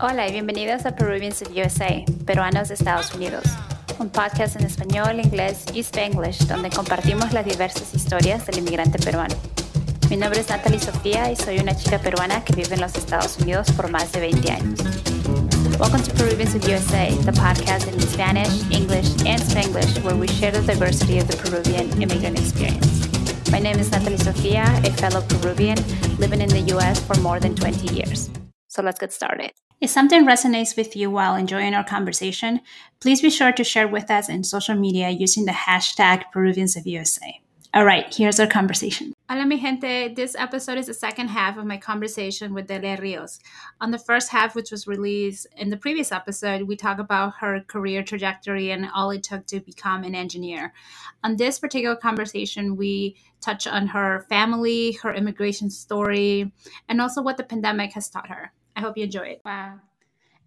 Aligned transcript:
Hola 0.00 0.26
y 0.26 0.32
bienvenidos 0.32 0.86
a 0.86 0.96
Peruvians 0.96 1.40
of 1.42 1.50
USA, 1.50 2.04
Peruanos 2.26 2.66
de 2.66 2.74
Estados 2.74 3.14
Unidos, 3.14 3.44
un 4.00 4.10
podcast 4.10 4.56
en 4.56 4.66
español, 4.66 5.20
inglés 5.20 5.64
y 5.72 5.80
spanglish 5.84 6.46
donde 6.48 6.68
compartimos 6.68 7.32
las 7.32 7.46
diversas 7.46 7.94
historias 7.94 8.44
del 8.44 8.58
inmigrante 8.58 8.98
peruano. 8.98 9.36
Mi 10.10 10.16
nombre 10.16 10.40
es 10.40 10.48
Natalie 10.48 10.80
Sofía 10.80 11.30
y 11.30 11.36
soy 11.36 11.60
una 11.60 11.76
chica 11.76 12.00
peruana 12.00 12.44
que 12.44 12.56
vive 12.56 12.74
en 12.74 12.80
los 12.80 12.96
Estados 12.96 13.38
Unidos 13.38 13.70
por 13.70 13.88
más 13.88 14.10
de 14.10 14.20
20 14.20 14.50
años. 14.50 14.80
Welcome 15.78 16.02
to 16.02 16.12
Peruvians 16.14 16.56
of 16.56 16.64
USA, 16.64 17.10
the 17.24 17.32
podcast 17.32 17.86
in 17.86 18.00
Spanish, 18.00 18.68
English, 18.72 19.10
and 19.24 19.40
Spanglish 19.40 20.02
where 20.02 20.16
we 20.16 20.26
share 20.26 20.50
the 20.50 20.60
diversity 20.62 21.18
of 21.20 21.28
the 21.28 21.36
Peruvian 21.36 22.02
immigrant 22.02 22.36
experience. 22.36 23.08
My 23.52 23.60
name 23.60 23.78
is 23.78 23.92
Natalie 23.92 24.18
Sofia, 24.18 24.64
a 24.84 24.90
fellow 24.94 25.22
Peruvian 25.22 25.78
living 26.18 26.40
in 26.40 26.48
the 26.48 26.74
US 26.76 26.98
for 26.98 27.14
more 27.20 27.38
than 27.38 27.54
20 27.54 27.94
years. 27.94 28.28
So 28.66 28.82
let's 28.82 28.98
get 28.98 29.12
started. 29.12 29.52
If 29.84 29.90
something 29.90 30.24
resonates 30.24 30.78
with 30.78 30.96
you 30.96 31.10
while 31.10 31.36
enjoying 31.36 31.74
our 31.74 31.84
conversation, 31.84 32.62
please 33.00 33.20
be 33.20 33.28
sure 33.28 33.52
to 33.52 33.62
share 33.62 33.86
with 33.86 34.10
us 34.10 34.30
in 34.30 34.42
social 34.42 34.74
media 34.74 35.10
using 35.10 35.44
the 35.44 35.52
hashtag 35.52 36.22
Peruvians 36.32 36.74
of 36.74 36.86
USA. 36.86 37.38
All 37.74 37.84
right, 37.84 38.06
here's 38.14 38.40
our 38.40 38.46
conversation. 38.46 39.12
Hola, 39.28 39.44
mi 39.44 39.60
gente. 39.60 40.14
This 40.14 40.34
episode 40.36 40.78
is 40.78 40.86
the 40.86 40.94
second 40.94 41.28
half 41.28 41.58
of 41.58 41.66
my 41.66 41.76
conversation 41.76 42.54
with 42.54 42.66
Delia 42.66 42.96
Rios. 42.98 43.40
On 43.82 43.90
the 43.90 43.98
first 43.98 44.30
half, 44.30 44.54
which 44.54 44.70
was 44.70 44.86
released 44.86 45.46
in 45.54 45.68
the 45.68 45.76
previous 45.76 46.12
episode, 46.12 46.62
we 46.62 46.76
talk 46.76 46.98
about 46.98 47.34
her 47.40 47.60
career 47.60 48.02
trajectory 48.02 48.70
and 48.70 48.88
all 48.94 49.10
it 49.10 49.22
took 49.22 49.44
to 49.48 49.60
become 49.60 50.02
an 50.02 50.14
engineer. 50.14 50.72
On 51.22 51.36
this 51.36 51.58
particular 51.58 51.94
conversation, 51.94 52.76
we 52.76 53.16
touch 53.42 53.66
on 53.66 53.88
her 53.88 54.24
family, 54.30 54.92
her 55.02 55.12
immigration 55.12 55.68
story, 55.68 56.50
and 56.88 57.02
also 57.02 57.20
what 57.20 57.36
the 57.36 57.44
pandemic 57.44 57.92
has 57.92 58.08
taught 58.08 58.30
her. 58.30 58.50
I 58.76 58.80
hope 58.80 58.96
you 58.96 59.04
enjoy 59.04 59.28
it. 59.28 59.42
Wow. 59.44 59.80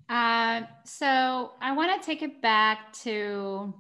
Uh, 0.09 0.61
so 0.85 1.51
I 1.61 1.73
want 1.73 2.01
to 2.01 2.05
take 2.05 2.21
it 2.21 2.41
back 2.41 2.93
to 3.03 3.73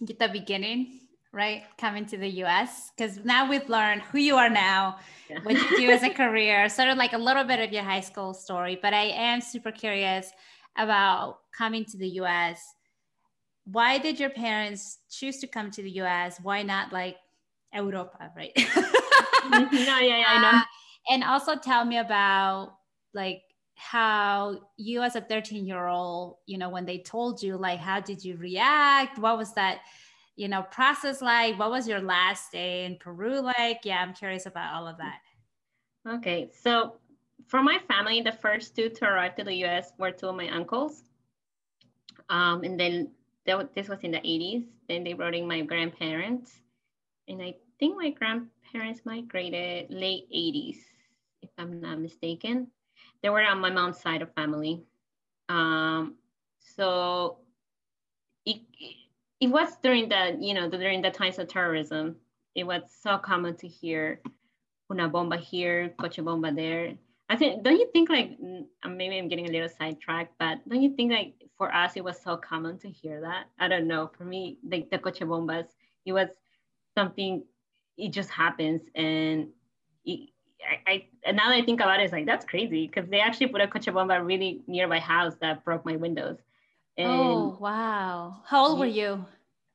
the 0.00 0.28
beginning, 0.28 1.00
right? 1.32 1.62
Coming 1.78 2.06
to 2.06 2.18
the 2.18 2.28
US, 2.44 2.90
because 2.96 3.24
now 3.24 3.48
we've 3.48 3.68
learned 3.68 4.02
who 4.02 4.18
you 4.18 4.36
are 4.36 4.50
now, 4.50 4.98
yeah. 5.30 5.38
what 5.42 5.54
you 5.54 5.76
do 5.76 5.90
as 5.90 6.02
a 6.02 6.10
career, 6.22 6.68
sort 6.68 6.88
of 6.88 6.98
like 6.98 7.12
a 7.12 7.18
little 7.18 7.44
bit 7.44 7.60
of 7.60 7.72
your 7.72 7.82
high 7.82 8.00
school 8.00 8.34
story. 8.34 8.78
But 8.80 8.92
I 8.92 9.04
am 9.04 9.40
super 9.40 9.72
curious 9.72 10.30
about 10.76 11.38
coming 11.56 11.84
to 11.86 11.96
the 11.96 12.08
US. 12.20 12.60
Why 13.64 13.96
did 13.96 14.20
your 14.20 14.30
parents 14.30 14.98
choose 15.10 15.38
to 15.38 15.46
come 15.46 15.70
to 15.70 15.82
the 15.82 15.90
US? 16.02 16.38
Why 16.42 16.62
not 16.62 16.92
like 16.92 17.16
Europa, 17.72 18.30
right? 18.36 18.52
no, 19.50 19.68
yeah, 19.72 20.18
yeah, 20.18 20.24
I 20.28 20.40
know. 20.40 20.58
Uh, 20.58 20.62
and 21.10 21.24
also 21.24 21.56
tell 21.56 21.84
me 21.84 21.98
about 21.98 22.76
like 23.14 23.42
how 23.74 24.60
you 24.76 25.02
as 25.02 25.16
a 25.16 25.20
13 25.20 25.66
year 25.66 25.86
old 25.86 26.36
you 26.46 26.56
know 26.58 26.68
when 26.68 26.84
they 26.86 26.98
told 26.98 27.42
you 27.42 27.56
like 27.56 27.78
how 27.78 28.00
did 28.00 28.24
you 28.24 28.36
react? 28.36 29.18
What 29.18 29.36
was 29.36 29.52
that 29.54 29.80
you 30.36 30.48
know 30.48 30.62
process 30.62 31.20
like? 31.20 31.58
What 31.58 31.70
was 31.70 31.88
your 31.88 32.00
last 32.00 32.52
day 32.52 32.84
in 32.84 32.96
peru 32.96 33.40
like? 33.40 33.80
Yeah 33.84 34.00
i'm 34.00 34.14
curious 34.14 34.46
about 34.46 34.74
all 34.74 34.86
of 34.86 34.96
that. 34.98 35.20
Okay 36.08 36.50
so 36.52 36.96
for 37.46 37.62
my 37.62 37.78
family 37.88 38.20
the 38.20 38.32
first 38.32 38.76
two 38.76 38.88
to 38.88 39.04
arrive 39.04 39.34
to 39.36 39.44
the 39.44 39.52
us 39.64 39.92
were 39.98 40.10
two 40.10 40.28
of 40.28 40.36
my 40.36 40.48
uncles. 40.48 41.02
Um, 42.30 42.62
and 42.64 42.80
then 42.80 43.10
this 43.74 43.88
was 43.88 44.00
in 44.02 44.12
the 44.12 44.18
80s 44.18 44.64
then 44.88 45.04
they 45.04 45.12
brought 45.12 45.34
in 45.34 45.46
my 45.46 45.62
grandparents. 45.62 46.60
And 47.28 47.42
i 47.42 47.54
think 47.78 47.96
my 47.96 48.10
grandparents 48.10 49.00
migrated 49.04 49.90
late 49.90 50.30
80s 50.30 50.78
if 51.42 51.50
i'm 51.58 51.80
not 51.80 51.98
mistaken 51.98 52.68
they 53.24 53.30
were 53.30 53.42
on 53.42 53.58
my 53.58 53.70
mom's 53.70 53.98
side 53.98 54.20
of 54.20 54.30
family. 54.34 54.82
Um, 55.48 56.16
so 56.58 57.38
it, 58.44 58.60
it 59.40 59.46
was 59.46 59.70
during 59.82 60.10
the, 60.10 60.36
you 60.38 60.52
know, 60.52 60.68
during 60.68 61.00
the 61.00 61.10
times 61.10 61.38
of 61.38 61.48
terrorism, 61.48 62.16
it 62.54 62.64
was 62.64 62.82
so 63.02 63.16
common 63.16 63.56
to 63.56 63.66
hear 63.66 64.20
una 64.92 65.08
bomba 65.08 65.38
here, 65.38 65.94
coche 65.98 66.18
bomba 66.18 66.52
there. 66.52 66.92
I 67.30 67.36
think, 67.36 67.64
don't 67.64 67.78
you 67.78 67.88
think 67.94 68.10
like, 68.10 68.36
maybe 68.86 69.16
I'm 69.16 69.28
getting 69.28 69.48
a 69.48 69.52
little 69.52 69.70
sidetracked, 69.70 70.34
but 70.38 70.58
don't 70.68 70.82
you 70.82 70.94
think 70.94 71.10
like 71.10 71.32
for 71.56 71.74
us, 71.74 71.92
it 71.96 72.04
was 72.04 72.20
so 72.20 72.36
common 72.36 72.76
to 72.80 72.90
hear 72.90 73.22
that? 73.22 73.46
I 73.58 73.68
don't 73.68 73.88
know. 73.88 74.10
For 74.18 74.24
me, 74.24 74.58
like 74.70 74.90
the 74.90 74.98
coche 74.98 75.20
bombas, 75.20 75.68
it 76.04 76.12
was 76.12 76.28
something, 76.94 77.42
it 77.96 78.10
just 78.10 78.28
happens. 78.28 78.82
And 78.94 79.48
it, 80.04 80.28
I, 80.86 81.06
I 81.26 81.32
now 81.32 81.48
that 81.48 81.56
I 81.56 81.62
think 81.62 81.80
about 81.80 82.00
it, 82.00 82.04
it's 82.04 82.12
like 82.12 82.26
that's 82.26 82.44
crazy 82.44 82.86
because 82.86 83.08
they 83.10 83.20
actually 83.20 83.48
put 83.48 83.60
a 83.60 83.68
coche 83.68 83.92
bomba 83.92 84.22
really 84.22 84.62
near 84.66 84.86
my 84.86 84.98
house 84.98 85.34
that 85.40 85.64
broke 85.64 85.84
my 85.84 85.96
windows. 85.96 86.38
And 86.96 87.08
oh 87.08 87.56
wow! 87.60 88.42
How 88.46 88.66
old 88.66 88.78
were 88.78 88.86
you? 88.86 89.24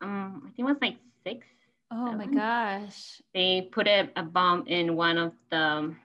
Um, 0.01 0.43
I 0.45 0.49
think 0.51 0.59
it 0.59 0.63
was 0.63 0.77
like 0.81 0.97
six. 1.23 1.45
Oh 1.91 2.11
seven. 2.11 2.17
my 2.17 2.39
gosh! 2.39 3.21
They 3.33 3.69
put 3.71 3.87
a, 3.87 4.09
a 4.15 4.23
bomb 4.23 4.67
in 4.67 4.95
one 4.95 5.17
of 5.17 5.33
the. 5.51 5.95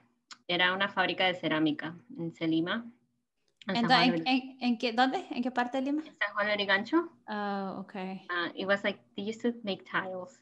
Era 0.47 0.73
una 0.73 0.87
fábrica 0.87 1.25
de 1.25 1.33
cerámica 1.33 1.95
en 2.19 2.31
Selima. 2.31 2.83
En, 3.67 3.91
en, 3.91 4.27
en, 4.27 4.57
en, 4.61 4.77
qué, 4.77 4.93
¿Dónde? 4.93 5.25
¿En 5.31 5.41
qué 5.41 5.49
parte 5.49 5.79
de 5.79 5.85
Lima? 5.85 6.03
En 6.05 6.13
San 6.19 6.33
Juan 6.35 6.45
de 6.45 6.51
Lurigancho. 6.51 7.09
Oh, 7.27 7.79
okay. 7.79 8.21
Uh, 8.29 8.49
it 8.55 8.67
was 8.67 8.83
like 8.83 8.99
they 9.17 9.23
used 9.23 9.41
to 9.41 9.53
make 9.63 9.83
tiles. 9.89 10.37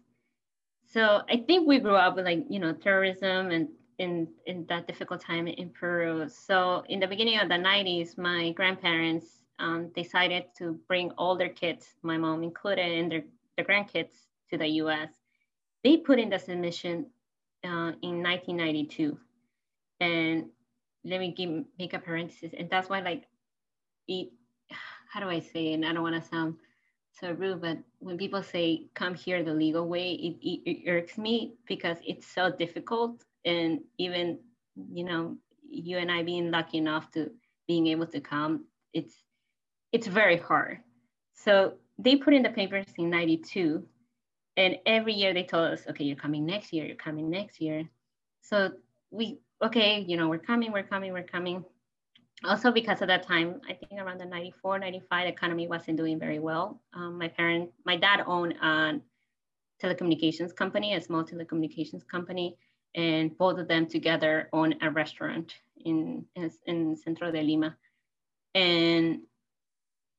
So 0.88 1.22
I 1.30 1.38
think 1.38 1.66
we 1.66 1.80
grew 1.80 1.96
up 1.96 2.18
with 2.18 2.26
like, 2.26 2.46
you 2.50 2.60
know, 2.60 2.74
terrorism 2.74 3.50
and 3.52 3.70
in, 3.98 4.28
in 4.46 4.66
that 4.68 4.88
difficult 4.88 5.22
time 5.22 5.48
in 5.48 5.70
Peru. 5.70 6.28
So 6.30 6.84
in 6.90 7.00
the 7.00 7.08
beginning 7.08 7.40
of 7.40 7.50
the 7.50 7.56
90s, 7.56 8.18
my 8.18 8.52
grandparents 8.52 9.42
um, 9.60 9.90
decided 9.96 10.46
to 10.58 10.80
bring 10.88 11.12
all 11.12 11.36
their 11.36 11.50
kids, 11.50 11.96
my 12.02 12.18
mom 12.18 12.44
included, 12.44 12.92
and 12.92 13.12
their, 13.12 13.24
their 13.56 13.66
grandkids 13.66 14.12
to 14.50 14.58
the 14.58 14.68
US. 14.82 15.10
They 15.84 15.98
put 15.98 16.20
in 16.20 16.30
the 16.30 16.40
submission 16.40 17.08
uh, 17.64 17.94
in 18.02 18.22
1992. 18.24 19.18
And 20.00 20.46
let 21.06 21.20
me 21.20 21.32
give, 21.32 21.66
make 21.78 21.94
a 21.94 22.00
parenthesis. 22.00 22.54
And 22.58 22.70
that's 22.70 22.90
why 22.90 23.00
like, 23.02 23.24
it, 24.08 24.30
how 25.10 25.20
do 25.20 25.30
I 25.30 25.40
say 25.40 25.72
it? 25.72 25.76
And 25.76 25.86
I 25.86 25.94
don't 25.94 26.04
want 26.04 26.22
to 26.22 26.30
sound 26.30 26.56
so 27.20 27.32
rude, 27.32 27.62
but 27.62 27.78
when 28.00 28.18
people 28.18 28.42
say 28.42 28.88
come 28.96 29.14
here 29.14 29.44
the 29.44 29.54
legal 29.54 29.88
way, 29.88 30.14
it, 30.14 30.38
it, 30.42 30.62
it 30.70 30.90
irks 30.90 31.18
me 31.18 31.54
because 31.68 31.98
it's 32.06 32.26
so 32.26 32.52
difficult 32.52 33.24
and 33.46 33.80
even 33.98 34.40
you 34.92 35.04
know 35.04 35.38
you 35.70 35.98
and 35.98 36.12
i 36.12 36.24
being 36.24 36.52
lucky 36.52 36.78
enough 36.78 37.10
to 37.12 37.30
being 37.68 37.88
able 37.88 38.08
to 38.08 38.20
come 38.20 38.66
it's 38.94 39.24
it's 39.92 40.08
very 40.08 40.38
hard. 40.38 40.80
So 41.34 41.74
they 42.00 42.16
put 42.16 42.34
in 42.34 42.44
the 42.44 42.50
papers 42.50 42.86
in 42.98 43.10
92 43.10 43.84
and 44.58 44.78
every 44.86 45.14
year 45.14 45.34
they 45.34 45.44
told 45.44 45.72
us 45.74 45.84
okay 45.90 46.04
you're 46.04 46.16
coming 46.16 46.46
next 46.46 46.74
year 46.74 46.86
you're 46.86 46.96
coming 46.96 47.30
next 47.30 47.60
year. 47.60 47.90
So 48.42 48.72
we 49.12 49.40
okay 49.62 50.04
you 50.08 50.18
know 50.18 50.30
we're 50.30 50.40
coming 50.40 50.72
we're 50.72 50.84
coming 50.84 51.12
we're 51.12 51.24
coming. 51.24 51.64
Also 52.44 52.72
because 52.72 53.02
of 53.02 53.08
that 53.08 53.24
time 53.24 53.62
i 53.70 53.74
think 53.74 54.02
around 54.02 54.20
the 54.20 54.26
94 54.26 54.80
95 54.80 55.26
the 55.26 55.30
economy 55.30 55.68
wasn't 55.68 55.98
doing 55.98 56.20
very 56.20 56.40
well. 56.40 56.82
Um, 56.94 57.18
my 57.18 57.28
parent 57.28 57.72
my 57.86 57.98
dad 57.98 58.24
owned 58.26 58.54
a 58.62 59.00
telecommunications 59.82 60.56
company 60.56 60.96
a 60.96 61.02
small 61.02 61.24
telecommunications 61.24 62.08
company 62.08 62.58
and 62.96 63.38
both 63.38 63.60
of 63.60 63.68
them 63.68 63.88
together 63.88 64.50
own 64.54 64.76
a 64.82 64.90
restaurant 64.90 65.54
in, 65.84 66.26
in, 66.36 66.52
in 66.66 66.96
Centro 66.96 67.32
de 67.32 67.42
Lima. 67.42 67.76
And 68.56 69.22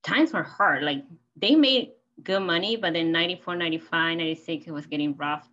times 0.02 0.32
were 0.32 0.42
hard. 0.42 0.82
Like 0.82 1.04
they 1.36 1.54
made 1.54 1.92
good 2.22 2.40
money, 2.40 2.76
but 2.76 2.92
then 2.92 3.12
94, 3.12 3.56
95, 3.56 4.18
96, 4.18 4.66
it 4.66 4.70
was 4.72 4.86
getting 4.86 5.16
rough. 5.16 5.48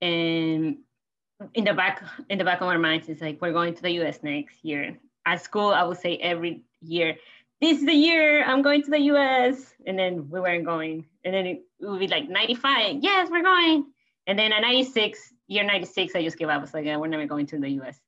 And 0.00 0.78
in 1.54 1.64
the 1.64 1.74
back, 1.74 2.02
in 2.28 2.38
the 2.38 2.44
back 2.44 2.60
of 2.60 2.68
our 2.68 2.78
minds, 2.78 3.08
it's 3.08 3.20
like, 3.20 3.40
we're 3.40 3.52
going 3.52 3.74
to 3.74 3.82
the 3.82 3.90
US 4.02 4.22
next 4.22 4.64
year. 4.64 4.96
At 5.26 5.42
school, 5.42 5.70
I 5.70 5.82
would 5.84 5.98
say 5.98 6.16
every 6.18 6.62
year, 6.82 7.16
this 7.60 7.78
is 7.78 7.86
the 7.86 7.94
year 7.94 8.44
I'm 8.44 8.62
going 8.62 8.82
to 8.82 8.90
the 8.90 9.00
US. 9.00 9.74
And 9.86 9.98
then 9.98 10.28
we 10.30 10.40
weren't 10.40 10.64
going. 10.64 11.06
And 11.24 11.34
then 11.34 11.46
it 11.46 11.62
would 11.80 12.00
be 12.00 12.08
like 12.08 12.28
95, 12.28 13.02
yes, 13.02 13.30
we're 13.30 13.42
going. 13.42 13.86
And 14.26 14.38
then 14.38 14.52
at 14.52 14.62
96, 14.62 15.33
year 15.46 15.64
96, 15.64 16.14
I 16.14 16.22
just 16.22 16.38
gave 16.38 16.48
up. 16.48 16.54
I 16.54 16.58
was 16.58 16.74
like, 16.74 16.84
yeah, 16.84 16.96
we're 16.96 17.08
never 17.08 17.26
going 17.26 17.46
to 17.46 17.58
the 17.58 17.68
US. 17.80 18.00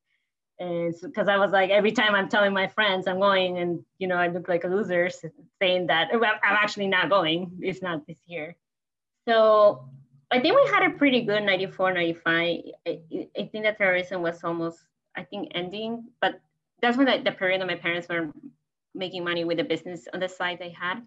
And 0.58 0.94
because 1.02 1.26
so, 1.26 1.32
I 1.32 1.36
was 1.36 1.50
like, 1.50 1.70
every 1.70 1.92
time 1.92 2.14
I'm 2.14 2.28
telling 2.28 2.52
my 2.52 2.66
friends 2.66 3.06
I'm 3.06 3.20
going, 3.20 3.58
and 3.58 3.84
you 3.98 4.08
know, 4.08 4.16
I 4.16 4.28
look 4.28 4.48
like 4.48 4.64
a 4.64 4.68
loser 4.68 5.10
saying 5.60 5.86
that 5.88 6.08
I'm 6.12 6.22
actually 6.42 6.88
not 6.88 7.10
going. 7.10 7.58
It's 7.60 7.82
not 7.82 8.06
this 8.06 8.16
year. 8.26 8.56
So 9.28 9.88
I 10.30 10.40
think 10.40 10.56
we 10.56 10.70
had 10.70 10.90
a 10.90 10.96
pretty 10.96 11.22
good 11.22 11.42
94, 11.42 11.92
95. 11.92 12.32
I, 12.32 12.62
I 12.86 12.98
think 13.52 13.64
that 13.64 13.76
terrorism 13.76 14.22
was 14.22 14.42
almost, 14.44 14.78
I 15.14 15.24
think, 15.24 15.52
ending. 15.54 16.08
But 16.22 16.40
that's 16.80 16.96
when 16.96 17.06
the, 17.06 17.20
the 17.22 17.32
period 17.32 17.60
that 17.60 17.66
my 17.66 17.74
parents 17.74 18.08
were 18.08 18.30
making 18.94 19.24
money 19.24 19.44
with 19.44 19.58
the 19.58 19.64
business 19.64 20.08
on 20.14 20.20
the 20.20 20.28
side 20.28 20.58
they 20.58 20.70
had. 20.70 21.02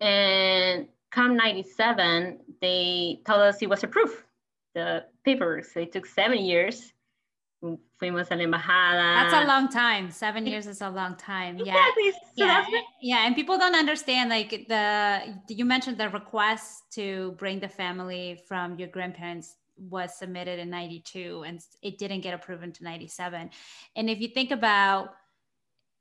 And 0.00 0.86
come 1.10 1.36
97, 1.36 2.38
they 2.60 3.20
told 3.26 3.40
us 3.40 3.60
it 3.62 3.68
was 3.68 3.82
approved 3.82 4.22
the 4.76 5.04
paperwork. 5.24 5.64
So 5.64 5.80
it 5.80 5.90
took 5.92 6.06
seven 6.06 6.38
years 6.38 6.92
fuimos 8.00 8.30
a 8.30 8.36
la 8.36 8.44
embajada. 8.44 9.30
That's 9.30 9.44
a 9.44 9.46
long 9.46 9.68
time. 9.68 10.10
Seven 10.10 10.46
years 10.46 10.66
is 10.66 10.82
a 10.82 10.90
long 10.90 11.16
time. 11.16 11.58
Exactly. 11.58 12.12
Yeah. 12.34 12.62
So 12.62 12.70
yeah. 12.70 12.80
yeah. 13.00 13.26
And 13.26 13.34
people 13.34 13.58
don't 13.58 13.74
understand 13.74 14.30
like 14.30 14.50
the 14.68 15.34
you 15.48 15.64
mentioned 15.64 15.98
the 15.98 16.10
request 16.10 16.84
to 16.92 17.34
bring 17.38 17.60
the 17.60 17.68
family 17.68 18.40
from 18.46 18.78
your 18.78 18.88
grandparents 18.88 19.56
was 19.78 20.16
submitted 20.16 20.58
in 20.58 20.70
92 20.70 21.44
and 21.46 21.60
it 21.82 21.98
didn't 21.98 22.20
get 22.20 22.34
approved 22.34 22.62
until 22.62 22.84
97. 22.84 23.50
And 23.96 24.10
if 24.10 24.20
you 24.20 24.28
think 24.28 24.50
about 24.50 25.14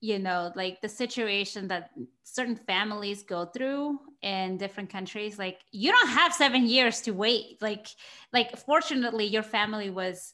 you 0.02 0.20
know 0.20 0.52
like 0.56 0.82
the 0.82 0.90
situation 0.90 1.68
that 1.68 1.92
certain 2.24 2.56
families 2.56 3.24
go 3.24 3.46
through 3.46 4.00
in 4.22 4.58
different 4.58 4.90
countries 4.90 5.40
like 5.40 5.60
you 5.72 5.92
don't 5.92 6.10
have 6.10 6.34
7 6.34 6.66
years 6.66 7.02
to 7.02 7.12
wait. 7.12 7.62
Like 7.62 7.88
like 8.34 8.58
fortunately 8.58 9.26
your 9.26 9.44
family 9.44 9.90
was 9.90 10.34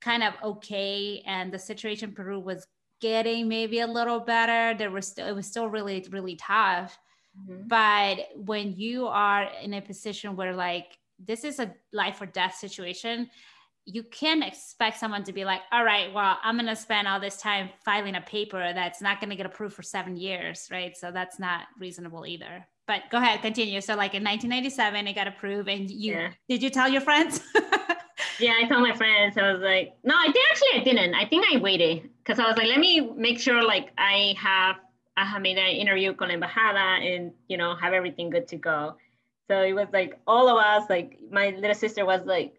kind 0.00 0.22
of 0.22 0.34
okay 0.42 1.22
and 1.26 1.52
the 1.52 1.58
situation 1.58 2.10
in 2.10 2.14
Peru 2.14 2.38
was 2.38 2.66
getting 3.00 3.48
maybe 3.48 3.80
a 3.80 3.86
little 3.86 4.20
better. 4.20 4.76
There 4.78 4.90
was 4.90 5.08
still 5.08 5.26
it 5.26 5.34
was 5.34 5.46
still 5.46 5.68
really 5.68 6.06
really 6.10 6.36
tough. 6.36 6.98
Mm-hmm. 7.36 7.68
but 7.68 8.28
when 8.34 8.72
you 8.76 9.06
are 9.08 9.46
in 9.62 9.74
a 9.74 9.82
position 9.82 10.36
where 10.36 10.54
like 10.54 10.96
this 11.18 11.44
is 11.44 11.58
a 11.58 11.74
life 11.92 12.22
or 12.22 12.24
death 12.24 12.54
situation 12.54 13.28
you 13.86 14.02
can't 14.02 14.44
expect 14.44 14.98
someone 14.98 15.22
to 15.22 15.32
be 15.32 15.44
like 15.44 15.60
all 15.72 15.84
right 15.84 16.12
well 16.12 16.38
i'm 16.42 16.56
going 16.56 16.66
to 16.66 16.76
spend 16.76 17.06
all 17.06 17.20
this 17.20 17.36
time 17.36 17.70
filing 17.84 18.16
a 18.16 18.20
paper 18.20 18.72
that's 18.74 19.00
not 19.00 19.20
going 19.20 19.30
to 19.30 19.36
get 19.36 19.46
approved 19.46 19.74
for 19.74 19.82
seven 19.82 20.16
years 20.16 20.68
right 20.70 20.96
so 20.96 21.10
that's 21.10 21.38
not 21.38 21.62
reasonable 21.78 22.26
either 22.26 22.66
but 22.86 23.02
go 23.10 23.18
ahead 23.18 23.40
continue 23.40 23.80
so 23.80 23.94
like 23.94 24.14
in 24.14 24.24
1997 24.24 25.06
it 25.06 25.14
got 25.14 25.28
approved 25.28 25.68
and 25.68 25.90
you 25.90 26.12
yeah. 26.12 26.30
did 26.48 26.62
you 26.62 26.68
tell 26.68 26.88
your 26.88 27.00
friends 27.00 27.40
yeah, 28.38 28.54
I 28.58 28.68
told 28.68 28.82
my 28.82 28.94
friends. 28.94 29.36
I 29.38 29.52
was 29.52 29.62
like, 29.62 29.96
no, 30.04 30.14
I 30.14 30.30
think 30.32 30.44
actually 30.50 30.80
I 30.80 30.84
didn't. 30.84 31.14
I 31.14 31.24
think 31.26 31.44
I 31.52 31.58
waited 31.58 32.08
because 32.18 32.38
I 32.38 32.46
was 32.46 32.56
like, 32.56 32.68
let 32.68 32.78
me 32.78 33.00
make 33.00 33.38
sure 33.38 33.62
like 33.62 33.92
I 33.98 34.34
have 34.38 34.76
I 35.16 35.24
have 35.24 35.42
made 35.42 35.56
an 35.58 35.68
interview 35.68 36.12
con 36.14 36.28
embajada 36.28 37.16
and 37.16 37.32
you 37.48 37.56
know 37.56 37.74
have 37.76 37.92
everything 37.92 38.30
good 38.30 38.48
to 38.48 38.56
go. 38.56 38.96
So 39.48 39.62
it 39.62 39.72
was 39.72 39.88
like 39.92 40.18
all 40.26 40.48
of 40.48 40.56
us, 40.56 40.90
like 40.90 41.18
my 41.30 41.50
little 41.50 41.74
sister 41.74 42.04
was 42.04 42.22
like, 42.24 42.54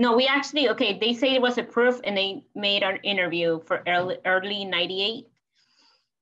no, 0.00 0.16
we 0.16 0.26
actually 0.26 0.70
okay. 0.70 0.98
They 0.98 1.12
say 1.12 1.34
it 1.34 1.42
was 1.42 1.58
approved 1.58 2.06
and 2.06 2.16
they 2.16 2.42
made 2.54 2.82
an 2.82 2.96
interview 3.04 3.60
for 3.66 3.82
early 3.86 4.16
early 4.24 4.64
'98 4.64 5.26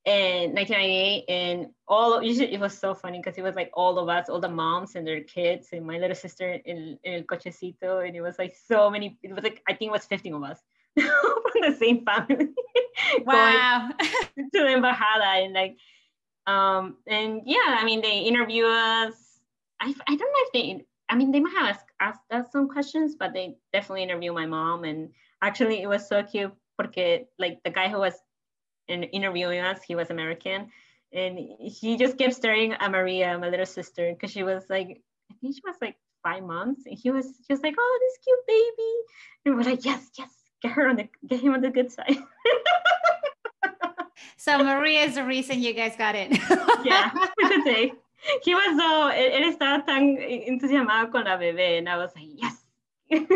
in 0.05 0.53
1998 0.53 1.25
and 1.29 1.67
all 1.87 2.19
it 2.23 2.59
was 2.59 2.77
so 2.77 2.93
funny 2.93 3.19
because 3.19 3.37
it 3.37 3.41
was 3.41 3.55
like 3.55 3.69
all 3.73 3.97
of 3.97 4.09
us 4.09 4.27
all 4.27 4.41
the 4.41 4.49
moms 4.49 4.95
and 4.95 5.07
their 5.07 5.21
kids 5.21 5.69
and 5.71 5.85
my 5.85 5.97
little 5.97 6.15
sister 6.15 6.59
in, 6.65 6.97
in 7.03 7.13
el 7.13 7.21
cochecito 7.23 8.05
and 8.05 8.15
it 8.15 8.21
was 8.21 8.37
like 8.37 8.55
so 8.67 8.89
many 8.89 9.17
it 9.23 9.33
was 9.33 9.43
like 9.43 9.61
i 9.67 9.73
think 9.73 9.89
it 9.89 9.91
was 9.91 10.05
15 10.05 10.33
of 10.33 10.43
us 10.43 10.59
from 10.99 11.61
the 11.61 11.75
same 11.77 12.03
family 12.05 12.49
wow 13.25 13.89
to 13.99 14.45
the 14.51 14.59
embajada 14.59 15.45
and 15.45 15.53
like 15.53 15.77
um 16.47 16.97
and 17.07 17.41
yeah 17.45 17.77
i 17.79 17.83
mean 17.85 18.01
they 18.01 18.19
interview 18.19 18.65
us 18.65 19.13
i, 19.79 19.93
I 20.07 20.15
don't 20.15 20.19
know 20.19 20.45
if 20.47 20.51
they 20.53 20.85
i 21.09 21.15
mean 21.15 21.31
they 21.31 21.39
might 21.39 21.57
have 21.57 21.75
asked, 21.75 21.91
asked 21.99 22.31
us 22.31 22.51
some 22.51 22.69
questions 22.69 23.15
but 23.17 23.33
they 23.33 23.55
definitely 23.73 24.03
interviewed 24.03 24.35
my 24.35 24.45
mom 24.45 24.83
and 24.83 25.09
actually 25.41 25.81
it 25.81 25.87
was 25.87 26.07
so 26.07 26.23
cute 26.23 26.53
because 26.77 27.25
like 27.37 27.59
the 27.63 27.69
guy 27.69 27.89
who 27.89 27.99
was 27.99 28.13
in 28.89 29.03
interviewing 29.03 29.61
us. 29.61 29.81
He 29.81 29.95
was 29.95 30.09
American, 30.09 30.69
and 31.13 31.39
he 31.59 31.95
just 31.97 32.17
kept 32.17 32.33
staring 32.33 32.73
at 32.73 32.91
Maria, 32.91 33.37
my 33.37 33.47
little 33.49 33.65
sister, 33.65 34.11
because 34.11 34.31
she 34.31 34.43
was 34.43 34.65
like, 34.69 35.01
I 35.31 35.35
think 35.39 35.55
she 35.55 35.61
was 35.63 35.77
like 35.81 35.95
five 36.23 36.43
months, 36.43 36.81
and 36.85 36.97
he 36.97 37.11
was 37.11 37.37
just 37.49 37.63
like, 37.63 37.75
"Oh, 37.77 37.99
this 38.01 38.17
cute 38.25 38.45
baby," 38.47 38.91
and 39.45 39.55
we're 39.55 39.63
like, 39.71 39.85
"Yes, 39.85 40.09
yes, 40.17 40.29
get 40.61 40.73
her 40.73 40.89
on 40.89 40.97
the, 40.97 41.07
get 41.27 41.39
him 41.39 41.53
on 41.53 41.61
the 41.61 41.69
good 41.69 41.89
side." 41.91 42.17
so 44.37 44.61
Maria 44.63 45.03
is 45.03 45.15
the 45.15 45.23
reason 45.23 45.61
you 45.61 45.73
guys 45.73 45.95
got 45.95 46.15
in. 46.15 46.31
yeah, 46.83 47.11
we 47.37 47.49
could 47.49 47.63
say. 47.63 47.93
He 48.43 48.53
was 48.53 48.77
so, 48.77 49.09
él 49.11 49.43
estaba 49.43 49.85
tan 49.85 50.17
entusiasmado 50.17 51.11
con 51.11 51.23
la 51.23 51.37
bebé, 51.37 51.77
and 51.77 51.87
I 51.87 51.97
was 51.97 52.11
like, 52.15 52.27
yes. 52.35 52.65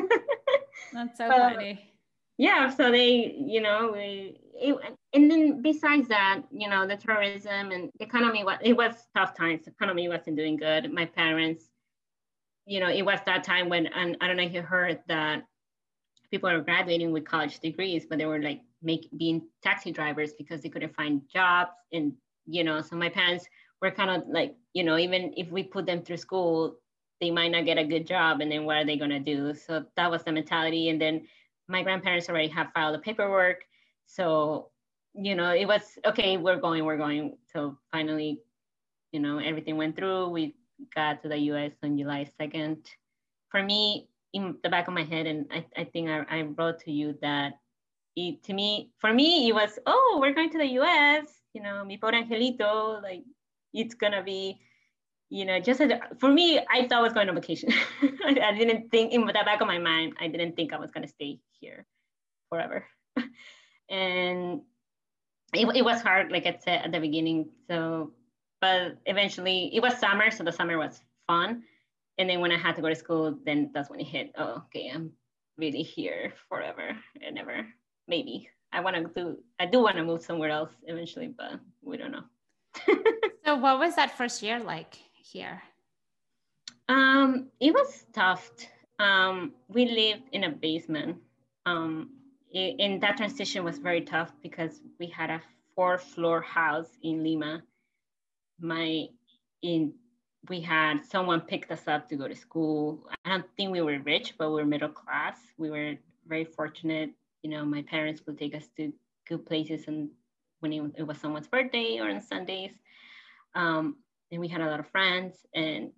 That's 0.93 1.17
so 1.17 1.27
funny. 1.29 1.93
Yeah, 2.37 2.69
so 2.69 2.91
they, 2.91 3.35
you 3.37 3.61
know, 3.61 3.91
we, 3.93 4.39
it, 4.55 4.75
and 5.13 5.29
then 5.29 5.61
besides 5.61 6.07
that, 6.07 6.41
you 6.51 6.69
know, 6.69 6.87
the 6.87 6.97
tourism 6.97 7.71
and 7.71 7.89
the 7.99 8.05
economy 8.05 8.43
was 8.43 8.57
it 8.61 8.73
was 8.73 8.93
tough 9.15 9.35
times. 9.35 9.65
The 9.65 9.71
economy 9.71 10.09
wasn't 10.09 10.37
doing 10.37 10.57
good. 10.57 10.91
My 10.91 11.05
parents, 11.05 11.69
you 12.65 12.79
know, 12.79 12.89
it 12.89 13.03
was 13.03 13.19
that 13.25 13.43
time 13.43 13.69
when 13.69 13.87
and 13.87 14.17
I 14.21 14.27
don't 14.27 14.37
know 14.37 14.43
if 14.43 14.53
you 14.53 14.61
heard 14.61 14.99
that 15.07 15.43
people 16.31 16.49
are 16.49 16.61
graduating 16.61 17.11
with 17.11 17.25
college 17.25 17.59
degrees, 17.59 18.05
but 18.09 18.17
they 18.17 18.25
were 18.25 18.41
like 18.41 18.61
make 18.81 19.09
being 19.17 19.47
taxi 19.61 19.91
drivers 19.91 20.33
because 20.33 20.61
they 20.61 20.69
couldn't 20.69 20.95
find 20.95 21.21
jobs. 21.31 21.71
And 21.91 22.13
you 22.45 22.63
know, 22.63 22.81
so 22.81 22.95
my 22.95 23.09
parents 23.09 23.45
were 23.83 23.91
kind 23.91 24.09
of 24.09 24.23
like, 24.27 24.55
you 24.73 24.83
know, 24.83 24.97
even 24.97 25.33
if 25.37 25.51
we 25.51 25.61
put 25.61 25.85
them 25.85 26.01
through 26.01 26.17
school, 26.17 26.77
they 27.21 27.29
might 27.29 27.51
not 27.51 27.65
get 27.65 27.77
a 27.77 27.85
good 27.85 28.07
job. 28.07 28.41
And 28.41 28.51
then 28.51 28.65
what 28.65 28.77
are 28.77 28.85
they 28.85 28.97
gonna 28.97 29.19
do? 29.19 29.53
So 29.53 29.85
that 29.95 30.09
was 30.09 30.23
the 30.23 30.31
mentality. 30.31 30.89
And 30.89 30.99
then 30.99 31.27
my 31.67 31.83
grandparents 31.83 32.27
already 32.27 32.47
have 32.47 32.71
filed 32.73 32.95
the 32.95 32.99
paperwork 32.99 33.63
so, 34.05 34.69
you 35.13 35.35
know, 35.35 35.51
it 35.51 35.65
was 35.65 35.81
okay, 36.05 36.37
we're 36.37 36.59
going, 36.59 36.85
we're 36.85 36.97
going. 36.97 37.37
So 37.51 37.77
finally, 37.91 38.41
you 39.11 39.19
know, 39.19 39.39
everything 39.39 39.77
went 39.77 39.95
through. 39.95 40.29
We 40.29 40.55
got 40.93 41.21
to 41.23 41.29
the 41.29 41.37
US 41.53 41.71
on 41.83 41.97
July 41.97 42.29
2nd. 42.39 42.77
For 43.49 43.63
me, 43.63 44.09
in 44.33 44.55
the 44.63 44.69
back 44.69 44.87
of 44.87 44.93
my 44.93 45.03
head, 45.03 45.27
and 45.27 45.45
I, 45.51 45.65
I 45.77 45.83
think 45.83 46.09
I, 46.09 46.25
I 46.29 46.41
wrote 46.41 46.79
to 46.81 46.91
you 46.91 47.17
that 47.21 47.53
it, 48.15 48.43
to 48.43 48.53
me, 48.53 48.91
for 48.99 49.13
me, 49.13 49.47
it 49.49 49.53
was, 49.53 49.77
oh, 49.85 50.17
we're 50.21 50.33
going 50.33 50.49
to 50.51 50.57
the 50.57 50.79
US, 50.81 51.25
you 51.53 51.61
know, 51.61 51.83
mi 51.85 51.97
pobre 51.97 52.23
angelito, 52.23 53.01
like 53.01 53.23
it's 53.73 53.95
gonna 53.95 54.23
be, 54.23 54.59
you 55.29 55.45
know, 55.45 55.59
just 55.59 55.81
a, 55.81 56.01
for 56.19 56.29
me, 56.29 56.59
I 56.59 56.87
thought 56.87 56.99
I 56.99 57.01
was 57.01 57.13
going 57.13 57.29
on 57.29 57.35
vacation. 57.35 57.69
I 58.25 58.53
didn't 58.57 58.91
think 58.91 59.13
in 59.13 59.25
the 59.25 59.33
back 59.33 59.61
of 59.61 59.67
my 59.67 59.79
mind, 59.79 60.13
I 60.19 60.27
didn't 60.27 60.55
think 60.55 60.73
I 60.73 60.79
was 60.79 60.91
gonna 60.91 61.07
stay 61.07 61.39
here 61.59 61.85
forever. 62.49 62.85
and 63.89 64.61
it, 65.53 65.75
it 65.75 65.85
was 65.85 66.01
hard, 66.01 66.31
like 66.31 66.45
I 66.45 66.57
said 66.63 66.81
at 66.85 66.91
the 66.91 66.99
beginning. 66.99 67.49
So, 67.67 68.11
but 68.61 68.97
eventually 69.05 69.75
it 69.75 69.81
was 69.81 69.97
summer, 69.97 70.31
so 70.31 70.43
the 70.43 70.51
summer 70.51 70.77
was 70.77 71.01
fun. 71.27 71.63
And 72.17 72.29
then 72.29 72.41
when 72.41 72.51
I 72.51 72.57
had 72.57 72.75
to 72.75 72.81
go 72.81 72.89
to 72.89 72.95
school, 72.95 73.37
then 73.45 73.71
that's 73.73 73.89
when 73.89 73.99
it 73.99 74.07
hit. 74.07 74.31
Oh, 74.37 74.63
okay, 74.65 74.91
I'm 74.93 75.11
really 75.57 75.81
here 75.81 76.33
forever 76.47 76.95
and 77.25 77.37
ever. 77.37 77.65
Maybe 78.07 78.49
I 78.71 78.81
want 78.81 78.95
to 78.95 79.11
do. 79.15 79.37
I 79.59 79.65
do 79.65 79.81
want 79.81 79.97
to 79.97 80.03
move 80.03 80.21
somewhere 80.21 80.49
else 80.49 80.71
eventually, 80.83 81.33
but 81.35 81.59
we 81.81 81.97
don't 81.97 82.11
know. 82.11 82.23
so, 83.45 83.55
what 83.55 83.79
was 83.79 83.95
that 83.95 84.17
first 84.17 84.41
year 84.41 84.59
like 84.59 84.97
here? 85.13 85.61
Um, 86.89 87.47
it 87.59 87.73
was 87.73 88.05
tough. 88.13 88.51
Um, 88.99 89.53
we 89.67 89.85
lived 89.89 90.23
in 90.31 90.45
a 90.45 90.49
basement. 90.49 91.17
Um, 91.65 92.09
in 92.53 92.99
that 92.99 93.17
transition 93.17 93.63
was 93.63 93.79
very 93.79 94.01
tough 94.01 94.31
because 94.43 94.81
we 94.99 95.07
had 95.07 95.29
a 95.29 95.41
four 95.75 95.97
floor 95.97 96.41
house 96.41 96.89
in 97.01 97.23
Lima. 97.23 97.63
My 98.59 99.07
in 99.61 99.93
we 100.49 100.59
had 100.59 101.05
someone 101.05 101.41
picked 101.41 101.71
us 101.71 101.87
up 101.87 102.09
to 102.09 102.15
go 102.15 102.27
to 102.27 102.35
school. 102.35 103.07
I 103.25 103.29
don't 103.29 103.45
think 103.55 103.71
we 103.71 103.81
were 103.81 103.99
rich, 103.99 104.35
but 104.37 104.49
we 104.49 104.55
were 104.55 104.65
middle 104.65 104.89
class. 104.89 105.37
We 105.57 105.69
were 105.69 105.95
very 106.27 106.43
fortunate. 106.43 107.11
You 107.43 107.49
know, 107.49 107.65
my 107.65 107.81
parents 107.81 108.21
would 108.25 108.37
take 108.37 108.53
us 108.53 108.67
to 108.77 108.91
good 109.27 109.45
places 109.45 109.85
and 109.87 110.09
when 110.59 110.73
it, 110.73 110.83
it 110.97 111.03
was 111.03 111.17
someone's 111.17 111.47
birthday 111.47 111.99
or 111.99 112.09
on 112.09 112.21
Sundays. 112.21 112.71
Um, 113.55 113.97
and 114.31 114.39
we 114.41 114.47
had 114.47 114.61
a 114.61 114.65
lot 114.65 114.79
of 114.79 114.87
friends 114.89 115.45
and 115.53 115.91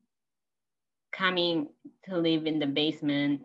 coming 1.11 1.69
to 2.03 2.17
live 2.17 2.45
in 2.45 2.59
the 2.59 2.67
basement 2.67 3.41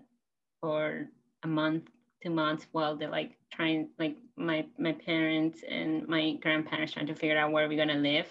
for 0.60 1.08
a 1.44 1.48
month 1.48 1.84
two 2.22 2.30
months 2.30 2.66
while 2.72 2.96
they're 2.96 3.08
like 3.08 3.38
trying 3.52 3.88
like 3.98 4.16
my 4.36 4.66
my 4.78 4.92
parents 4.92 5.62
and 5.68 6.06
my 6.06 6.34
grandparents 6.42 6.92
trying 6.92 7.06
to 7.06 7.14
figure 7.14 7.38
out 7.38 7.52
where 7.52 7.68
we're 7.68 7.78
gonna 7.78 7.94
live 7.94 8.26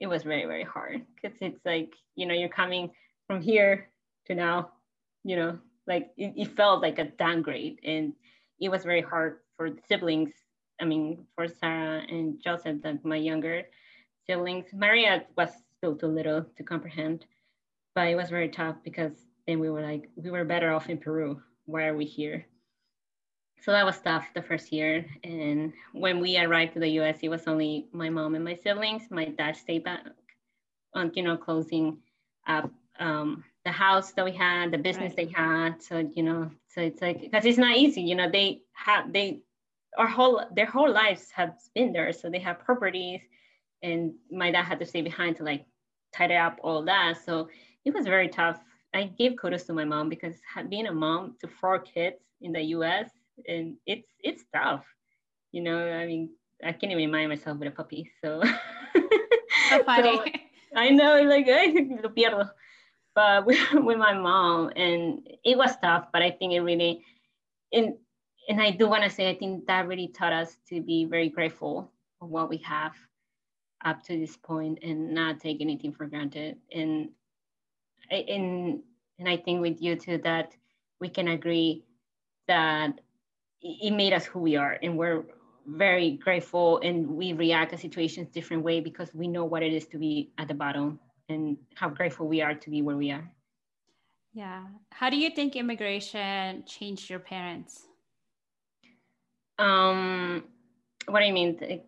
it 0.00 0.06
was 0.06 0.22
very 0.22 0.46
very 0.46 0.64
hard. 0.64 1.02
Because 1.14 1.36
it's 1.40 1.64
like 1.64 1.94
you 2.16 2.26
know 2.26 2.34
you're 2.34 2.48
coming 2.48 2.90
from 3.26 3.40
here 3.40 3.90
to 4.26 4.34
now 4.34 4.70
you 5.24 5.36
know 5.36 5.58
like 5.86 6.10
it, 6.16 6.32
it 6.36 6.56
felt 6.56 6.82
like 6.82 6.98
a 6.98 7.04
downgrade. 7.04 7.78
And 7.84 8.14
it 8.60 8.68
was 8.68 8.84
very 8.84 9.00
hard 9.02 9.38
for 9.56 9.70
the 9.70 9.80
siblings 9.88 10.30
i 10.80 10.84
mean 10.84 11.26
for 11.34 11.46
sarah 11.46 12.02
and 12.08 12.40
joseph 12.42 12.76
my 13.04 13.16
younger 13.16 13.64
siblings 14.30 14.66
maria 14.72 15.24
was 15.36 15.50
still 15.78 15.96
too 15.96 16.06
little 16.06 16.44
to 16.56 16.62
comprehend 16.62 17.26
but 17.94 18.08
it 18.08 18.14
was 18.14 18.30
very 18.30 18.48
tough 18.48 18.76
because 18.84 19.12
then 19.46 19.58
we 19.58 19.70
were 19.70 19.82
like 19.82 20.08
we 20.16 20.30
were 20.30 20.44
better 20.44 20.72
off 20.72 20.88
in 20.88 20.98
peru 20.98 21.40
why 21.66 21.86
are 21.86 21.96
we 21.96 22.04
here 22.04 22.46
so 23.62 23.72
that 23.72 23.84
was 23.84 23.98
tough 24.00 24.26
the 24.34 24.40
first 24.40 24.72
year. 24.72 25.04
And 25.22 25.74
when 25.92 26.18
we 26.20 26.38
arrived 26.38 26.72
to 26.74 26.80
the 26.80 26.98
US, 27.00 27.18
it 27.22 27.28
was 27.28 27.46
only 27.46 27.88
my 27.92 28.08
mom 28.08 28.34
and 28.34 28.42
my 28.42 28.54
siblings. 28.54 29.10
My 29.10 29.26
dad 29.26 29.54
stayed 29.54 29.84
back 29.84 30.00
on, 30.94 31.12
you 31.14 31.22
know, 31.22 31.36
closing 31.36 31.98
up 32.46 32.70
um, 32.98 33.44
the 33.66 33.70
house 33.70 34.12
that 34.12 34.24
we 34.24 34.32
had, 34.32 34.70
the 34.70 34.78
business 34.78 35.14
right. 35.16 35.28
they 35.28 35.32
had. 35.34 35.82
So, 35.82 35.98
you 35.98 36.22
know, 36.22 36.50
so 36.68 36.80
it's 36.80 37.02
like, 37.02 37.20
because 37.20 37.44
it's 37.44 37.58
not 37.58 37.76
easy, 37.76 38.00
you 38.00 38.14
know, 38.14 38.30
they 38.30 38.62
have 38.72 39.12
they 39.12 39.42
our 39.98 40.06
whole 40.06 40.42
their 40.54 40.66
whole 40.66 40.90
lives 40.90 41.30
have 41.32 41.54
been 41.74 41.92
there 41.92 42.12
so 42.12 42.30
they 42.30 42.38
have 42.38 42.60
properties 42.60 43.20
and 43.82 44.12
my 44.30 44.50
dad 44.50 44.64
had 44.64 44.78
to 44.80 44.86
stay 44.86 45.02
behind 45.02 45.36
to 45.36 45.44
like 45.44 45.64
tidy 46.12 46.34
up 46.34 46.58
all 46.62 46.82
that. 46.84 47.18
So 47.24 47.48
it 47.84 47.94
was 47.94 48.06
very 48.06 48.28
tough. 48.28 48.60
I 48.94 49.04
gave 49.04 49.36
kudos 49.36 49.64
to 49.64 49.72
my 49.72 49.84
mom 49.84 50.08
because 50.08 50.34
being 50.68 50.86
a 50.86 50.92
mom 50.92 51.36
to 51.40 51.48
four 51.48 51.78
kids 51.78 52.16
in 52.40 52.52
the 52.52 52.62
us 52.62 53.08
and 53.46 53.76
it's 53.86 54.08
it's 54.20 54.44
tough. 54.54 54.84
You 55.52 55.62
know 55.62 55.90
i 55.92 56.06
mean 56.06 56.30
i 56.64 56.72
can't 56.72 56.92
even 56.92 57.10
mind 57.10 57.28
myself 57.28 57.58
with 57.58 57.68
a 57.68 57.70
puppy 57.70 58.10
so, 58.22 58.42
so 59.68 59.82
funny. 59.84 60.16
So, 60.16 60.24
i 60.76 60.90
know 60.90 61.20
like 61.22 61.46
lo 61.46 62.10
pierdo. 62.10 62.50
But 63.14 63.46
with, 63.46 63.58
with 63.72 63.98
my 63.98 64.14
mom 64.14 64.70
and 64.76 65.26
it 65.44 65.58
was 65.58 65.76
tough 65.82 66.06
but 66.12 66.22
i 66.22 66.30
think 66.30 66.52
it 66.52 66.60
really 66.60 67.02
and 67.72 67.94
and 68.48 68.62
i 68.62 68.70
do 68.70 68.86
want 68.88 69.02
to 69.02 69.10
say 69.10 69.28
i 69.28 69.34
think 69.34 69.66
that 69.66 69.88
really 69.88 70.08
taught 70.08 70.32
us 70.32 70.56
to 70.68 70.80
be 70.80 71.04
very 71.04 71.28
grateful 71.28 71.90
for 72.18 72.28
what 72.28 72.48
we 72.48 72.58
have 72.58 72.92
up 73.84 74.02
to 74.04 74.18
this 74.18 74.36
point 74.36 74.78
and 74.82 75.12
not 75.14 75.40
take 75.40 75.60
anything 75.60 75.92
for 75.92 76.06
granted 76.06 76.56
and 76.72 77.08
and 78.10 78.80
and 79.18 79.28
i 79.28 79.36
think 79.36 79.60
with 79.60 79.80
you 79.80 79.96
too 79.96 80.18
that 80.18 80.54
we 81.00 81.08
can 81.08 81.28
agree 81.28 81.84
that 82.46 83.00
it 83.62 83.92
made 83.92 84.12
us 84.12 84.24
who 84.24 84.38
we 84.38 84.56
are 84.56 84.78
and 84.82 84.96
we're 84.96 85.24
very 85.66 86.12
grateful 86.12 86.78
and 86.82 87.08
we 87.08 87.32
react 87.32 87.70
to 87.70 87.78
situations 87.78 88.28
different 88.28 88.62
way 88.62 88.80
because 88.80 89.14
we 89.14 89.28
know 89.28 89.44
what 89.44 89.62
it 89.62 89.72
is 89.72 89.86
to 89.86 89.98
be 89.98 90.30
at 90.38 90.48
the 90.48 90.54
bottom 90.54 90.98
and 91.28 91.56
how 91.74 91.88
grateful 91.88 92.26
we 92.26 92.42
are 92.42 92.54
to 92.54 92.70
be 92.70 92.82
where 92.82 92.96
we 92.96 93.10
are. 93.10 93.30
Yeah. 94.32 94.62
How 94.90 95.10
do 95.10 95.16
you 95.16 95.30
think 95.30 95.56
immigration 95.56 96.64
changed 96.66 97.10
your 97.10 97.18
parents? 97.18 97.86
Um, 99.58 100.44
what 101.06 101.20
do 101.20 101.26
you 101.26 101.32
mean? 101.32 101.82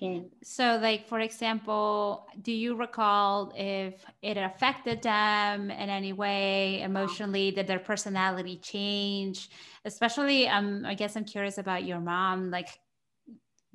You... 0.00 0.30
So, 0.42 0.78
like 0.80 1.08
for 1.08 1.20
example, 1.20 2.26
do 2.42 2.52
you 2.52 2.76
recall 2.76 3.52
if 3.56 4.04
it 4.22 4.36
affected 4.36 5.02
them 5.02 5.70
in 5.70 5.88
any 5.88 6.12
way 6.12 6.82
emotionally? 6.82 7.50
Did 7.50 7.66
their 7.66 7.78
personality 7.78 8.56
change? 8.56 9.50
Especially, 9.84 10.48
um, 10.48 10.84
I 10.86 10.94
guess 10.94 11.16
I'm 11.16 11.24
curious 11.24 11.58
about 11.58 11.84
your 11.84 12.00
mom. 12.00 12.50
Like, 12.50 12.68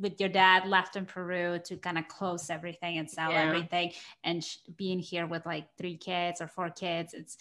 with 0.01 0.19
your 0.19 0.29
dad 0.29 0.67
left 0.67 0.95
in 0.95 1.05
Peru 1.05 1.59
to 1.65 1.77
kind 1.77 1.97
of 1.97 2.07
close 2.07 2.49
everything 2.49 2.97
and 2.97 3.09
sell 3.09 3.31
yeah. 3.31 3.43
everything 3.43 3.91
and 4.23 4.43
sh- 4.43 4.57
being 4.75 4.99
here 4.99 5.27
with 5.27 5.45
like 5.45 5.67
three 5.77 5.95
kids 5.95 6.41
or 6.41 6.47
four 6.47 6.69
kids 6.69 7.13
it's 7.13 7.37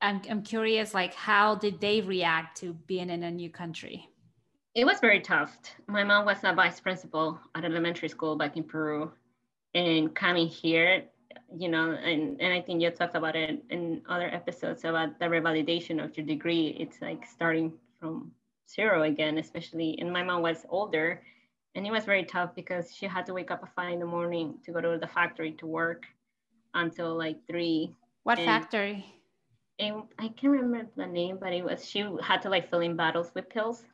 I'm, 0.00 0.22
I'm 0.30 0.42
curious 0.42 0.94
like 0.94 1.14
how 1.14 1.56
did 1.56 1.80
they 1.80 2.00
react 2.00 2.58
to 2.58 2.72
being 2.72 3.10
in 3.10 3.22
a 3.24 3.30
new 3.30 3.50
country 3.50 4.08
it 4.74 4.84
was 4.84 5.00
very 5.00 5.20
tough 5.20 5.56
my 5.86 6.04
mom 6.04 6.24
was 6.24 6.38
a 6.44 6.52
vice 6.54 6.80
principal 6.80 7.38
at 7.54 7.64
elementary 7.64 8.08
school 8.08 8.36
back 8.36 8.56
in 8.56 8.64
peru 8.64 9.10
and 9.74 10.14
coming 10.14 10.46
here 10.46 11.04
you 11.56 11.68
know 11.68 11.92
and, 11.92 12.40
and 12.40 12.52
i 12.52 12.60
think 12.60 12.80
you 12.80 12.90
talked 12.90 13.14
about 13.14 13.36
it 13.36 13.62
in 13.70 14.00
other 14.08 14.28
episodes 14.32 14.84
about 14.84 15.18
the 15.18 15.26
revalidation 15.26 16.02
of 16.02 16.16
your 16.16 16.26
degree 16.26 16.76
it's 16.78 17.00
like 17.00 17.26
starting 17.26 17.72
from 17.98 18.30
zero 18.68 19.02
again 19.02 19.38
especially 19.38 19.98
and 20.00 20.12
my 20.12 20.22
mom 20.22 20.42
was 20.42 20.64
older 20.68 21.20
and 21.74 21.86
it 21.86 21.92
was 21.92 22.04
very 22.04 22.24
tough 22.24 22.54
because 22.54 22.94
she 22.94 23.06
had 23.06 23.26
to 23.26 23.34
wake 23.34 23.50
up 23.50 23.60
at 23.62 23.74
five 23.74 23.92
in 23.92 24.00
the 24.00 24.06
morning 24.06 24.54
to 24.64 24.72
go 24.72 24.80
to 24.80 24.98
the 24.98 25.06
factory 25.06 25.52
to 25.52 25.66
work 25.66 26.04
until 26.74 27.16
like 27.16 27.36
three. 27.46 27.94
What 28.24 28.38
and, 28.38 28.46
factory? 28.46 29.04
And 29.78 30.02
I 30.18 30.28
can't 30.28 30.52
remember 30.52 30.90
the 30.96 31.06
name, 31.06 31.38
but 31.40 31.52
it 31.52 31.64
was 31.64 31.88
she 31.88 32.04
had 32.22 32.42
to 32.42 32.50
like 32.50 32.68
fill 32.70 32.80
in 32.80 32.96
bottles 32.96 33.30
with 33.34 33.48
pills. 33.48 33.84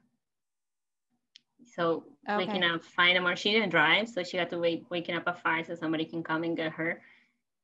So 1.77 2.05
okay. 2.29 2.39
waking 2.39 2.65
up 2.65 2.81
in 2.99 3.15
the 3.15 3.21
morning, 3.21 3.37
she 3.37 3.53
didn't 3.53 3.69
drive, 3.69 4.09
so 4.09 4.25
she 4.25 4.39
had 4.39 4.51
to 4.51 4.59
wait 4.59 4.87
waking 4.91 5.15
up 5.15 5.25
at 5.27 5.43
five 5.43 5.67
so 5.67 5.75
somebody 5.75 6.07
can 6.07 6.23
come 6.23 6.43
and 6.43 6.57
get 6.57 6.73
her, 6.73 7.03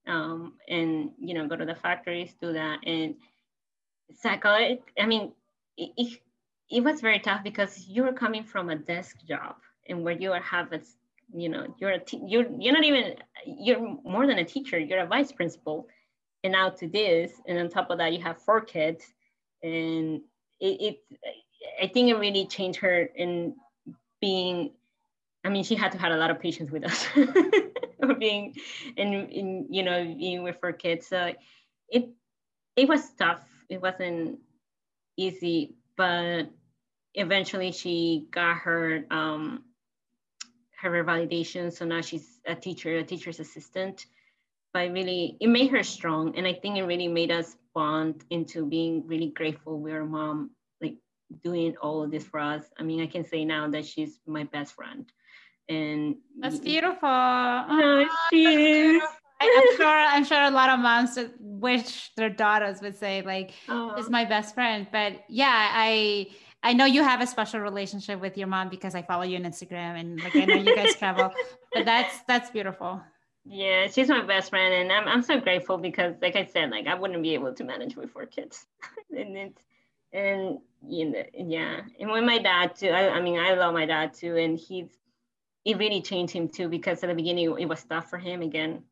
um, 0.07 0.55
and 0.69 1.11
you 1.19 1.35
know 1.35 1.49
go 1.49 1.57
to 1.57 1.65
the 1.65 1.75
factories, 1.75 2.35
do 2.41 2.53
that, 2.53 2.81
and 2.87 3.15
psychology. 4.15 4.83
I 4.99 5.07
mean, 5.07 5.33
it, 5.79 5.91
it, 5.97 6.21
it 6.71 6.85
was 6.85 7.01
very 7.01 7.21
tough 7.21 7.43
because 7.43 7.87
you 7.89 8.03
were 8.03 8.13
coming 8.13 8.45
from 8.45 8.69
a 8.69 8.77
desk 8.77 9.17
job 9.27 9.57
and 9.89 10.05
where 10.05 10.15
you 10.15 10.33
have 10.33 10.73
a 10.73 10.81
you 11.35 11.49
know 11.49 11.75
you're 11.79 11.93
a 11.93 11.99
te- 11.99 12.23
you're 12.27 12.47
you're 12.59 12.75
not 12.75 12.85
even 12.85 13.15
you're 13.47 13.97
more 14.05 14.27
than 14.27 14.39
a 14.39 14.45
teacher 14.45 14.79
you're 14.79 15.01
a 15.01 15.07
vice 15.07 15.33
principal 15.33 15.89
and 16.45 16.53
now 16.53 16.69
to 16.69 16.89
this 16.89 17.33
and 17.47 17.59
on 17.59 17.69
top 17.69 17.91
of 17.91 17.99
that 17.99 18.13
you 18.13 18.21
have 18.21 18.41
four 18.43 18.61
kids 18.61 19.05
and 19.63 20.21
it, 20.61 20.81
it 20.81 21.01
i 21.83 21.87
think 21.87 22.09
it 22.09 22.17
really 22.17 22.47
changed 22.47 22.79
her 22.79 23.03
in 23.17 23.55
being 24.23 24.71
i 25.45 25.51
mean 25.51 25.63
she 25.63 25.75
had 25.75 25.93
to 25.93 25.99
have 25.99 26.13
a 26.13 26.17
lot 26.17 26.31
of 26.31 26.41
patience 26.41 26.71
with 26.71 26.85
us 26.85 27.07
being 28.19 28.55
and 28.97 29.15
in 29.31 29.67
you 29.69 29.83
know 29.83 30.03
being 30.19 30.43
with 30.43 30.57
her 30.63 30.73
kids 30.73 31.07
so 31.07 31.33
it 31.91 32.09
it 32.77 32.89
was 32.89 33.11
tough 33.19 33.47
it 33.69 33.83
wasn't 33.83 34.39
easy 35.19 35.75
but 35.97 36.45
eventually 37.15 37.71
she 37.71 38.27
got 38.31 38.57
her 38.57 39.05
um 39.11 39.65
her 40.83 40.91
revalidation. 40.91 41.73
So 41.73 41.85
now 41.85 42.01
she's 42.01 42.41
a 42.45 42.55
teacher, 42.55 42.99
a 42.99 43.05
teacher's 43.05 43.39
assistant. 43.39 44.07
But 44.75 44.91
really, 44.91 45.37
it 45.41 45.47
made 45.47 45.71
her 45.71 45.83
strong. 45.83 46.37
And 46.37 46.47
I 46.47 46.55
think 46.55 46.77
it 46.77 46.83
really 46.83 47.09
made 47.09 47.31
us 47.31 47.57
bond 47.75 48.25
into 48.31 48.67
being 48.67 49.07
really 49.07 49.29
grateful 49.29 49.79
with 49.79 49.93
our 49.93 50.05
mom, 50.05 50.51
doing 51.43 51.77
all 51.81 52.03
of 52.03 52.11
this 52.11 52.25
for 52.25 52.41
us. 52.41 52.65
I 52.79 52.83
mean, 52.83 53.01
I 53.01 53.07
can 53.07 53.25
say 53.25 53.45
now 53.45 53.69
that 53.71 53.87
she's 53.87 54.21
my 54.27 54.45
best 54.45 54.75
friend. 54.75 55.11
And 55.69 56.17
that's 56.41 56.59
beautiful. 56.59 57.09
Oh, 57.09 58.07
she 58.31 58.45
is. 58.45 59.03
I'm 59.41 59.77
sure 59.77 59.87
I'm 59.87 60.25
sure 60.25 60.43
a 60.43 60.51
lot 60.51 60.71
of 60.71 60.79
moms 60.79 61.19
wish 61.41 62.13
their 62.17 62.31
daughters 62.31 62.81
would 62.81 62.97
say 62.97 63.23
like 63.23 63.53
oh. 63.69 63.95
is 63.95 64.09
my 64.11 64.25
best 64.25 64.55
friend. 64.55 64.87
But 64.93 65.25
yeah, 65.29 65.71
I 65.73 66.29
I 66.63 66.73
know 66.75 66.85
you 66.85 67.03
have 67.03 67.21
a 67.21 67.27
special 67.27 67.61
relationship 67.61 68.21
with 68.21 68.39
your 68.39 68.47
mom 68.47 68.69
because 68.69 68.95
I 68.95 69.03
follow 69.03 69.23
you 69.23 69.37
on 69.37 69.45
Instagram 69.45 69.99
and 69.99 70.21
like 70.21 70.37
I 70.37 70.45
know 70.45 70.55
you 70.55 70.77
guys 70.77 70.95
travel, 70.95 71.33
but 71.75 71.85
that's 71.85 72.21
that's 72.29 72.51
beautiful. 72.51 73.01
Yeah, 73.45 73.89
she's 73.89 74.09
my 74.09 74.23
best 74.23 74.51
friend, 74.51 74.73
and 74.73 74.93
I'm 74.93 75.09
I'm 75.09 75.23
so 75.23 75.41
grateful 75.41 75.77
because, 75.77 76.15
like 76.23 76.37
I 76.37 76.45
said, 76.45 76.71
like 76.71 76.87
I 76.87 76.95
wouldn't 76.95 77.23
be 77.23 77.35
able 77.35 77.53
to 77.53 77.65
manage 77.65 77.97
with 77.97 78.11
four 78.11 78.27
kids, 78.27 78.67
and 79.11 79.37
it's 79.37 79.63
and 80.13 80.59
you 80.87 81.11
know 81.11 81.23
yeah, 81.35 81.81
and 82.01 82.11
with 82.11 82.25
my 82.25 82.39
dad 82.39 82.77
too. 82.77 82.89
I, 82.89 83.11
I 83.11 83.21
mean, 83.21 83.39
I 83.39 83.55
love 83.55 83.75
my 83.75 83.87
dad 83.87 84.15
too, 84.15 84.37
and 84.37 84.59
he's 84.59 84.89
it 85.65 85.79
really 85.79 86.03
changed 86.03 86.33
him 86.33 86.49
too 86.49 86.69
because 86.69 87.03
at 87.03 87.09
the 87.09 87.15
beginning 87.15 87.57
it 87.59 87.69
was 87.69 87.85
tough 87.85 88.11
for 88.11 88.19
him. 88.19 88.43
Again, 88.43 88.83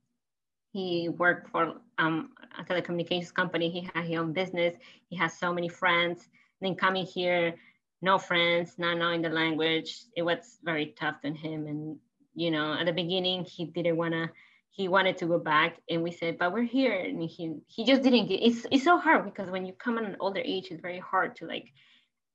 he 0.73 1.09
worked 1.09 1.51
for 1.51 1.75
um, 1.99 2.31
a 2.59 2.65
telecommunications 2.65 3.35
company. 3.35 3.71
He 3.71 3.89
had 3.93 4.05
his 4.05 4.19
own 4.19 4.33
business. 4.33 4.75
He 5.09 5.17
has 5.17 5.37
so 5.37 5.53
many 5.53 5.69
friends 5.69 6.29
and 6.61 6.71
then 6.71 6.77
coming 6.77 7.07
here, 7.07 7.55
no 8.03 8.19
friends, 8.19 8.75
not 8.79 8.99
knowing 8.99 9.23
the 9.23 9.29
language, 9.29 10.05
it 10.17 10.23
was 10.23 10.59
very 10.63 10.95
tough 10.99 11.17
on 11.25 11.35
him. 11.35 11.67
And, 11.67 11.97
you 12.35 12.51
know, 12.51 12.75
at 12.75 12.87
the 12.87 12.93
beginning, 12.93 13.45
he 13.45 13.65
didn't 13.65 13.97
want 13.97 14.13
to, 14.13 14.31
he 14.71 14.89
wanted 14.89 15.19
to 15.19 15.27
go 15.27 15.39
back 15.39 15.79
and 15.89 16.03
we 16.03 16.11
said, 16.11 16.39
but 16.39 16.53
we're 16.53 16.63
here. 16.63 16.99
And 16.99 17.23
he, 17.23 17.57
he 17.67 17.85
just 17.85 18.03
didn't 18.03 18.29
get, 18.29 18.43
it's, 18.43 18.67
it's 18.71 18.85
so 18.85 18.99
hard 18.99 19.25
because 19.25 19.51
when 19.51 19.67
you 19.67 19.73
come 19.73 19.99
at 19.99 20.05
an 20.05 20.17
older 20.21 20.41
age, 20.45 20.69
it's 20.71 20.81
very 20.81 21.01
hard 21.01 21.37
to 21.37 21.47
like 21.47 21.73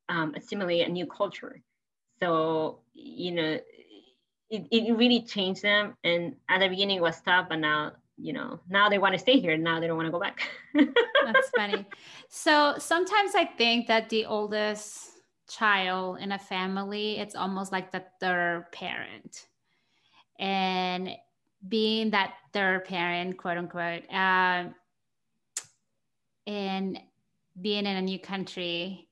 um, 0.10 0.34
assimilate 0.36 0.88
a 0.88 0.92
new 0.92 1.06
culture. 1.06 1.62
So, 2.22 2.80
you 2.94 3.32
know, 3.32 3.60
it, 4.50 4.68
it 4.72 4.96
really 4.96 5.22
changed 5.22 5.62
them. 5.62 5.96
And 6.04 6.36
at 6.50 6.60
the 6.60 6.70
beginning 6.70 6.98
it 6.98 7.02
was 7.02 7.22
tough, 7.22 7.48
but 7.50 7.60
now 7.60 7.94
you 8.18 8.34
know, 8.34 8.60
now 8.70 8.90
they 8.90 8.98
want 8.98 9.14
to 9.14 9.20
stay 9.20 9.40
here. 9.40 9.58
Now 9.58 9.80
they 9.80 9.88
don't 9.88 9.98
want 9.98 10.08
to 10.08 10.12
go 10.12 10.20
back. 10.20 10.48
That's 10.74 11.50
funny. 11.56 11.86
So 12.30 12.76
sometimes 12.78 13.36
I 13.36 13.46
think 13.46 13.88
that 13.88 14.10
the 14.10 14.26
oldest 14.26 15.12
child 15.50 16.20
in 16.20 16.32
a 16.32 16.40
family, 16.40 17.18
it's 17.18 17.36
almost 17.36 17.72
like 17.72 17.92
the 17.92 18.04
third 18.20 18.68
parent. 18.72 19.48
And 20.40 21.12
being 21.68 22.12
that 22.12 22.34
third 22.54 22.86
parent, 22.86 23.38
quote 23.38 23.58
unquote, 23.58 24.04
uh, 24.12 24.66
and 26.48 27.00
being 27.62 27.86
in 27.86 27.98
a 27.98 28.02
new 28.02 28.20
country, 28.20 29.08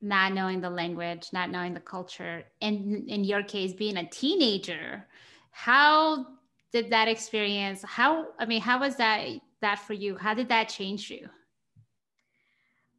not 0.00 0.32
knowing 0.32 0.60
the 0.60 0.70
language, 0.70 1.28
not 1.32 1.50
knowing 1.50 1.74
the 1.74 1.80
culture, 1.80 2.44
and 2.60 3.08
in 3.08 3.24
your 3.24 3.42
case, 3.42 3.72
being 3.72 3.96
a 3.96 4.08
teenager, 4.08 5.06
how 5.50 6.26
did 6.72 6.88
that 6.90 7.08
experience 7.08 7.82
how 7.82 8.28
i 8.38 8.46
mean 8.46 8.60
how 8.60 8.78
was 8.78 8.94
that 8.94 9.26
that 9.60 9.78
for 9.78 9.92
you? 9.92 10.16
How 10.16 10.34
did 10.34 10.48
that 10.48 10.68
change 10.68 11.10
you? 11.10 11.28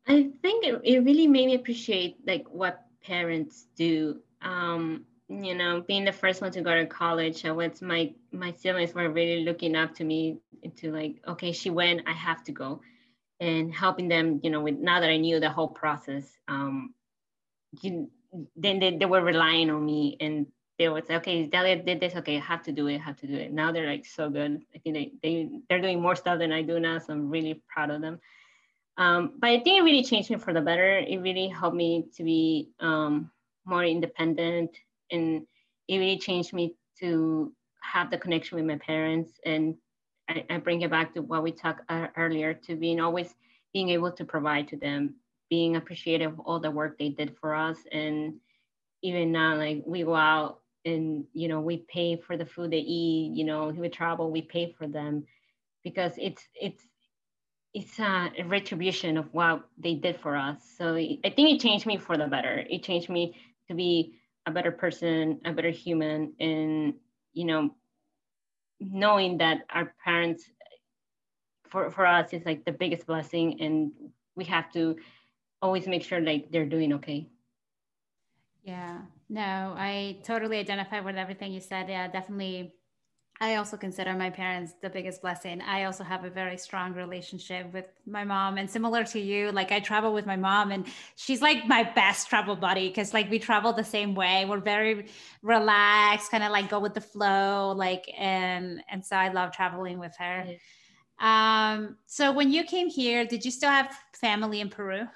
I 0.08 0.32
think 0.42 0.66
it, 0.66 0.82
it 0.84 1.04
really 1.04 1.28
made 1.28 1.48
me 1.48 1.56
appreciate 1.56 2.18
like 2.26 2.46
what 2.50 2.86
parents 3.04 3.68
do. 3.76 4.22
Um 4.42 5.06
you 5.32 5.56
know 5.56 5.82
being 5.88 6.04
the 6.04 6.12
first 6.12 6.42
one 6.42 6.52
to 6.52 6.62
go 6.62 6.76
to 6.76 6.86
college 6.86 7.46
i 7.46 7.52
was 7.52 7.82
my 7.82 8.14
my 8.32 8.52
siblings 8.52 8.94
were 8.94 9.10
really 9.10 9.44
looking 9.46 9.76
up 9.76 9.96
to 9.96 10.04
me 10.04 10.38
into 10.62 10.92
like 10.92 11.22
okay 11.28 11.52
she 11.52 11.70
went 11.70 12.02
i 12.06 12.12
have 12.12 12.44
to 12.44 12.52
go 12.52 12.82
and 13.40 13.74
helping 13.74 14.10
them 14.10 14.42
you 14.44 14.50
know 14.50 14.62
with 14.62 14.78
now 14.78 15.00
that 15.00 15.10
i 15.10 15.18
knew 15.18 15.40
the 15.40 15.50
whole 15.50 15.70
process 15.70 16.26
um 16.48 16.94
you 17.82 18.10
then 18.56 18.80
they, 18.80 18.98
they 18.98 19.06
were 19.06 19.22
relying 19.22 19.70
on 19.70 19.86
me 19.86 20.18
and 20.20 20.48
they 20.78 20.90
would 20.90 21.06
say, 21.06 21.16
okay, 21.18 21.46
Delia 21.46 21.84
did 21.84 22.00
this. 22.00 22.16
Okay, 22.16 22.38
I 22.38 22.40
have 22.40 22.64
to 22.64 22.72
do 22.72 22.88
it. 22.88 22.96
I 22.96 23.04
have 23.04 23.18
to 23.18 23.28
do 23.28 23.36
it. 23.36 23.52
Now 23.52 23.72
they're 23.72 23.86
like 23.86 24.06
so 24.06 24.30
good. 24.30 24.64
I 24.74 24.80
think 24.80 24.96
they, 24.96 25.12
they, 25.22 25.50
they're 25.70 25.82
doing 25.82 26.02
more 26.02 26.16
stuff 26.16 26.40
than 26.40 26.52
I 26.52 26.62
do 26.62 26.80
now. 26.80 26.98
So 26.98 27.14
I'm 27.14 27.30
really 27.30 27.62
proud 27.68 27.92
of 27.92 28.02
them. 28.02 28.20
Um, 28.98 29.34
but 29.38 29.50
I 29.50 29.60
think 29.60 29.80
it 29.80 29.84
really 29.84 30.04
changed 30.04 30.30
me 30.30 30.38
for 30.38 30.54
the 30.54 30.62
better. 30.62 30.98
It 30.98 31.20
really 31.20 31.50
helped 31.50 31.76
me 31.76 32.06
to 32.16 32.24
be 32.24 32.72
um, 32.80 33.30
more 33.66 33.84
independent 33.84 34.78
and 35.12 35.46
it 35.88 35.98
really 35.98 36.18
changed 36.18 36.54
me 36.54 36.76
to 37.00 37.54
have 37.82 38.10
the 38.12 38.18
connection 38.18 38.58
with 38.58 38.66
my 38.66 38.78
parents. 38.78 39.32
And 39.46 39.76
I, 40.30 40.46
I 40.50 40.58
bring 40.58 40.82
it 40.82 40.90
back 40.92 41.14
to 41.14 41.22
what 41.22 41.44
we 41.44 41.52
talked 41.52 41.82
uh, 41.90 42.08
earlier 42.16 42.54
to 42.54 42.76
being 42.76 43.00
always 43.00 43.34
being 43.74 43.90
able 43.90 44.12
to 44.12 44.26
provide 44.26 44.68
to 44.70 44.78
them, 44.78 45.16
being 45.50 45.76
appreciative 45.76 46.34
of 46.34 46.40
all 46.42 46.60
the 46.60 46.72
work 46.72 46.98
they 46.98 47.10
did 47.10 47.36
for 47.40 47.56
us. 47.56 47.78
And 47.92 48.36
even 49.02 49.32
now, 49.32 49.56
like 49.56 49.84
we 49.86 50.04
go 50.04 50.16
out 50.16 50.60
and, 50.86 51.26
you 51.34 51.48
know, 51.48 51.62
we 51.62 51.78
pay 51.78 52.18
for 52.18 52.38
the 52.38 52.46
food 52.46 52.72
they 52.72 52.78
eat, 52.78 53.32
you 53.36 53.46
know, 53.46 53.70
we 53.70 53.90
travel, 53.90 54.32
we 54.32 54.42
pay 54.42 54.76
for 54.78 54.88
them 54.88 55.26
because 55.84 56.14
it's, 56.18 56.48
it's, 56.56 56.84
it's 57.74 58.00
a 58.00 58.32
retribution 58.46 59.18
of 59.18 59.34
what 59.34 59.64
they 59.78 59.96
did 59.96 60.20
for 60.20 60.36
us. 60.36 60.58
So 60.78 60.96
I 60.96 61.18
think 61.24 61.52
it 61.52 61.62
changed 61.62 61.86
me 61.86 61.98
for 61.98 62.18
the 62.18 62.28
better. 62.28 62.66
It 62.70 62.84
changed 62.84 63.10
me 63.10 63.36
to 63.70 63.74
be 63.74 64.21
a 64.52 64.54
better 64.54 64.72
person, 64.72 65.40
a 65.46 65.54
better 65.54 65.72
human, 65.72 66.34
and 66.40 66.94
you 67.34 67.46
know, 67.46 67.72
knowing 68.80 69.38
that 69.38 69.60
our 69.70 69.94
parents 70.04 70.44
for, 71.70 71.90
for 71.90 72.06
us 72.06 72.34
is 72.34 72.46
like 72.46 72.66
the 72.66 72.72
biggest 72.72 73.08
blessing 73.08 73.62
and 73.62 73.92
we 74.36 74.44
have 74.46 74.72
to 74.74 74.98
always 75.62 75.88
make 75.88 76.04
sure 76.04 76.20
like 76.20 76.52
they're 76.52 76.66
doing 76.66 76.94
okay. 76.94 77.30
Yeah, 78.64 79.02
no, 79.30 79.74
I 79.78 80.20
totally 80.24 80.60
identify 80.60 81.00
with 81.00 81.16
everything 81.16 81.52
you 81.52 81.62
said. 81.62 81.90
Yeah, 81.90 82.08
definitely 82.08 82.76
I 83.42 83.56
also 83.56 83.76
consider 83.76 84.14
my 84.14 84.30
parents 84.30 84.74
the 84.84 84.90
biggest 84.90 85.24
blessing. 85.24 85.62
I 85.62 85.86
also 85.86 86.04
have 86.04 86.26
a 86.26 86.30
very 86.30 86.58
strong 86.58 86.94
relationship 86.94 87.74
with 87.74 87.86
my 88.06 88.24
mom 88.24 88.60
and 88.60 88.70
similar 88.70 89.04
to 89.06 89.20
you, 89.20 89.52
like 89.52 89.72
I 89.72 89.80
travel 89.80 90.14
with 90.14 90.28
my 90.28 90.36
mom 90.36 90.72
and 90.72 90.86
she's 91.16 91.42
like 91.42 91.66
my 91.68 91.82
best 91.82 92.30
travel 92.30 92.56
buddy 92.56 92.90
because 92.90 93.16
like 93.16 93.32
we 93.32 93.40
travel 93.40 93.74
the 93.74 93.84
same 93.84 94.14
way. 94.14 94.46
We're 94.46 94.60
very 94.60 95.08
relaxed, 95.42 96.30
kind 96.30 96.44
of 96.44 96.52
like 96.52 96.70
go 96.70 96.80
with 96.80 96.94
the 96.94 97.02
flow, 97.02 97.74
like 97.76 98.06
and 98.16 98.84
and 98.92 99.04
so 99.04 99.16
I 99.16 99.30
love 99.30 99.52
traveling 99.52 99.98
with 99.98 100.16
her. 100.20 100.46
Um 101.20 101.98
so 102.06 102.32
when 102.32 102.52
you 102.52 102.64
came 102.64 102.90
here, 102.90 103.26
did 103.26 103.44
you 103.44 103.50
still 103.50 103.72
have 103.72 103.92
family 104.14 104.62
in 104.62 104.70
Peru? 104.70 105.08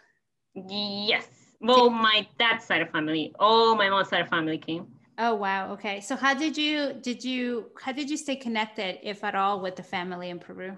Yes. 0.56 1.28
Well, 1.62 1.92
my 1.92 2.28
dad's 2.40 2.66
side 2.66 2.82
of 2.82 2.90
family. 2.90 3.36
Oh, 3.40 3.76
my 3.76 3.88
mom's 3.88 4.10
side 4.10 4.22
of 4.22 4.30
family 4.30 4.58
came. 4.58 4.95
Oh 5.18 5.36
wow. 5.36 5.72
Okay. 5.74 6.02
So 6.02 6.16
how 6.16 6.34
did 6.34 6.58
you 6.58 6.94
did 7.02 7.24
you 7.24 7.72
how 7.82 7.92
did 7.92 8.10
you 8.10 8.18
stay 8.18 8.36
connected, 8.36 9.00
if 9.02 9.24
at 9.24 9.36
all, 9.36 9.62
with 9.62 9.76
the 9.76 9.84
family 9.84 10.30
in 10.30 10.40
Peru? 10.40 10.76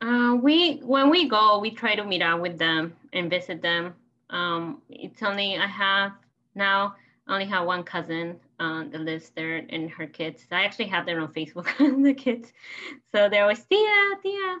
Uh, 0.00 0.36
we 0.40 0.78
when 0.78 1.10
we 1.10 1.28
go, 1.28 1.58
we 1.58 1.70
try 1.70 1.94
to 1.94 2.04
meet 2.04 2.22
up 2.22 2.40
with 2.40 2.58
them 2.58 2.94
and 3.12 3.30
visit 3.30 3.62
them. 3.62 3.94
Um, 4.30 4.82
it's 4.90 5.22
only 5.22 5.56
I 5.56 5.66
have 5.66 6.12
now 6.54 6.96
only 7.28 7.46
have 7.46 7.66
one 7.66 7.84
cousin 7.84 8.38
uh, 8.58 8.84
that 8.84 9.00
lives 9.00 9.30
there 9.30 9.64
and 9.68 9.90
her 9.90 10.06
kids. 10.06 10.44
I 10.50 10.64
actually 10.64 10.86
have 10.88 11.06
them 11.06 11.22
on 11.22 11.32
Facebook, 11.32 11.66
the 12.02 12.14
kids. 12.14 12.52
So 13.12 13.28
they're 13.28 13.42
always 13.42 13.64
Tia, 13.64 14.10
Tia. 14.22 14.58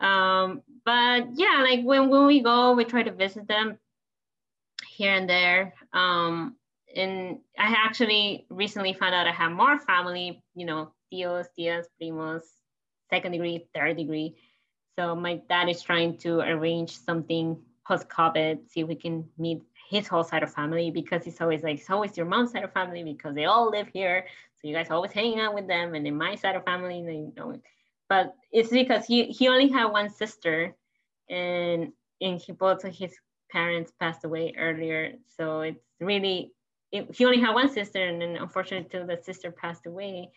Um, 0.00 0.62
but 0.84 1.28
yeah, 1.34 1.62
like 1.62 1.84
when, 1.84 2.08
when 2.08 2.26
we 2.26 2.40
go, 2.40 2.72
we 2.72 2.84
try 2.84 3.02
to 3.02 3.12
visit 3.12 3.46
them 3.46 3.78
here 4.88 5.12
and 5.12 5.28
there. 5.28 5.74
Um, 5.92 6.56
and 6.96 7.38
I 7.58 7.74
actually 7.76 8.46
recently 8.48 8.92
found 8.92 9.14
out 9.14 9.26
I 9.26 9.32
have 9.32 9.52
more 9.52 9.78
family, 9.78 10.42
you 10.54 10.66
know, 10.66 10.92
tios, 11.12 11.46
tias, 11.58 11.84
primos, 12.00 12.42
second 13.10 13.32
degree, 13.32 13.68
third 13.74 13.96
degree. 13.96 14.36
So 14.98 15.14
my 15.14 15.40
dad 15.48 15.68
is 15.68 15.82
trying 15.82 16.16
to 16.18 16.40
arrange 16.40 16.96
something 16.98 17.58
post 17.86 18.08
COVID, 18.08 18.68
see 18.68 18.80
if 18.80 18.88
we 18.88 18.96
can 18.96 19.28
meet 19.38 19.62
his 19.88 20.08
whole 20.08 20.24
side 20.24 20.42
of 20.42 20.52
family 20.52 20.90
because 20.90 21.26
it's 21.26 21.40
always 21.40 21.62
like 21.62 21.78
it's 21.78 21.90
always 21.90 22.16
your 22.16 22.26
mom's 22.26 22.52
side 22.52 22.64
of 22.64 22.72
family 22.72 23.04
because 23.04 23.34
they 23.34 23.44
all 23.44 23.70
live 23.70 23.88
here. 23.92 24.26
So 24.54 24.66
you 24.66 24.74
guys 24.74 24.90
always 24.90 25.12
hanging 25.12 25.38
out 25.38 25.54
with 25.54 25.68
them, 25.68 25.94
and 25.94 26.06
in 26.06 26.16
my 26.16 26.34
side 26.34 26.56
of 26.56 26.64
family, 26.64 27.02
they 27.04 27.12
you 27.12 27.32
know. 27.36 27.60
But 28.08 28.34
it's 28.50 28.70
because 28.70 29.06
he 29.06 29.24
he 29.24 29.48
only 29.48 29.68
had 29.68 29.86
one 29.86 30.10
sister, 30.10 30.74
and 31.28 31.92
and 32.20 32.40
he 32.40 32.52
both 32.52 32.84
of 32.84 32.94
his 32.94 33.14
parents 33.50 33.92
passed 34.00 34.24
away 34.24 34.54
earlier. 34.58 35.12
So 35.36 35.60
it's 35.60 35.84
really 36.00 36.52
it, 36.96 37.14
he 37.14 37.24
only 37.24 37.40
had 37.40 37.54
one 37.54 37.68
sister, 37.68 38.04
and 38.04 38.20
then 38.20 38.36
unfortunately, 38.36 38.88
till 38.90 39.06
the 39.06 39.18
sister 39.22 39.50
passed 39.50 39.86
away. 39.86 40.30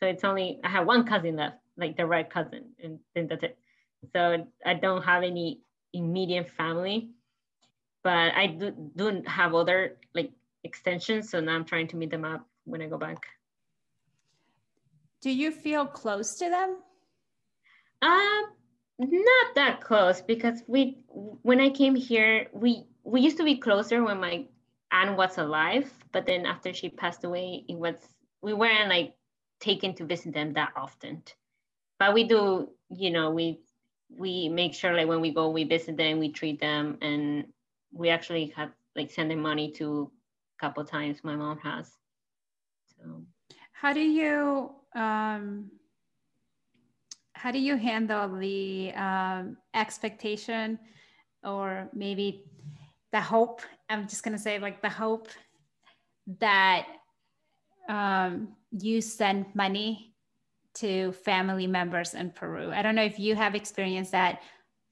So 0.00 0.06
it's 0.06 0.24
only 0.24 0.60
I 0.64 0.68
have 0.68 0.86
one 0.86 1.06
cousin 1.06 1.36
left, 1.36 1.56
like 1.76 1.96
the 1.96 2.06
right 2.06 2.28
cousin, 2.28 2.70
and 2.82 2.98
then 3.14 3.28
that's 3.28 3.42
it. 3.42 3.58
So 4.12 4.46
I 4.64 4.74
don't 4.74 5.02
have 5.02 5.22
any 5.22 5.60
immediate 5.92 6.50
family, 6.50 7.10
but 8.02 8.34
I 8.34 8.46
do 8.46 8.72
do 8.94 9.22
have 9.26 9.54
other 9.54 9.96
like 10.14 10.32
extensions. 10.64 11.30
So 11.30 11.40
now 11.40 11.54
I'm 11.54 11.64
trying 11.64 11.88
to 11.88 11.96
meet 11.96 12.10
them 12.10 12.24
up 12.24 12.46
when 12.64 12.82
I 12.82 12.88
go 12.88 12.98
back. 12.98 13.26
Do 15.22 15.30
you 15.30 15.50
feel 15.50 15.86
close 15.86 16.36
to 16.36 16.50
them? 16.50 16.76
Um, 18.02 18.44
not 18.98 19.54
that 19.54 19.80
close 19.80 20.20
because 20.20 20.62
we 20.66 20.98
when 21.08 21.60
I 21.60 21.70
came 21.70 21.94
here, 21.94 22.48
we 22.52 22.84
we 23.02 23.20
used 23.20 23.38
to 23.38 23.44
be 23.44 23.56
closer 23.56 24.02
when 24.04 24.20
my 24.20 24.44
aunt 24.92 25.16
was 25.16 25.38
alive, 25.38 25.90
but 26.12 26.26
then 26.26 26.46
after 26.46 26.72
she 26.72 26.88
passed 26.88 27.24
away, 27.24 27.64
it 27.68 27.76
was 27.76 27.96
we 28.42 28.52
weren't 28.52 28.88
like 28.88 29.14
taken 29.60 29.94
to 29.94 30.04
visit 30.04 30.34
them 30.34 30.52
that 30.54 30.72
often. 30.76 31.22
But 31.98 32.14
we 32.14 32.24
do, 32.24 32.68
you 32.90 33.10
know, 33.10 33.30
we 33.30 33.60
we 34.08 34.48
make 34.48 34.74
sure 34.74 34.94
like 34.94 35.08
when 35.08 35.20
we 35.20 35.32
go, 35.32 35.50
we 35.50 35.64
visit 35.64 35.96
them, 35.96 36.18
we 36.18 36.30
treat 36.30 36.60
them, 36.60 36.98
and 37.00 37.46
we 37.92 38.10
actually 38.10 38.52
have 38.56 38.70
like 38.94 39.10
send 39.10 39.30
them 39.30 39.40
money 39.40 39.70
to 39.72 40.10
a 40.58 40.60
couple 40.60 40.84
times. 40.84 41.24
My 41.24 41.36
mom 41.36 41.58
has. 41.58 41.90
So, 42.96 43.22
how 43.72 43.92
do 43.92 44.00
you 44.00 44.70
um, 44.94 45.70
how 47.36 47.50
do 47.50 47.58
you 47.58 47.76
handle 47.76 48.28
the 48.38 48.92
um, 48.94 49.56
expectation 49.74 50.78
or 51.44 51.88
maybe 51.92 52.44
the 53.12 53.20
hope 53.20 53.60
i'm 53.88 54.08
just 54.08 54.24
to 54.24 54.38
say 54.38 54.58
like 54.58 54.82
the 54.82 54.88
hope 54.88 55.28
that 56.40 56.86
um, 57.88 58.48
you 58.70 59.00
send 59.00 59.46
money 59.54 60.12
to 60.74 61.12
family 61.12 61.66
members 61.66 62.14
in 62.14 62.30
peru. 62.30 62.70
I 62.70 62.82
don't 62.82 62.94
know 62.94 63.02
if 63.02 63.18
you 63.18 63.34
have 63.34 63.54
experienced 63.54 64.12
that 64.12 64.42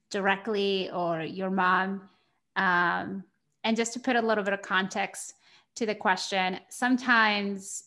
directly 0.09 0.89
or 0.91 1.21
your 1.21 1.51
mom. 1.51 2.09
Um, 2.55 3.23
and 3.63 3.75
just 3.75 3.93
to 3.93 3.99
put 3.99 4.15
a 4.15 4.21
little 4.21 4.43
bit 4.43 4.53
of 4.53 4.61
context 4.61 5.33
to 5.75 5.85
the 5.85 5.95
question 5.95 6.59
sometimes 6.69 7.83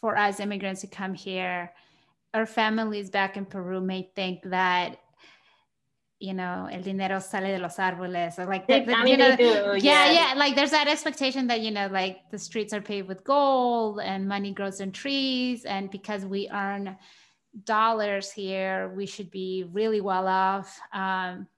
for 0.00 0.16
us 0.16 0.40
immigrants 0.40 0.82
who 0.82 0.88
come 0.88 1.14
here 1.14 1.72
our 2.34 2.46
families 2.46 3.10
back 3.10 3.36
in 3.36 3.44
peru 3.44 3.80
may 3.80 4.10
think 4.14 4.40
that 4.44 4.98
you 6.20 6.34
know, 6.34 6.68
el 6.70 6.82
dinero 6.82 7.18
sale 7.18 7.50
de 7.50 7.58
los 7.58 7.78
árboles, 7.78 8.38
or 8.38 8.44
like, 8.44 8.66
the, 8.66 8.80
the, 8.80 9.08
you 9.08 9.16
know, 9.16 9.34
do, 9.34 9.44
yeah, 9.44 9.78
yeah, 9.78 10.12
yeah, 10.12 10.34
like 10.36 10.54
there's 10.54 10.70
that 10.70 10.86
expectation 10.86 11.46
that 11.46 11.62
you 11.62 11.70
know, 11.70 11.88
like 11.90 12.30
the 12.30 12.38
streets 12.38 12.74
are 12.74 12.82
paved 12.82 13.08
with 13.08 13.24
gold 13.24 14.00
and 14.00 14.28
money 14.28 14.52
grows 14.52 14.82
on 14.82 14.92
trees, 14.92 15.64
and 15.64 15.90
because 15.90 16.26
we 16.26 16.46
earn 16.52 16.96
dollars 17.64 18.30
here, 18.30 18.92
we 18.94 19.06
should 19.06 19.30
be 19.30 19.64
really 19.72 20.02
well 20.02 20.28
off. 20.28 20.78
Um, 20.92 21.48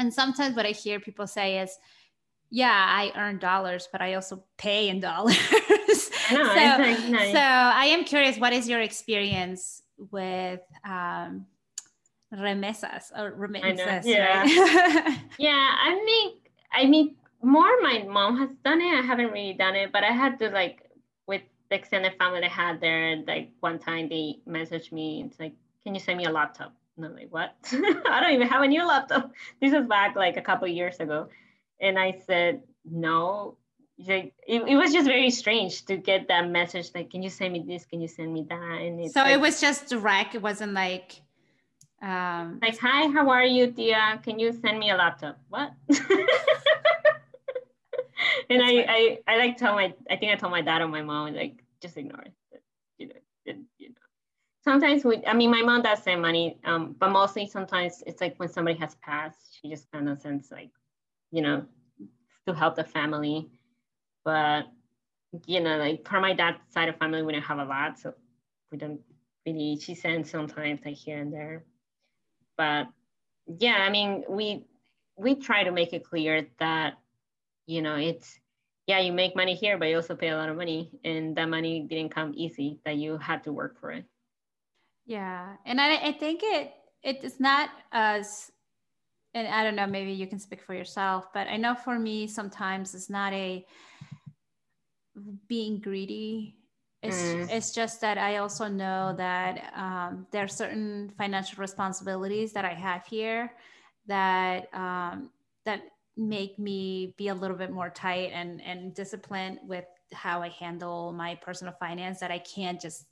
and 0.00 0.12
sometimes 0.12 0.56
what 0.56 0.66
I 0.66 0.72
hear 0.72 0.98
people 0.98 1.28
say 1.28 1.60
is, 1.60 1.78
yeah, 2.50 2.72
I 2.72 3.12
earn 3.16 3.38
dollars, 3.38 3.88
but 3.92 4.02
I 4.02 4.14
also 4.14 4.42
pay 4.58 4.88
in 4.88 4.98
dollars. 5.10 5.38
so, 6.28 6.36
nice. 6.36 7.32
so 7.32 7.38
I 7.38 7.86
am 7.86 8.04
curious, 8.04 8.36
what 8.36 8.52
is 8.52 8.68
your 8.68 8.80
experience 8.80 9.80
with 10.10 10.60
um, 10.84 11.46
remesas 12.32 13.12
or 13.16 13.32
remittances. 13.32 14.06
Yeah. 14.06 14.42
Right? 14.42 15.18
yeah. 15.38 15.70
I 15.82 16.02
mean, 16.04 16.34
I 16.72 16.86
mean, 16.86 17.16
more 17.42 17.80
my 17.82 18.04
mom 18.08 18.38
has 18.38 18.50
done 18.64 18.80
it. 18.80 18.94
I 18.94 19.02
haven't 19.02 19.32
really 19.32 19.54
done 19.54 19.74
it, 19.74 19.92
but 19.92 20.04
I 20.04 20.12
had 20.12 20.38
to 20.38 20.50
like 20.50 20.88
with 21.26 21.42
the 21.70 21.76
extended 21.76 22.14
family 22.18 22.44
I 22.44 22.48
had 22.48 22.80
there. 22.80 23.22
Like 23.26 23.50
one 23.60 23.78
time 23.78 24.08
they 24.08 24.40
messaged 24.48 24.92
me. 24.92 25.24
It's 25.26 25.38
like, 25.38 25.54
can 25.84 25.94
you 25.94 26.00
send 26.00 26.18
me 26.18 26.24
a 26.24 26.30
laptop? 26.30 26.74
And 26.96 27.06
I'm 27.06 27.14
like, 27.14 27.28
what? 27.30 27.54
I 27.72 28.20
don't 28.20 28.32
even 28.32 28.48
have 28.48 28.62
a 28.62 28.68
new 28.68 28.86
laptop. 28.86 29.32
This 29.60 29.72
was 29.72 29.86
back 29.86 30.16
like 30.16 30.36
a 30.36 30.42
couple 30.42 30.68
years 30.68 31.00
ago, 31.00 31.28
and 31.80 31.98
I 31.98 32.18
said 32.26 32.62
no. 32.84 33.56
Like, 33.98 34.34
it, 34.48 34.62
it 34.62 34.74
was 34.74 34.92
just 34.92 35.06
very 35.06 35.30
strange 35.30 35.84
to 35.84 35.96
get 35.96 36.26
that 36.26 36.48
message 36.48 36.90
like 36.92 37.10
can 37.10 37.22
you 37.22 37.30
send 37.30 37.52
me 37.52 37.62
this 37.64 37.84
can 37.84 38.00
you 38.00 38.08
send 38.08 38.32
me 38.32 38.44
that 38.48 38.80
and 38.80 39.12
so 39.12 39.20
like, 39.20 39.34
it 39.34 39.40
was 39.40 39.60
just 39.60 39.86
direct 39.86 40.34
it 40.34 40.42
wasn't 40.42 40.72
like 40.72 41.20
um, 42.02 42.58
like, 42.60 42.78
hi, 42.78 43.08
how 43.08 43.30
are 43.30 43.44
you, 43.44 43.70
Tia? 43.70 44.20
Can 44.24 44.38
you 44.38 44.52
send 44.52 44.78
me 44.78 44.90
a 44.90 44.96
laptop? 44.96 45.38
What? 45.48 45.72
and 48.50 48.62
I, 48.62 48.84
I, 48.88 49.18
I 49.28 49.36
like 49.38 49.56
tell 49.56 49.74
my, 49.74 49.94
I 50.10 50.16
think 50.16 50.32
I 50.32 50.36
told 50.36 50.50
my 50.50 50.62
dad 50.62 50.82
or 50.82 50.88
my 50.88 51.02
mom, 51.02 51.34
like, 51.34 51.62
just 51.80 51.96
ignore 51.96 52.22
it. 52.22 52.32
You 52.98 53.08
know, 53.08 53.14
it, 53.46 53.56
you 53.78 53.88
know. 53.90 53.94
Sometimes 54.64 55.04
we, 55.04 55.24
I 55.26 55.34
mean, 55.34 55.50
my 55.50 55.62
mom 55.62 55.82
does 55.82 56.02
send 56.02 56.22
money, 56.22 56.58
um, 56.64 56.94
but 56.98 57.10
mostly 57.10 57.46
sometimes 57.46 58.02
it's 58.06 58.20
like 58.20 58.38
when 58.38 58.48
somebody 58.48 58.78
has 58.78 58.94
passed, 58.96 59.58
she 59.60 59.68
just 59.68 59.90
kind 59.92 60.08
of 60.08 60.18
sends 60.20 60.50
like, 60.50 60.70
you 61.30 61.42
know, 61.42 61.64
to 62.46 62.54
help 62.54 62.76
the 62.76 62.84
family. 62.84 63.48
But, 64.24 64.64
you 65.46 65.60
know, 65.60 65.78
like 65.78 66.06
for 66.08 66.20
my 66.20 66.32
dad's 66.32 66.58
side 66.70 66.88
of 66.88 66.96
family, 66.96 67.22
we 67.22 67.32
don't 67.32 67.42
have 67.42 67.58
a 67.58 67.64
lot. 67.64 67.98
So 67.98 68.14
we 68.70 68.78
don't 68.78 69.00
really, 69.46 69.78
she 69.80 69.94
sends 69.94 70.30
sometimes 70.30 70.80
like 70.84 70.94
here 70.94 71.18
and 71.20 71.32
there. 71.32 71.64
But 72.56 72.88
yeah, 73.46 73.78
I 73.80 73.90
mean, 73.90 74.24
we, 74.28 74.64
we 75.16 75.34
try 75.34 75.64
to 75.64 75.72
make 75.72 75.92
it 75.92 76.04
clear 76.04 76.46
that, 76.58 76.94
you 77.66 77.82
know, 77.82 77.96
it's, 77.96 78.38
yeah, 78.86 78.98
you 78.98 79.12
make 79.12 79.36
money 79.36 79.54
here, 79.54 79.78
but 79.78 79.86
you 79.86 79.96
also 79.96 80.16
pay 80.16 80.28
a 80.28 80.36
lot 80.36 80.48
of 80.48 80.56
money, 80.56 80.90
and 81.04 81.36
that 81.36 81.48
money 81.48 81.86
didn't 81.88 82.12
come 82.12 82.32
easy. 82.34 82.80
That 82.84 82.96
you 82.96 83.16
had 83.16 83.44
to 83.44 83.52
work 83.52 83.78
for 83.78 83.92
it. 83.92 84.04
Yeah, 85.06 85.54
and 85.64 85.80
I, 85.80 85.96
I 85.96 86.12
think 86.12 86.40
it 86.42 86.72
it 87.02 87.24
is 87.24 87.38
not 87.40 87.70
as, 87.92 88.50
and 89.34 89.46
I 89.48 89.64
don't 89.64 89.76
know, 89.76 89.86
maybe 89.86 90.12
you 90.12 90.26
can 90.26 90.38
speak 90.38 90.62
for 90.62 90.74
yourself, 90.74 91.32
but 91.32 91.48
I 91.48 91.56
know 91.56 91.74
for 91.74 91.98
me 91.98 92.26
sometimes 92.26 92.94
it's 92.94 93.10
not 93.10 93.32
a 93.32 93.64
being 95.48 95.78
greedy. 95.78 96.56
It's, 97.02 97.20
mm. 97.20 97.50
it's 97.50 97.72
just 97.72 98.00
that 98.00 98.16
I 98.16 98.36
also 98.36 98.68
know 98.68 99.12
that 99.16 99.72
um, 99.74 100.26
there 100.30 100.44
are 100.44 100.48
certain 100.48 101.12
financial 101.18 101.60
responsibilities 101.60 102.52
that 102.52 102.64
I 102.64 102.74
have 102.74 103.04
here 103.06 103.52
that 104.06 104.72
um, 104.72 105.30
that 105.64 105.82
make 106.16 106.58
me 106.58 107.14
be 107.16 107.28
a 107.28 107.34
little 107.34 107.56
bit 107.56 107.70
more 107.70 107.90
tight 107.90 108.30
and 108.32 108.62
and 108.62 108.94
disciplined 108.94 109.58
with 109.64 109.84
how 110.12 110.42
I 110.42 110.50
handle 110.50 111.12
my 111.12 111.34
personal 111.36 111.74
finance 111.80 112.20
that 112.20 112.30
I 112.30 112.38
can't 112.38 112.80
just 112.80 113.06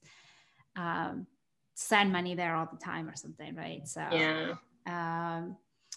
um, 0.76 1.26
send 1.74 2.12
money 2.12 2.34
there 2.34 2.54
all 2.54 2.68
the 2.70 2.78
time 2.78 3.08
or 3.08 3.16
something, 3.16 3.56
right? 3.56 3.86
So 3.88 4.04
yeah. 4.12 4.54
Um, 4.86 5.56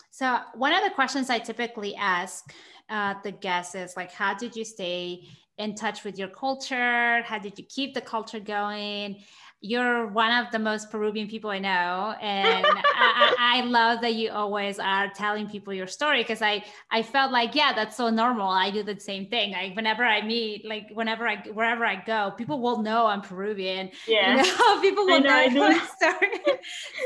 so 0.10 0.40
one 0.56 0.74
of 0.74 0.84
the 0.84 0.92
questions 0.92 1.30
I 1.30 1.40
typically 1.40 1.96
ask 1.96 2.54
uh, 2.90 3.16
the 3.24 3.32
guests 3.32 3.76
is 3.76 3.98
like, 3.98 4.12
how 4.12 4.34
did 4.34 4.56
you 4.56 4.64
stay 4.64 5.28
in 5.58 5.76
touch 5.76 6.04
with 6.04 6.18
your 6.18 6.30
culture? 6.30 7.22
How 7.24 7.40
did 7.40 7.58
you 7.58 7.66
keep 7.66 7.94
the 7.94 8.02
culture 8.02 8.40
going? 8.40 9.24
you're 9.66 10.08
one 10.08 10.30
of 10.30 10.52
the 10.52 10.60
most 10.60 10.92
Peruvian 10.92 11.30
people 11.30 11.50
I 11.50 11.58
know, 11.58 12.14
and 12.22 12.66
I, 12.68 13.36
I, 13.40 13.62
love 13.62 14.02
that 14.02 14.14
you 14.16 14.30
always 14.30 14.78
are 14.78 15.10
telling 15.16 15.50
people 15.50 15.74
your 15.74 15.88
story 15.88 16.20
because 16.22 16.42
I 16.42 16.66
I 16.92 17.02
felt 17.02 17.32
like 17.32 17.56
yeah, 17.56 17.72
that's 17.74 17.96
so 17.96 18.10
normal. 18.10 18.50
I 18.50 18.72
do 18.72 18.84
the 18.84 19.00
same 19.00 19.28
thing. 19.28 19.54
Like 19.54 19.74
whenever 19.74 20.04
I 20.04 20.22
meet, 20.22 20.66
like 20.66 20.90
whenever 20.92 21.26
I 21.26 21.38
wherever 21.54 21.86
I 21.86 22.04
go, 22.04 22.32
people 22.38 22.60
will 22.60 22.82
know 22.82 23.06
I'm 23.06 23.22
Peruvian. 23.22 23.90
Yeah, 24.06 24.36
you 24.36 24.44
know? 24.44 24.82
people 24.82 25.06
will 25.06 25.26
I 25.26 25.48
know, 25.48 25.48
know 25.48 25.70
my 25.78 25.88
story. 25.96 26.32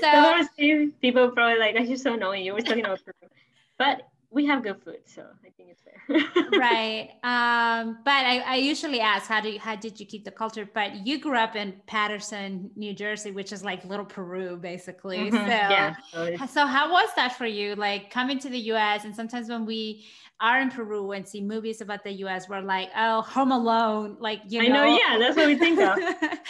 so 0.02 0.90
people 1.00 1.30
probably 1.30 1.60
like 1.60 1.76
I 1.76 1.86
just 1.86 2.04
so 2.04 2.16
annoying. 2.16 2.44
You 2.44 2.54
were 2.54 2.62
talking 2.62 2.86
about 2.86 3.06
Peru, 3.06 3.30
but 3.78 4.02
we 4.38 4.46
have 4.46 4.62
good 4.62 4.80
food, 4.84 5.00
so 5.06 5.24
I 5.44 5.50
think 5.58 5.72
it's 5.72 5.82
fair. 5.82 6.60
right. 6.60 7.10
Um, 7.24 7.98
but 8.06 8.24
I, 8.24 8.44
I 8.46 8.56
usually 8.58 9.00
ask, 9.00 9.28
how 9.28 9.42
do 9.42 9.50
you, 9.50 9.60
how 9.60 9.76
did 9.76 10.00
you 10.00 10.06
keep 10.06 10.26
the 10.26 10.32
culture? 10.32 10.70
But 10.72 11.08
you 11.08 11.20
grew 11.20 11.36
up 11.36 11.56
in 11.56 11.74
Paterson, 11.88 12.70
New 12.76 12.94
Jersey, 12.94 13.32
which 13.32 13.52
is 13.52 13.64
like 13.64 13.84
little 13.84 14.06
Peru, 14.06 14.56
basically. 14.56 15.32
Mm-hmm. 15.32 15.38
So, 15.38 16.28
yeah. 16.28 16.46
So 16.46 16.68
how 16.68 16.92
was 16.92 17.10
that 17.16 17.36
for 17.36 17.48
you? 17.48 17.74
Like 17.74 18.12
coming 18.12 18.38
to 18.38 18.50
the 18.50 18.60
U.S. 18.74 19.06
and 19.06 19.16
sometimes 19.16 19.50
when 19.50 19.66
we 19.66 20.06
are 20.40 20.62
in 20.62 20.70
Peru 20.70 21.14
and 21.14 21.28
see 21.28 21.42
movies 21.42 21.82
about 21.82 22.04
the 22.04 22.12
U.S., 22.12 22.48
we're 22.48 22.62
like, 22.62 22.90
oh, 22.96 23.22
Home 23.22 23.52
Alone, 23.52 24.18
like 24.20 24.42
you 24.48 24.70
know. 24.70 24.84
I 24.84 24.90
know, 24.90 25.00
yeah, 25.00 25.18
that's 25.18 25.36
what 25.36 25.48
we 25.48 25.56
think 25.56 25.80
of. 25.80 25.98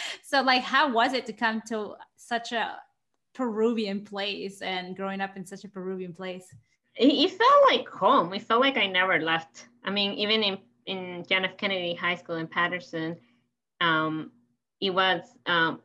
so, 0.22 0.42
like, 0.42 0.62
how 0.62 0.92
was 0.92 1.14
it 1.14 1.24
to 1.24 1.32
come 1.32 1.62
to 1.68 1.94
such 2.16 2.52
a 2.52 2.76
Peruvian 3.32 4.04
place 4.04 4.60
and 4.60 4.94
growing 4.94 5.22
up 5.22 5.38
in 5.38 5.46
such 5.46 5.64
a 5.64 5.68
Peruvian 5.68 6.12
place? 6.12 6.54
It, 6.98 7.30
felt 7.30 7.64
like 7.70 7.88
home. 7.88 8.34
It 8.34 8.42
felt 8.42 8.60
like 8.60 8.76
I 8.76 8.86
never 8.86 9.20
left. 9.20 9.68
I 9.84 9.90
mean, 9.90 10.12
even 10.14 10.42
in 10.42 10.58
in 10.86 11.24
John 11.28 11.44
F. 11.44 11.56
Kennedy 11.56 11.94
High 11.94 12.16
School 12.16 12.36
in 12.36 12.46
Paterson, 12.46 13.16
um, 13.80 14.32
it 14.80 14.90
was 14.90 15.22
um, 15.46 15.80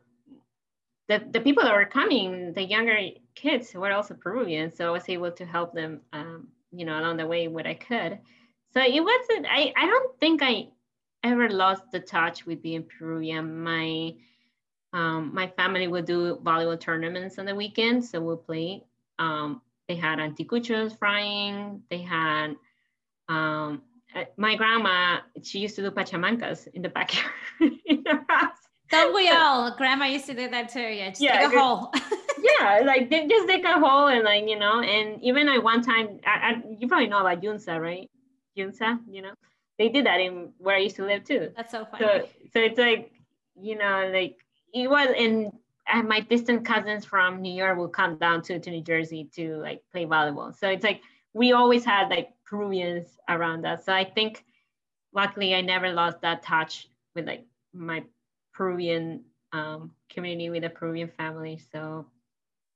the 1.08 1.22
the 1.30 1.40
people 1.40 1.62
that 1.62 1.74
were 1.74 1.84
coming, 1.84 2.52
the 2.52 2.62
younger 2.62 2.98
kids 3.34 3.74
were 3.74 3.92
also 3.92 4.14
Peruvian, 4.14 4.70
so 4.70 4.88
I 4.88 4.90
was 4.90 5.08
able 5.08 5.30
to 5.30 5.44
help 5.44 5.74
them, 5.74 6.00
um, 6.12 6.48
you 6.72 6.84
know, 6.84 6.98
along 6.98 7.18
the 7.18 7.26
way 7.26 7.48
what 7.48 7.66
I 7.66 7.74
could. 7.74 8.18
So 8.72 8.80
it 8.80 9.00
wasn't. 9.00 9.46
I 9.48 9.72
I 9.76 9.86
don't 9.86 10.18
think 10.18 10.42
I 10.42 10.68
ever 11.22 11.48
lost 11.48 11.90
the 11.90 12.00
touch 12.00 12.46
with 12.46 12.62
being 12.62 12.84
Peruvian. 12.84 13.62
My 13.62 14.14
um, 14.92 15.32
my 15.34 15.48
family 15.48 15.88
would 15.88 16.06
do 16.06 16.36
volleyball 16.36 16.80
tournaments 16.80 17.38
on 17.38 17.46
the 17.46 17.54
weekends, 17.54 18.10
so 18.10 18.20
we'll 18.20 18.36
play. 18.36 18.84
Um, 19.18 19.60
they 19.88 19.96
had 19.96 20.18
anticuchos 20.18 20.98
frying. 20.98 21.82
They 21.90 22.02
had 22.02 22.56
um, 23.28 23.82
uh, 24.14 24.24
my 24.36 24.56
grandma. 24.56 25.18
She 25.42 25.58
used 25.58 25.76
to 25.76 25.82
do 25.82 25.90
pachamancas 25.90 26.68
in 26.72 26.82
the 26.82 26.88
backyard 26.88 27.32
in 27.60 28.04
her 28.06 28.24
house. 28.28 28.56
Don't 28.90 29.14
we 29.14 29.28
all? 29.30 29.74
Grandma 29.76 30.06
used 30.06 30.26
to 30.26 30.34
do 30.34 30.48
that 30.48 30.68
too. 30.68 30.80
Yeah, 30.80 31.08
just 31.10 31.20
yeah, 31.20 31.48
dig 31.48 31.56
a 31.56 31.60
hole. 31.60 31.92
yeah, 32.60 32.82
like 32.84 33.10
they 33.10 33.26
just 33.26 33.46
dig 33.46 33.64
a 33.64 33.78
hole 33.78 34.08
and 34.08 34.24
like 34.24 34.48
you 34.48 34.58
know, 34.58 34.80
and 34.80 35.22
even 35.22 35.48
at 35.48 35.62
one 35.62 35.82
time, 35.82 36.20
I, 36.26 36.30
I, 36.30 36.62
you 36.78 36.86
probably 36.86 37.08
know 37.08 37.20
about 37.20 37.42
Yunza, 37.42 37.80
right? 37.80 38.10
Yunza, 38.56 39.00
you 39.10 39.22
know, 39.22 39.32
they 39.78 39.88
did 39.88 40.06
that 40.06 40.20
in 40.20 40.52
where 40.58 40.76
I 40.76 40.80
used 40.80 40.96
to 40.96 41.04
live 41.04 41.24
too. 41.24 41.50
That's 41.56 41.72
so 41.72 41.86
funny. 41.86 42.04
So, 42.04 42.28
so 42.52 42.60
it's 42.60 42.78
like, 42.78 43.10
you 43.56 43.76
know, 43.76 44.10
like 44.12 44.36
it 44.72 44.88
was 44.88 45.08
in 45.16 45.50
and 45.88 46.08
my 46.08 46.20
distant 46.20 46.64
cousins 46.64 47.04
from 47.04 47.42
New 47.42 47.52
York 47.52 47.76
will 47.76 47.88
come 47.88 48.18
down 48.18 48.42
to, 48.42 48.58
to 48.58 48.70
New 48.70 48.82
Jersey 48.82 49.28
to 49.34 49.56
like 49.56 49.82
play 49.92 50.06
volleyball. 50.06 50.56
So 50.56 50.68
it's 50.68 50.84
like 50.84 51.02
we 51.34 51.52
always 51.52 51.84
had 51.84 52.08
like 52.08 52.30
Peruvians 52.46 53.18
around 53.28 53.66
us. 53.66 53.84
So 53.84 53.92
I 53.92 54.04
think 54.04 54.44
luckily 55.12 55.54
I 55.54 55.60
never 55.60 55.92
lost 55.92 56.20
that 56.22 56.42
touch 56.42 56.88
with 57.14 57.26
like 57.26 57.44
my 57.72 58.04
Peruvian 58.54 59.24
um, 59.52 59.90
community 60.10 60.50
with 60.50 60.64
a 60.64 60.70
Peruvian 60.70 61.08
family. 61.08 61.60
So 61.72 62.06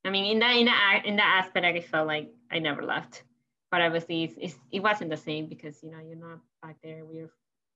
I 0.05 0.11
mean 0.11 0.27
in 0.27 0.39
that 0.41 0.57
in 0.57 0.67
that 0.67 1.03
in 1.05 1.17
that 1.17 1.45
aspect 1.45 1.65
I 1.65 1.81
felt 1.81 2.07
like 2.07 2.31
I 2.51 2.59
never 2.59 2.83
left. 2.83 3.23
But 3.71 3.83
obviously 3.83 4.25
it's, 4.25 4.35
it's, 4.39 4.57
it 4.71 4.81
wasn't 4.81 5.11
the 5.11 5.17
same 5.17 5.47
because 5.47 5.83
you 5.83 5.91
know 5.91 5.99
you're 5.99 6.17
not 6.17 6.41
back 6.63 6.77
there. 6.83 7.05
We're 7.05 7.31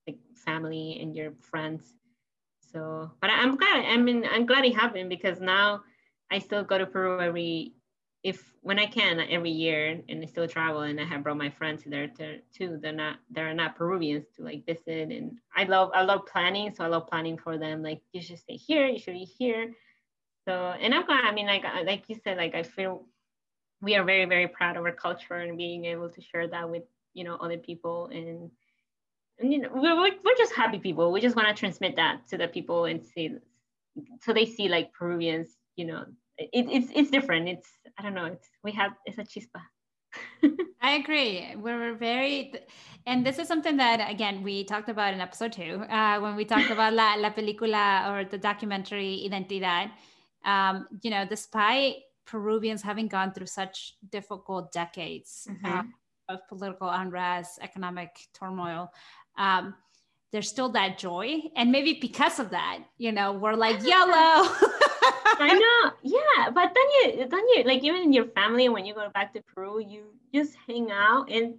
like 0.07 0.19
family 0.35 0.99
and 1.01 1.15
your 1.15 1.33
friends 1.41 1.95
so, 2.73 3.11
but 3.21 3.31
I'm 3.31 3.57
glad. 3.57 3.85
I 3.85 3.97
mean, 3.97 4.25
I'm 4.31 4.47
glad 4.47 4.65
it 4.65 4.75
happened 4.75 5.09
because 5.09 5.41
now 5.41 5.83
I 6.31 6.39
still 6.39 6.65
go 6.65 6.79
to 6.79 6.87
Peru 6.87 7.21
every, 7.21 7.75
if 8.23 8.43
when 8.63 8.79
I 8.79 8.87
can 8.87 9.21
every 9.21 9.51
year, 9.51 10.01
and 10.09 10.23
I 10.23 10.27
still 10.27 10.49
travel. 10.49 10.83
And 10.83 11.01
I 11.01 11.05
have 11.05 11.23
brought 11.23 11.37
my 11.37 11.51
friends 11.51 11.83
there 11.85 12.07
to, 12.07 12.39
too. 12.57 12.79
They're 12.81 12.93
not 12.93 13.17
they're 13.31 13.55
not 13.55 13.77
Peruvians 13.77 14.27
to 14.37 14.43
like 14.43 14.65
visit, 14.65 15.11
and 15.11 15.39
I 15.55 15.65
love 15.65 15.91
I 15.95 16.03
love 16.03 16.27
planning. 16.27 16.75
So 16.75 16.85
I 16.85 16.87
love 16.89 17.09
planning 17.09 17.37
for 17.37 17.59
them. 17.59 17.83
Like 17.83 18.01
you 18.13 18.23
should 18.23 18.39
stay 18.39 18.57
here. 18.57 18.87
You 18.87 18.99
should 18.99 19.15
be 19.15 19.25
here. 19.25 19.73
So, 20.49 20.75
and 20.81 20.95
I'm 20.95 21.05
glad. 21.07 21.25
I 21.25 21.33
mean, 21.33 21.47
like 21.47 21.65
like 21.85 22.05
you 22.09 22.17
said, 22.23 22.37
like 22.37 22.55
I 22.55 22.63
feel 22.63 23.07
we 23.81 23.97
are 23.97 24.05
very 24.05 24.25
very 24.25 24.49
proud 24.49 24.77
of 24.77 24.85
our 24.85 24.93
culture 24.93 25.35
and 25.35 25.59
being 25.59 25.85
able 25.85 26.09
to 26.09 26.21
share 26.23 26.49
that 26.49 26.71
with 26.71 26.85
you 27.15 27.25
know 27.25 27.37
other 27.37 27.59
people 27.59 28.09
and 28.13 28.51
you 29.41 29.61
know, 29.61 29.71
we're, 29.75 29.97
we're 29.97 30.37
just 30.37 30.53
happy 30.53 30.79
people. 30.79 31.13
We 31.13 31.21
just 31.21 31.37
want 31.37 31.49
to 31.49 31.55
transmit 31.55 31.97
that 31.97 32.29
to 32.29 32.39
the 32.39 32.49
people 32.49 32.85
and 32.85 33.05
see, 33.05 33.37
so 34.21 34.33
they 34.33 34.47
see 34.47 34.69
like 34.69 34.93
Peruvians, 34.93 35.57
you 35.77 35.87
know, 35.87 36.05
it, 36.39 36.67
it's, 36.69 36.91
it's 36.95 37.11
different. 37.11 37.49
It's, 37.49 37.69
I 37.99 38.03
don't 38.03 38.15
know, 38.15 38.27
it's, 38.27 38.49
we 38.65 38.73
have, 38.73 38.93
it's 39.07 39.19
a 39.19 39.23
chispa. 39.23 39.63
I 40.83 40.93
agree. 40.93 41.55
We're 41.57 41.95
very, 41.95 42.55
and 43.07 43.25
this 43.25 43.39
is 43.39 43.49
something 43.49 43.77
that 43.79 44.11
again 44.11 44.43
we 44.43 44.65
talked 44.65 44.89
about 44.89 45.15
in 45.15 45.21
episode 45.21 45.53
two 45.53 45.85
uh, 45.89 46.21
when 46.21 46.37
we 46.37 46.45
talked 46.45 46.71
about 46.71 46.93
la, 46.93 47.15
la 47.15 47.31
película 47.31 48.11
or 48.11 48.25
the 48.25 48.39
documentary 48.39 49.29
Identidad. 49.29 49.91
Um, 50.45 50.87
you 51.03 51.11
know, 51.11 51.25
despite 51.25 51.97
Peruvians 52.27 52.83
having 52.83 53.09
gone 53.09 53.33
through 53.33 53.47
such 53.47 53.95
difficult 54.11 54.73
decades 54.73 55.47
mm-hmm. 55.49 55.67
uh, 55.67 55.83
of 56.29 56.41
political 56.49 56.89
unrest, 56.91 57.59
economic 57.63 58.11
turmoil, 58.35 58.91
um, 59.37 59.75
there's 60.33 60.49
still 60.49 60.71
that 60.71 60.99
joy. 60.99 61.43
And 61.57 61.71
maybe 61.71 61.99
because 62.01 62.39
of 62.39 62.51
that, 62.51 62.81
you 62.99 63.13
know, 63.13 63.33
we're 63.33 63.55
like 63.55 63.83
yellow. 63.85 64.49
I 65.35 65.59
know. 65.59 65.93
Yeah. 66.03 66.51
But 66.51 66.73
then 66.75 67.19
you, 67.19 67.29
then 67.29 67.41
you, 67.49 67.65
like, 67.65 67.83
even 67.83 68.03
in 68.03 68.13
your 68.13 68.27
family, 68.27 68.69
when 68.69 68.85
you 68.85 68.95
go 68.95 69.09
back 69.13 69.35
to 69.35 69.43
Peru, 69.43 69.81
you 69.81 70.15
just 70.35 70.57
hang 70.67 70.91
out 70.91 71.31
and 71.31 71.55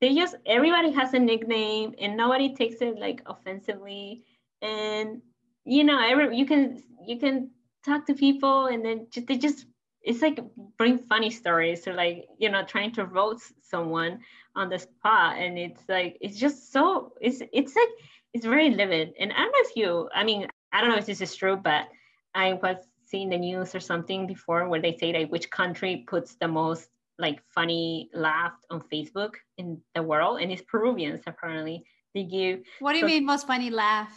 they 0.00 0.14
just, 0.14 0.36
everybody 0.46 0.90
has 0.92 1.14
a 1.14 1.18
nickname 1.18 1.94
and 1.98 2.16
nobody 2.16 2.54
takes 2.54 2.80
it 2.80 2.98
like 2.98 3.22
offensively. 3.26 4.24
And, 4.62 5.22
you 5.64 5.84
know, 5.84 5.98
every, 6.02 6.36
you 6.36 6.46
can, 6.46 6.82
you 7.06 7.18
can 7.18 7.50
talk 7.84 8.06
to 8.06 8.14
people 8.14 8.66
and 8.66 8.84
then 8.84 9.06
just, 9.10 9.26
they 9.26 9.36
just 9.36 9.66
it's 10.02 10.22
like 10.22 10.40
bring 10.76 10.98
funny 10.98 11.30
stories 11.30 11.86
or 11.86 11.94
like 11.94 12.26
you 12.38 12.50
know 12.50 12.64
trying 12.64 12.92
to 12.92 13.04
roast 13.04 13.52
someone 13.62 14.20
on 14.56 14.68
the 14.68 14.78
spot. 14.78 15.38
And 15.38 15.58
it's 15.58 15.82
like 15.88 16.16
it's 16.20 16.38
just 16.38 16.72
so 16.72 17.12
it's 17.20 17.42
it's 17.52 17.76
like 17.76 17.88
it's 18.32 18.46
very 18.46 18.70
livid. 18.70 19.12
And 19.18 19.32
i 19.32 19.36
don't 19.36 19.52
know 19.52 19.68
if 19.68 19.76
you 19.76 20.08
i 20.14 20.24
mean 20.24 20.48
i 20.72 20.80
don't 20.80 20.90
know 20.90 20.96
if 20.96 21.06
this 21.06 21.20
is 21.20 21.34
true 21.34 21.56
but 21.56 21.88
i 22.34 22.52
was 22.54 22.76
seeing 23.02 23.28
the 23.28 23.36
news 23.36 23.74
or 23.74 23.80
something 23.80 24.26
before 24.26 24.68
where 24.68 24.80
they 24.80 24.96
say 24.96 25.12
like 25.12 25.30
which 25.30 25.50
country 25.50 26.04
puts 26.06 26.36
the 26.36 26.46
most 26.46 26.88
like 27.18 27.42
funny 27.48 28.08
laugh 28.14 28.52
on 28.70 28.80
facebook 28.92 29.34
in 29.58 29.78
the 29.94 30.02
world. 30.02 30.40
And 30.40 30.50
it's 30.50 30.62
peruvians 30.62 31.22
apparently. 31.26 31.84
They 32.14 32.24
give 32.24 32.60
what 32.80 32.92
do 32.92 32.98
you 32.98 33.04
so, 33.04 33.06
mean 33.06 33.26
most 33.26 33.46
funny 33.46 33.70
laugh? 33.70 34.12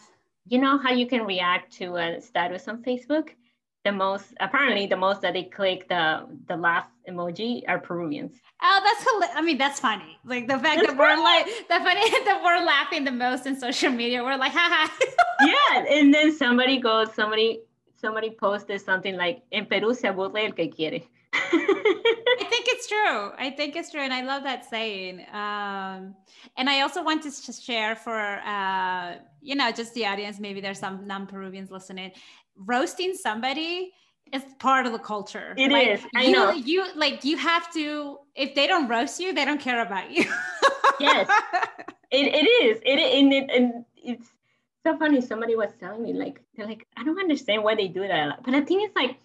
You 0.48 0.60
know 0.60 0.78
how 0.78 0.92
you 0.92 1.06
can 1.06 1.26
react 1.26 1.74
to 1.74 1.96
a 1.98 2.22
status 2.22 2.68
on 2.68 2.84
facebook 2.84 3.30
the 3.84 3.92
most 3.92 4.34
apparently 4.40 4.88
the 4.88 4.96
most 4.96 5.22
that 5.22 5.34
they 5.34 5.44
click 5.44 5.88
the 5.90 6.26
the 6.48 6.56
laugh 6.56 6.88
emoji 7.10 7.64
are 7.68 7.80
Peruvians. 7.80 8.34
Oh, 8.62 8.80
that's 8.84 9.36
I 9.36 9.42
mean 9.42 9.58
that's 9.58 9.80
funny. 9.80 10.18
Like 10.24 10.48
the 10.48 10.58
fact 10.58 10.82
that 10.86 10.98
we're 10.98 11.22
like 11.22 11.46
the 11.46 11.80
funny 11.84 12.10
that 12.26 12.42
we're 12.44 12.64
laughing 12.66 13.04
the 13.04 13.12
most 13.12 13.46
in 13.46 13.60
social 13.60 13.92
media. 13.92 14.24
We're 14.24 14.38
like, 14.38 14.54
haha. 14.54 14.90
yeah, 15.46 15.86
and 15.90 16.14
then 16.14 16.36
somebody 16.36 16.80
goes, 16.80 17.14
somebody 17.14 17.62
somebody 17.96 18.32
posted 18.32 18.80
something 18.82 19.18
like 19.18 19.44
"En 19.52 19.66
Perú 19.66 19.96
se 19.96 20.08
aburre 20.08 20.46
el 20.46 20.54
que 20.54 20.70
quiere." 20.70 21.04
I 21.34 22.46
think 22.50 22.68
it's 22.68 22.88
true. 22.88 23.32
I 23.38 23.50
think 23.50 23.76
it's 23.76 23.92
true, 23.92 24.02
and 24.02 24.14
I 24.14 24.22
love 24.22 24.44
that 24.44 24.70
saying. 24.70 25.20
Um, 25.34 26.16
and 26.58 26.70
I 26.70 26.82
also 26.82 27.04
want 27.04 27.24
to 27.24 27.32
share 27.52 27.96
for 27.96 28.40
uh, 28.46 29.16
you 29.42 29.56
know 29.56 29.72
just 29.72 29.94
the 29.94 30.06
audience. 30.06 30.40
Maybe 30.40 30.62
there's 30.62 30.80
some 30.80 31.06
non-Peruvians 31.06 31.70
listening 31.70 32.12
roasting 32.58 33.14
somebody 33.14 33.92
is 34.32 34.44
part 34.60 34.86
of 34.86 34.92
the 34.92 35.00
culture. 35.00 35.54
It 35.58 35.72
like, 35.72 35.88
is. 35.88 36.02
I 36.16 36.24
you, 36.26 36.32
know. 36.32 36.52
You 36.52 36.86
like 36.96 37.24
you 37.24 37.38
have 37.38 37.72
to. 37.74 38.20
If 38.36 38.56
they 38.56 38.68
don't 38.68 38.88
roast 38.88 39.20
you, 39.20 39.34
they 39.34 39.46
don't 39.46 39.62
care 39.62 39.82
about 39.82 40.12
you. 40.12 40.26
yes, 41.00 41.30
it, 42.12 42.34
it 42.34 42.48
is. 42.66 42.82
It 42.84 43.00
and, 43.00 43.34
it 43.34 43.50
and 43.52 43.86
it's 43.96 44.28
so 44.86 44.98
funny. 44.98 45.22
Somebody 45.22 45.56
was 45.56 45.72
telling 45.80 46.04
me 46.04 46.14
like 46.14 46.42
they're 46.56 46.66
like 46.66 46.88
I 46.98 47.04
don't 47.04 47.20
understand 47.20 47.64
why 47.64 47.76
they 47.76 47.88
do 47.88 48.08
that. 48.08 48.44
But 48.44 48.56
I 48.56 48.62
think 48.62 48.84
it's 48.84 48.96
like 48.96 49.18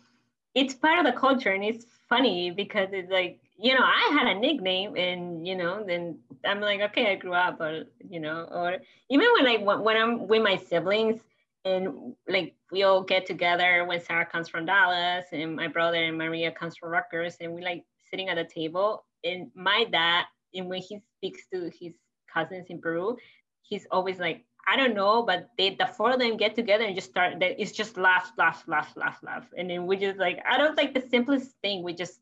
it's 0.55 0.75
part 0.75 0.99
of 0.99 1.13
the 1.13 1.19
culture 1.19 1.51
and 1.51 1.65
it's 1.65 1.87
funny 2.09 2.51
because 2.51 2.89
it's 2.93 3.11
like 3.11 3.41
you 3.59 3.75
know 3.75 3.85
I 3.85 4.11
had 4.13 4.37
a 4.37 4.39
nickname 4.39 4.97
and 4.97 5.47
you 5.47 5.57
know 5.57 5.85
then 5.87 6.19
I'm 6.45 6.61
like 6.61 6.81
okay 6.81 7.13
I 7.13 7.15
grew 7.17 7.35
up 7.35 7.61
or 7.61 7.85
you 8.09 8.21
know 8.21 8.49
or 8.51 8.79
even 9.11 9.29
when 9.35 9.45
like 9.45 9.83
when 9.85 9.97
I'm 9.97 10.27
with 10.27 10.43
my 10.43 10.57
siblings 10.57 11.21
and 11.65 12.15
like 12.29 12.55
we 12.71 12.83
all 12.83 13.03
get 13.03 13.27
together 13.27 13.85
when 13.85 14.01
Sarah 14.01 14.27
comes 14.27 14.49
from 14.49 14.67
Dallas 14.67 15.27
and 15.33 15.57
my 15.57 15.69
brother 15.69 16.03
and 16.03 16.17
Maria 16.17 16.51
comes 16.51 16.77
from 16.77 16.91
Rutgers 16.91 17.37
and 17.41 17.53
we 17.53 17.63
like 17.63 17.85
sitting 18.11 18.29
at 18.29 18.37
the 18.37 18.45
table. 18.45 19.05
And 19.25 19.51
my 19.55 19.85
dad 19.91 20.25
and 20.55 20.69
when 20.69 20.81
he 20.81 21.01
speaks 21.17 21.43
to 21.53 21.71
his 21.79 21.95
cousins 22.33 22.67
in 22.69 22.81
Peru 22.81 23.17
he's 23.63 23.87
always 23.91 24.19
like 24.19 24.45
I 24.67 24.77
don't 24.77 24.95
know 24.95 25.23
but 25.23 25.49
they 25.57 25.75
the 25.75 25.87
four 25.87 26.13
of 26.13 26.19
them 26.19 26.37
get 26.37 26.55
together 26.55 26.85
and 26.85 26.95
just 26.95 27.11
start 27.11 27.41
that 27.41 27.61
it's 27.61 27.73
just 27.73 27.97
laugh 27.97 28.33
laugh 28.37 28.65
laugh 28.67 28.93
laugh 28.97 29.19
laugh. 29.23 29.47
And 29.57 29.69
then 29.71 29.87
we 29.87 29.97
just 29.97 30.19
like 30.19 30.41
I 30.49 30.59
don't 30.59 30.77
like 30.77 30.95
the 30.95 31.07
simplest 31.09 31.51
thing 31.63 31.83
we 31.83 31.95
just 31.95 32.21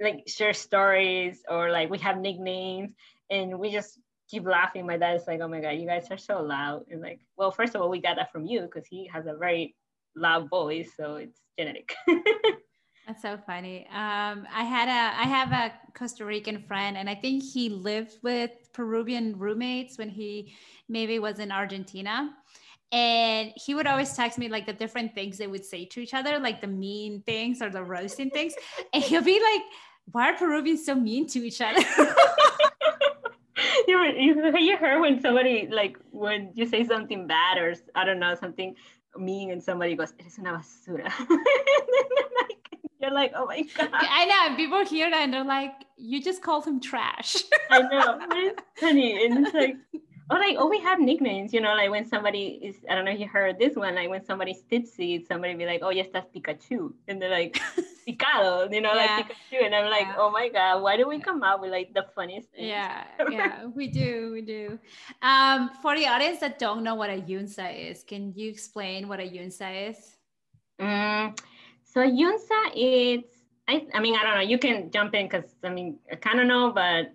like 0.00 0.24
share 0.26 0.52
stories 0.52 1.42
or 1.48 1.70
like 1.70 1.90
we 1.90 1.98
have 1.98 2.18
nicknames 2.18 2.90
and 3.30 3.58
we 3.58 3.70
just 3.70 3.98
keep 4.28 4.44
laughing. 4.46 4.86
My 4.86 4.96
dad 4.96 5.16
is 5.16 5.26
like, 5.26 5.40
"Oh 5.40 5.48
my 5.48 5.60
god, 5.60 5.70
you 5.70 5.86
guys 5.86 6.10
are 6.10 6.18
so 6.18 6.42
loud." 6.42 6.84
And 6.90 7.00
like, 7.00 7.20
well, 7.36 7.50
first 7.50 7.74
of 7.74 7.82
all, 7.82 7.90
we 7.90 8.00
got 8.00 8.16
that 8.16 8.32
from 8.32 8.46
you 8.46 8.62
because 8.62 8.86
he 8.86 9.06
has 9.12 9.26
a 9.26 9.34
very 9.34 9.74
loud 10.16 10.48
voice, 10.48 10.90
so 10.96 11.16
it's 11.16 11.40
genetic. 11.58 11.94
That's 13.06 13.20
so 13.20 13.38
funny. 13.46 13.86
Um, 13.90 14.46
I 14.50 14.64
had 14.64 14.88
a 14.88 15.20
I 15.20 15.24
have 15.24 15.52
a 15.52 15.72
Costa 15.92 16.24
Rican 16.24 16.62
friend, 16.62 16.96
and 16.96 17.08
I 17.08 17.14
think 17.14 17.42
he 17.42 17.68
lived 17.68 18.16
with 18.22 18.50
Peruvian 18.72 19.38
roommates 19.38 19.98
when 19.98 20.08
he 20.08 20.54
maybe 20.88 21.18
was 21.18 21.38
in 21.38 21.52
Argentina. 21.52 22.30
And 22.92 23.52
he 23.56 23.74
would 23.74 23.86
always 23.86 24.12
text 24.12 24.38
me 24.38 24.48
like 24.48 24.66
the 24.66 24.72
different 24.72 25.14
things 25.14 25.36
they 25.36 25.48
would 25.48 25.64
say 25.64 25.84
to 25.86 26.00
each 26.00 26.14
other, 26.14 26.38
like 26.38 26.60
the 26.60 26.68
mean 26.68 27.22
things 27.22 27.60
or 27.60 27.68
the 27.68 27.82
roasting 27.82 28.30
things. 28.30 28.54
And 28.94 29.02
he'll 29.02 29.22
be 29.22 29.40
like, 29.40 29.62
"Why 30.12 30.30
are 30.30 30.36
Peruvians 30.36 30.86
so 30.86 30.94
mean 30.94 31.26
to 31.28 31.44
each 31.44 31.60
other?" 31.60 31.82
you, 34.02 34.56
you 34.58 34.76
heard 34.76 35.00
when 35.00 35.20
somebody 35.20 35.68
like 35.70 35.98
when 36.10 36.50
you 36.54 36.66
say 36.66 36.84
something 36.84 37.26
bad 37.26 37.58
or 37.58 37.74
I 37.94 38.04
don't 38.04 38.18
know 38.18 38.34
something 38.34 38.74
mean 39.16 39.50
and 39.50 39.62
somebody 39.62 39.94
goes 39.94 40.12
eres 40.18 40.38
una 40.38 40.52
basura. 40.52 41.12
You're 43.00 43.12
like 43.12 43.32
oh 43.34 43.46
my 43.46 43.62
god. 43.76 43.90
I 43.92 44.24
know 44.26 44.56
people 44.56 44.84
hear 44.84 45.10
that 45.10 45.22
and 45.22 45.32
they're 45.32 45.44
like 45.44 45.72
you 45.96 46.22
just 46.22 46.42
called 46.42 46.64
him 46.66 46.80
trash. 46.80 47.36
I 47.70 47.82
know 47.82 48.18
it's 48.32 48.62
funny 48.80 49.24
and 49.24 49.46
it's 49.46 49.54
like 49.54 49.76
or 50.30 50.38
like 50.38 50.56
oh 50.58 50.68
we 50.68 50.80
have 50.80 51.00
nicknames 51.00 51.52
you 51.52 51.60
know 51.60 51.74
like 51.74 51.90
when 51.90 52.06
somebody 52.06 52.58
is 52.62 52.76
I 52.88 52.94
don't 52.94 53.04
know 53.04 53.12
if 53.12 53.20
you 53.20 53.28
heard 53.28 53.58
this 53.58 53.76
one 53.76 53.94
like 53.94 54.08
when 54.08 54.24
somebody's 54.24 54.62
tipsy 54.70 55.24
somebody 55.24 55.54
be 55.54 55.66
like 55.66 55.80
oh 55.82 55.90
yes 55.90 56.08
that's 56.12 56.28
Pikachu. 56.34 56.92
And 57.08 57.20
they're 57.20 57.30
like 57.30 57.60
picado 58.04 58.72
you 58.72 58.80
know 58.80 58.94
yeah. 58.94 59.16
like 59.16 59.28
Pikachu 59.28 59.64
and 59.64 59.74
I'm 59.74 59.90
like 59.90 60.06
yeah. 60.06 60.16
oh 60.18 60.30
my 60.30 60.48
god 60.48 60.82
why 60.82 60.96
do 60.96 61.08
we 61.08 61.18
come 61.18 61.42
up 61.42 61.60
with 61.60 61.70
like 61.70 61.92
the 61.94 62.06
funniest 62.14 62.50
things? 62.50 62.68
yeah 62.68 63.04
yeah 63.30 63.66
we 63.66 63.88
do 63.88 64.30
we 64.32 64.42
do 64.42 64.78
um 65.22 65.70
for 65.82 65.96
the 65.96 66.06
audience 66.06 66.40
that 66.40 66.58
don't 66.58 66.82
know 66.82 66.94
what 66.94 67.10
a 67.10 67.20
yunsa 67.20 67.90
is 67.90 68.04
can 68.04 68.32
you 68.36 68.50
explain 68.50 69.08
what 69.08 69.20
a 69.20 69.24
yunsa 69.24 69.90
is 69.90 70.16
mm, 70.80 71.38
so 71.82 72.00
yunsa 72.00 72.60
is 72.74 73.24
I, 73.66 73.86
I 73.94 74.00
mean 74.00 74.16
I 74.16 74.22
don't 74.22 74.34
know 74.34 74.42
you 74.42 74.58
can 74.58 74.90
jump 74.90 75.14
in 75.14 75.26
because 75.26 75.56
I 75.64 75.70
mean 75.70 75.98
I 76.10 76.16
kind 76.16 76.40
of 76.40 76.46
know 76.46 76.72
but 76.72 77.12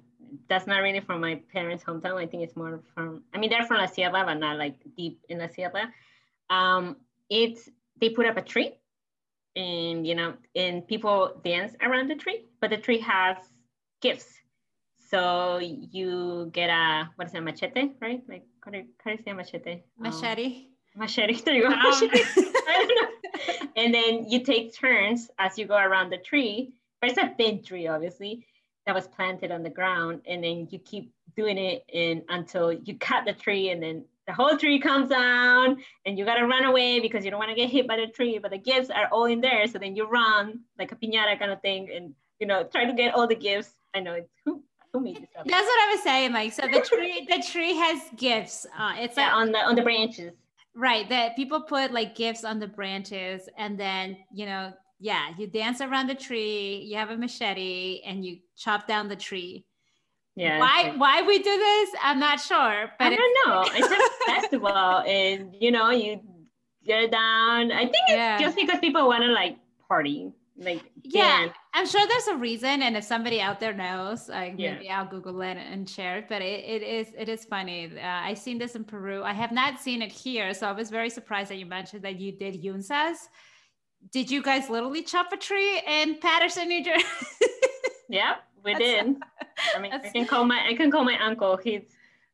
that's 0.48 0.68
not 0.68 0.80
really 0.80 1.00
from 1.00 1.22
my 1.22 1.42
parents' 1.52 1.84
hometown. 1.84 2.16
I 2.16 2.26
think 2.26 2.44
it's 2.44 2.56
more 2.56 2.82
from, 2.94 3.24
I 3.34 3.38
mean, 3.38 3.50
they're 3.50 3.66
from 3.66 3.78
La 3.78 3.86
Sierra, 3.88 4.24
but 4.26 4.36
not 4.36 4.58
like 4.58 4.76
deep 4.96 5.20
in 5.30 5.40
La 5.40 5.48
Sierra. 5.48 5.92
Um, 6.50 6.98
it's, 7.30 7.70
they 8.00 8.10
put 8.10 8.26
up 8.26 8.38
a 8.38 8.42
tree 8.42 8.74
and, 9.56 10.06
you 10.06 10.16
know, 10.16 10.34
and 10.56 10.88
people 10.88 11.40
dance 11.44 11.76
around 11.82 12.10
the 12.10 12.16
tree, 12.16 12.46
but 12.62 12.70
the 12.70 12.78
tree 12.78 13.00
has 13.00 13.38
gifts. 14.02 14.28
So 15.10 15.58
you 15.58 16.50
get 16.54 16.70
a, 16.70 17.10
what 17.16 17.28
is 17.28 17.34
it, 17.34 17.42
machete, 17.42 17.92
right? 18.00 18.22
Like, 18.28 18.44
how 18.64 18.72
do 18.72 18.78
you, 18.78 18.86
how 19.04 19.12
do 19.12 19.18
you 19.18 19.24
say 19.24 19.34
machete? 19.34 19.82
Machete. 19.98 20.46
Um, 20.96 21.00
machete, 21.02 21.42
there 21.42 21.56
you 21.56 21.70
go. 21.70 21.76
And 23.76 23.94
then 23.94 24.30
you 24.30 24.44
take 24.44 24.76
turns 24.78 25.30
as 25.40 25.58
you 25.58 25.66
go 25.66 25.78
around 25.78 26.10
the 26.10 26.18
tree. 26.18 26.74
But 27.00 27.12
it's 27.12 27.20
a 27.20 27.34
big 27.38 27.66
tree, 27.66 27.88
obviously 27.88 28.46
that 28.90 28.96
was 28.96 29.08
planted 29.08 29.52
on 29.52 29.62
the 29.62 29.70
ground 29.70 30.20
and 30.28 30.44
then 30.44 30.68
you 30.72 30.80
keep 30.80 31.12
doing 31.36 31.60
it 31.60 31.86
in 31.94 32.24
until 32.30 32.72
you 32.72 32.98
cut 32.98 33.24
the 33.24 33.34
tree 33.34 33.70
and 33.70 33.84
then 33.84 34.04
the 34.30 34.36
whole 34.36 34.56
tree 34.56 34.80
comes 34.80 35.10
down 35.10 35.82
and 36.06 36.16
you 36.16 36.24
gotta 36.24 36.46
run 36.46 36.64
away 36.64 37.00
because 37.00 37.26
you 37.26 37.32
don't 37.32 37.40
want 37.40 37.50
to 37.50 37.56
get 37.56 37.68
hit 37.68 37.88
by 37.88 37.98
the 37.98 38.06
tree 38.06 38.38
but 38.38 38.52
the 38.52 38.60
gifts 38.60 38.92
are 38.92 39.08
all 39.12 39.26
in 39.26 39.42
there. 39.42 39.66
So 39.66 39.80
then 39.80 39.96
you 39.96 40.08
run 40.08 40.60
like 40.78 40.92
a 40.92 40.96
piñata 40.96 41.40
kind 41.40 41.52
of 41.52 41.60
thing 41.62 41.90
and 41.92 42.14
you 42.40 42.46
know 42.46 42.64
try 42.64 42.86
to 42.86 42.94
get 42.94 43.16
all 43.16 43.28
the 43.28 43.36
gifts. 43.36 43.74
I 43.96 44.02
know 44.02 44.14
it's 44.14 44.30
who, 44.46 44.62
who 44.94 45.00
made 45.00 45.16
this 45.16 45.30
up? 45.36 45.48
That's 45.48 45.66
what 45.66 45.88
i 45.88 45.92
was 45.92 46.04
saying 46.04 46.32
like 46.32 46.54
so 46.54 46.62
the 46.68 46.82
tree 46.82 47.28
the 47.28 47.42
tree 47.42 47.74
has 47.74 48.00
gifts 48.16 48.68
uh 48.78 48.94
it's 48.98 49.18
yeah, 49.18 49.34
on 49.34 49.52
the 49.52 49.58
on 49.58 49.74
the 49.74 49.82
branches. 49.82 50.34
Right 50.76 51.10
that 51.10 51.36
people 51.36 51.62
put 51.62 51.92
like 51.92 52.14
gifts 52.14 52.44
on 52.44 52.60
the 52.60 52.68
branches 52.68 53.50
and 53.58 53.80
then 53.80 54.16
you 54.32 54.46
know 54.46 54.74
yeah, 55.02 55.30
you 55.38 55.48
dance 55.48 55.80
around 55.80 56.08
the 56.08 56.16
tree, 56.16 56.84
you 56.86 56.98
have 56.98 57.10
a 57.10 57.16
machete, 57.16 58.02
and 58.06 58.26
you 58.26 58.40
chop 58.58 58.86
down 58.86 59.08
the 59.08 59.16
tree. 59.16 59.66
Yeah. 60.40 60.60
Why 60.60 60.94
why 60.96 61.22
we 61.22 61.38
do 61.40 61.58
this? 61.58 61.90
I'm 62.02 62.18
not 62.18 62.40
sure. 62.40 62.90
But 62.98 63.08
I 63.12 63.16
don't 63.16 63.38
know. 63.46 63.66
It's 63.74 63.92
a 63.92 64.32
festival 64.32 64.70
and 65.06 65.54
you 65.60 65.70
know, 65.70 65.90
you 65.90 66.22
get 66.86 67.12
down. 67.12 67.74
I 67.74 67.82
think 67.82 68.06
it's 68.08 68.16
yeah. 68.16 68.40
just 68.40 68.56
because 68.56 68.80
people 68.80 69.06
want 69.06 69.24
to 69.24 69.32
like 69.32 69.58
party. 69.88 70.32
Like 70.56 70.82
yeah, 71.04 71.42
dance. 71.42 71.54
I'm 71.74 71.88
sure 71.88 72.06
there's 72.08 72.28
a 72.28 72.36
reason, 72.36 72.82
and 72.84 72.98
if 72.98 73.04
somebody 73.06 73.40
out 73.40 73.62
there 73.62 73.74
knows, 73.74 74.28
like 74.28 74.56
yeah. 74.58 74.74
maybe 74.74 74.90
I'll 74.90 75.06
Google 75.06 75.42
it 75.42 75.58
and 75.58 75.90
share 75.90 76.18
it. 76.20 76.26
But 76.30 76.42
it, 76.42 76.64
it 76.66 76.84
is 76.84 77.08
it 77.18 77.28
is 77.28 77.44
funny. 77.44 77.92
Uh, 77.98 78.06
I 78.06 78.34
seen 78.34 78.58
this 78.58 78.76
in 78.76 78.84
Peru. 78.86 79.24
I 79.24 79.34
have 79.34 79.52
not 79.52 79.80
seen 79.80 80.02
it 80.02 80.12
here, 80.12 80.54
so 80.54 80.68
I 80.68 80.72
was 80.74 80.90
very 80.90 81.10
surprised 81.10 81.50
that 81.52 81.58
you 81.58 81.66
mentioned 81.66 82.04
that 82.04 82.20
you 82.20 82.32
did 82.32 82.62
yunzas 82.64 83.28
did 84.12 84.32
you 84.32 84.42
guys 84.42 84.70
literally 84.70 85.04
chop 85.04 85.32
a 85.34 85.38
tree 85.38 85.82
in 85.86 86.18
Paterson, 86.20 86.68
New 86.68 86.84
Jersey? 86.84 87.06
yeah, 88.10 88.36
did. 88.64 89.16
I 89.76 89.80
mean, 89.80 89.92
I 89.94 90.00
can 90.00 90.26
call 90.26 90.46
my 90.46 90.66
I 90.68 90.74
can 90.76 90.92
call 90.92 91.04
my 91.04 91.18
uncle. 91.24 91.58
He's 91.58 91.84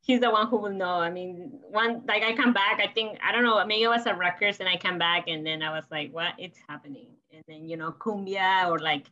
he's 0.00 0.20
the 0.20 0.30
one 0.30 0.46
who 0.48 0.56
will 0.56 0.72
know. 0.72 0.96
I 1.00 1.10
mean, 1.10 1.58
one 1.70 2.02
like 2.06 2.22
I 2.22 2.34
come 2.34 2.52
back. 2.52 2.80
I 2.82 2.92
think 2.92 3.18
I 3.22 3.32
don't 3.32 3.44
know. 3.44 3.64
Maybe 3.66 3.82
it 3.82 3.88
was 3.88 4.06
a 4.06 4.14
Rutgers, 4.14 4.60
and 4.60 4.68
I 4.68 4.76
come 4.76 4.98
back, 4.98 5.24
and 5.28 5.44
then 5.44 5.62
I 5.62 5.72
was 5.72 5.84
like, 5.90 6.12
"What? 6.12 6.34
It's 6.38 6.58
happening!" 6.68 7.08
And 7.32 7.42
then 7.48 7.68
you 7.68 7.76
know, 7.76 7.92
cumbia 7.92 8.68
or 8.68 8.78
like 8.78 9.06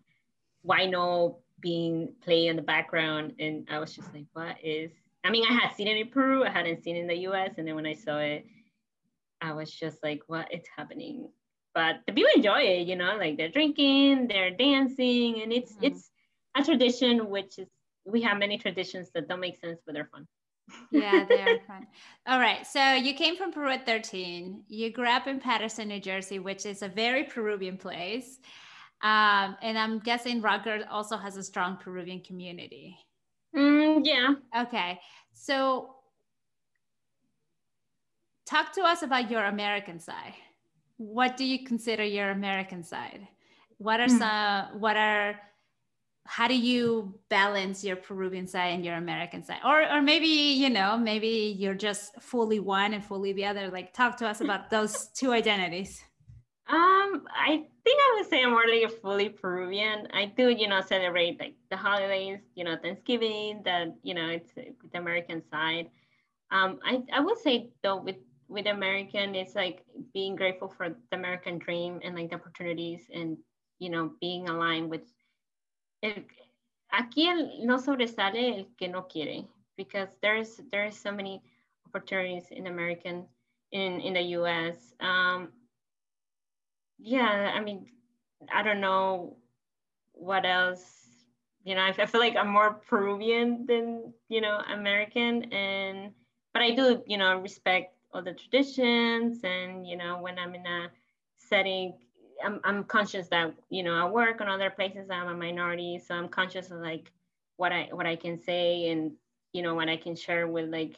huayno 0.66 1.36
being 1.60 2.12
played 2.22 2.48
in 2.48 2.56
the 2.56 2.62
background, 2.62 3.34
and 3.38 3.66
I 3.70 3.78
was 3.78 3.94
just 3.94 4.12
like, 4.14 4.26
"What 4.32 4.56
is?" 4.62 4.90
I 5.24 5.30
mean, 5.30 5.44
I 5.48 5.52
had 5.54 5.74
seen 5.74 5.88
it 5.88 5.96
in 5.96 6.08
Peru. 6.08 6.44
I 6.44 6.50
hadn't 6.50 6.82
seen 6.82 6.96
it 6.96 7.00
in 7.00 7.06
the 7.06 7.16
U.S., 7.28 7.54
and 7.56 7.66
then 7.66 7.74
when 7.74 7.86
I 7.86 7.94
saw 7.94 8.18
it, 8.18 8.46
I 9.40 9.52
was 9.52 9.70
just 9.70 10.02
like, 10.02 10.22
"What? 10.26 10.48
It's 10.50 10.68
happening!" 10.76 11.28
but 11.74 11.96
the 12.06 12.12
people 12.12 12.30
enjoy 12.36 12.60
it, 12.60 12.86
you 12.86 12.96
know, 12.96 13.16
like 13.18 13.36
they're 13.36 13.48
drinking, 13.48 14.28
they're 14.28 14.52
dancing, 14.52 15.42
and 15.42 15.52
it's 15.52 15.72
mm-hmm. 15.72 15.86
it's 15.86 16.10
a 16.56 16.64
tradition 16.64 17.28
which 17.28 17.58
is 17.58 17.68
we 18.04 18.22
have 18.22 18.38
many 18.38 18.58
traditions 18.58 19.10
that 19.14 19.28
don't 19.28 19.40
make 19.40 19.58
sense, 19.58 19.80
but 19.84 19.94
they're 19.94 20.08
fun. 20.12 20.26
yeah, 20.90 21.24
they 21.28 21.40
are 21.40 21.58
fun. 21.66 21.86
All 22.26 22.38
right. 22.38 22.66
So 22.66 22.92
you 22.92 23.14
came 23.14 23.36
from 23.36 23.52
Peru 23.52 23.70
at 23.70 23.86
13. 23.86 24.64
You 24.68 24.90
grew 24.90 25.08
up 25.08 25.26
in 25.26 25.40
Paterson, 25.40 25.88
New 25.88 26.00
Jersey, 26.00 26.38
which 26.38 26.66
is 26.66 26.82
a 26.82 26.88
very 26.88 27.24
Peruvian 27.24 27.76
place. 27.76 28.38
Um, 29.02 29.56
and 29.62 29.78
I'm 29.78 29.98
guessing 29.98 30.40
Rutgers 30.40 30.84
also 30.90 31.16
has 31.16 31.36
a 31.36 31.42
strong 31.42 31.76
Peruvian 31.76 32.20
community. 32.20 32.96
Mm, 33.54 34.02
yeah. 34.04 34.34
Okay. 34.62 35.00
So 35.34 35.94
talk 38.46 38.72
to 38.74 38.82
us 38.82 39.02
about 39.02 39.30
your 39.30 39.44
American 39.44 40.00
side. 40.00 40.34
What 40.96 41.36
do 41.36 41.44
you 41.44 41.64
consider 41.64 42.04
your 42.04 42.30
American 42.30 42.82
side? 42.82 43.26
What 43.78 44.00
are 44.00 44.06
mm. 44.06 44.18
some, 44.18 44.80
what 44.80 44.96
are, 44.96 45.38
how 46.26 46.48
do 46.48 46.56
you 46.56 47.14
balance 47.28 47.84
your 47.84 47.96
Peruvian 47.96 48.46
side 48.46 48.68
and 48.68 48.84
your 48.84 48.94
American 48.94 49.44
side? 49.44 49.60
Or, 49.64 49.82
or 49.90 50.00
maybe, 50.00 50.26
you 50.26 50.70
know, 50.70 50.96
maybe 50.96 51.54
you're 51.58 51.74
just 51.74 52.20
fully 52.20 52.60
one 52.60 52.94
and 52.94 53.04
fully 53.04 53.32
the 53.32 53.44
other. 53.44 53.68
Like, 53.68 53.92
talk 53.92 54.16
to 54.18 54.26
us 54.26 54.40
about 54.40 54.70
those 54.70 55.06
two 55.14 55.32
identities. 55.32 56.02
Um, 56.66 57.26
I 57.28 57.64
think 57.84 58.00
I 58.00 58.16
would 58.16 58.30
say 58.30 58.42
I'm 58.42 58.50
more 58.50 58.64
like 58.66 58.90
a 58.90 59.00
fully 59.00 59.28
Peruvian. 59.28 60.08
I 60.14 60.32
do, 60.34 60.48
you 60.48 60.66
know, 60.66 60.80
celebrate 60.80 61.38
like 61.38 61.56
the 61.70 61.76
holidays, 61.76 62.40
you 62.54 62.64
know, 62.64 62.76
Thanksgiving, 62.82 63.60
that, 63.66 63.88
you 64.02 64.14
know, 64.14 64.28
it's 64.28 64.50
the 64.54 64.98
American 64.98 65.42
side. 65.50 65.90
Um, 66.50 66.78
I, 66.82 67.02
I 67.12 67.20
would 67.20 67.38
say 67.38 67.70
though 67.82 68.00
with 68.00 68.16
with 68.48 68.66
American, 68.66 69.34
it's 69.34 69.54
like 69.54 69.84
being 70.12 70.36
grateful 70.36 70.68
for 70.68 70.88
the 70.88 71.16
American 71.16 71.58
dream 71.58 72.00
and 72.04 72.14
like 72.14 72.30
the 72.30 72.36
opportunities 72.36 73.02
and, 73.12 73.36
you 73.78 73.90
know, 73.90 74.12
being 74.20 74.48
aligned 74.48 74.90
with 74.90 75.02
el, 76.04 76.26
aquí 76.90 77.28
el, 77.28 77.66
no 77.66 77.78
sobresale 77.78 78.56
el 78.56 78.66
que 78.76 78.88
no 78.88 79.08
quiere 79.08 79.46
because 79.76 80.08
there's 80.20 80.60
there's 80.70 80.96
so 80.96 81.10
many 81.10 81.42
opportunities 81.86 82.44
in 82.50 82.66
American 82.66 83.26
in 83.72 84.00
in 84.00 84.14
the 84.14 84.22
U.S. 84.38 84.94
Um, 85.00 85.48
yeah, 86.98 87.52
I 87.54 87.60
mean, 87.60 87.86
I 88.52 88.62
don't 88.62 88.80
know 88.80 89.36
what 90.12 90.44
else. 90.44 90.84
You 91.64 91.74
know, 91.74 91.80
I, 91.80 91.94
I 91.98 92.06
feel 92.06 92.20
like 92.20 92.36
I'm 92.36 92.48
more 92.48 92.74
Peruvian 92.74 93.66
than 93.66 94.12
you 94.28 94.40
know 94.40 94.60
American, 94.72 95.52
and 95.52 96.12
but 96.52 96.62
I 96.62 96.70
do 96.70 97.02
you 97.06 97.16
know 97.16 97.40
respect 97.40 97.94
all 98.12 98.22
the 98.22 98.34
traditions, 98.34 99.40
and 99.42 99.86
you 99.86 99.96
know 99.96 100.20
when 100.20 100.38
I'm 100.38 100.54
in 100.54 100.66
a 100.66 100.90
setting 101.38 101.94
I'm, 102.42 102.60
I'm 102.64 102.84
conscious 102.84 103.28
that 103.28 103.54
you 103.70 103.82
know 103.82 103.94
I 103.94 104.08
work 104.08 104.40
in 104.40 104.48
other 104.48 104.70
places 104.70 105.10
I'm 105.10 105.28
a 105.28 105.34
minority 105.34 106.00
so 106.04 106.14
I'm 106.14 106.28
conscious 106.28 106.70
of 106.70 106.78
like 106.78 107.12
what 107.56 107.72
I 107.72 107.88
what 107.92 108.06
I 108.06 108.16
can 108.16 108.38
say 108.38 108.90
and 108.90 109.12
you 109.52 109.62
know 109.62 109.74
what 109.74 109.88
I 109.88 109.96
can 109.96 110.16
share 110.16 110.46
with 110.46 110.70
like 110.70 110.96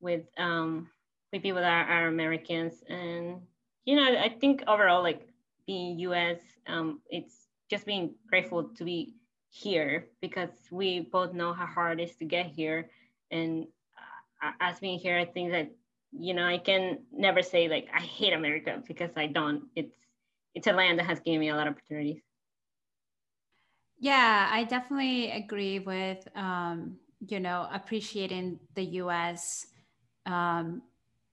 with 0.00 0.22
um 0.38 0.88
with 1.32 1.42
people 1.42 1.60
that 1.60 1.88
are, 1.88 2.04
are 2.04 2.06
Americans. 2.08 2.82
And 2.88 3.40
you 3.84 3.96
know 3.96 4.04
I 4.04 4.28
think 4.40 4.62
overall 4.66 5.02
like 5.02 5.28
being 5.66 5.98
US 6.00 6.38
um 6.66 7.00
it's 7.10 7.48
just 7.70 7.86
being 7.86 8.14
grateful 8.28 8.64
to 8.64 8.84
be 8.84 9.14
here 9.48 10.08
because 10.20 10.50
we 10.70 11.00
both 11.00 11.32
know 11.32 11.52
how 11.52 11.66
hard 11.66 12.00
it 12.00 12.04
is 12.10 12.16
to 12.16 12.24
get 12.24 12.46
here. 12.46 12.90
And 13.30 13.66
uh, 14.42 14.52
as 14.60 14.80
being 14.80 14.98
here 14.98 15.18
I 15.18 15.24
think 15.24 15.52
that 15.52 15.70
you 16.12 16.34
know 16.34 16.46
I 16.46 16.58
can 16.58 16.98
never 17.10 17.42
say 17.42 17.68
like 17.68 17.88
I 17.92 18.00
hate 18.00 18.32
America 18.32 18.82
because 18.86 19.10
I 19.16 19.26
don't. 19.26 19.64
It's 19.74 19.96
it's 20.54 20.66
a 20.66 20.72
land 20.72 20.98
that 20.98 21.06
has 21.06 21.20
given 21.20 21.40
me 21.40 21.48
a 21.48 21.54
lot 21.54 21.66
of 21.66 21.74
opportunities. 21.74 22.20
Yeah, 23.98 24.48
I 24.50 24.64
definitely 24.64 25.30
agree 25.30 25.78
with 25.78 26.26
um, 26.34 26.96
you 27.26 27.40
know 27.40 27.68
appreciating 27.72 28.58
the 28.74 28.84
U.S. 29.02 29.66
Um, 30.26 30.82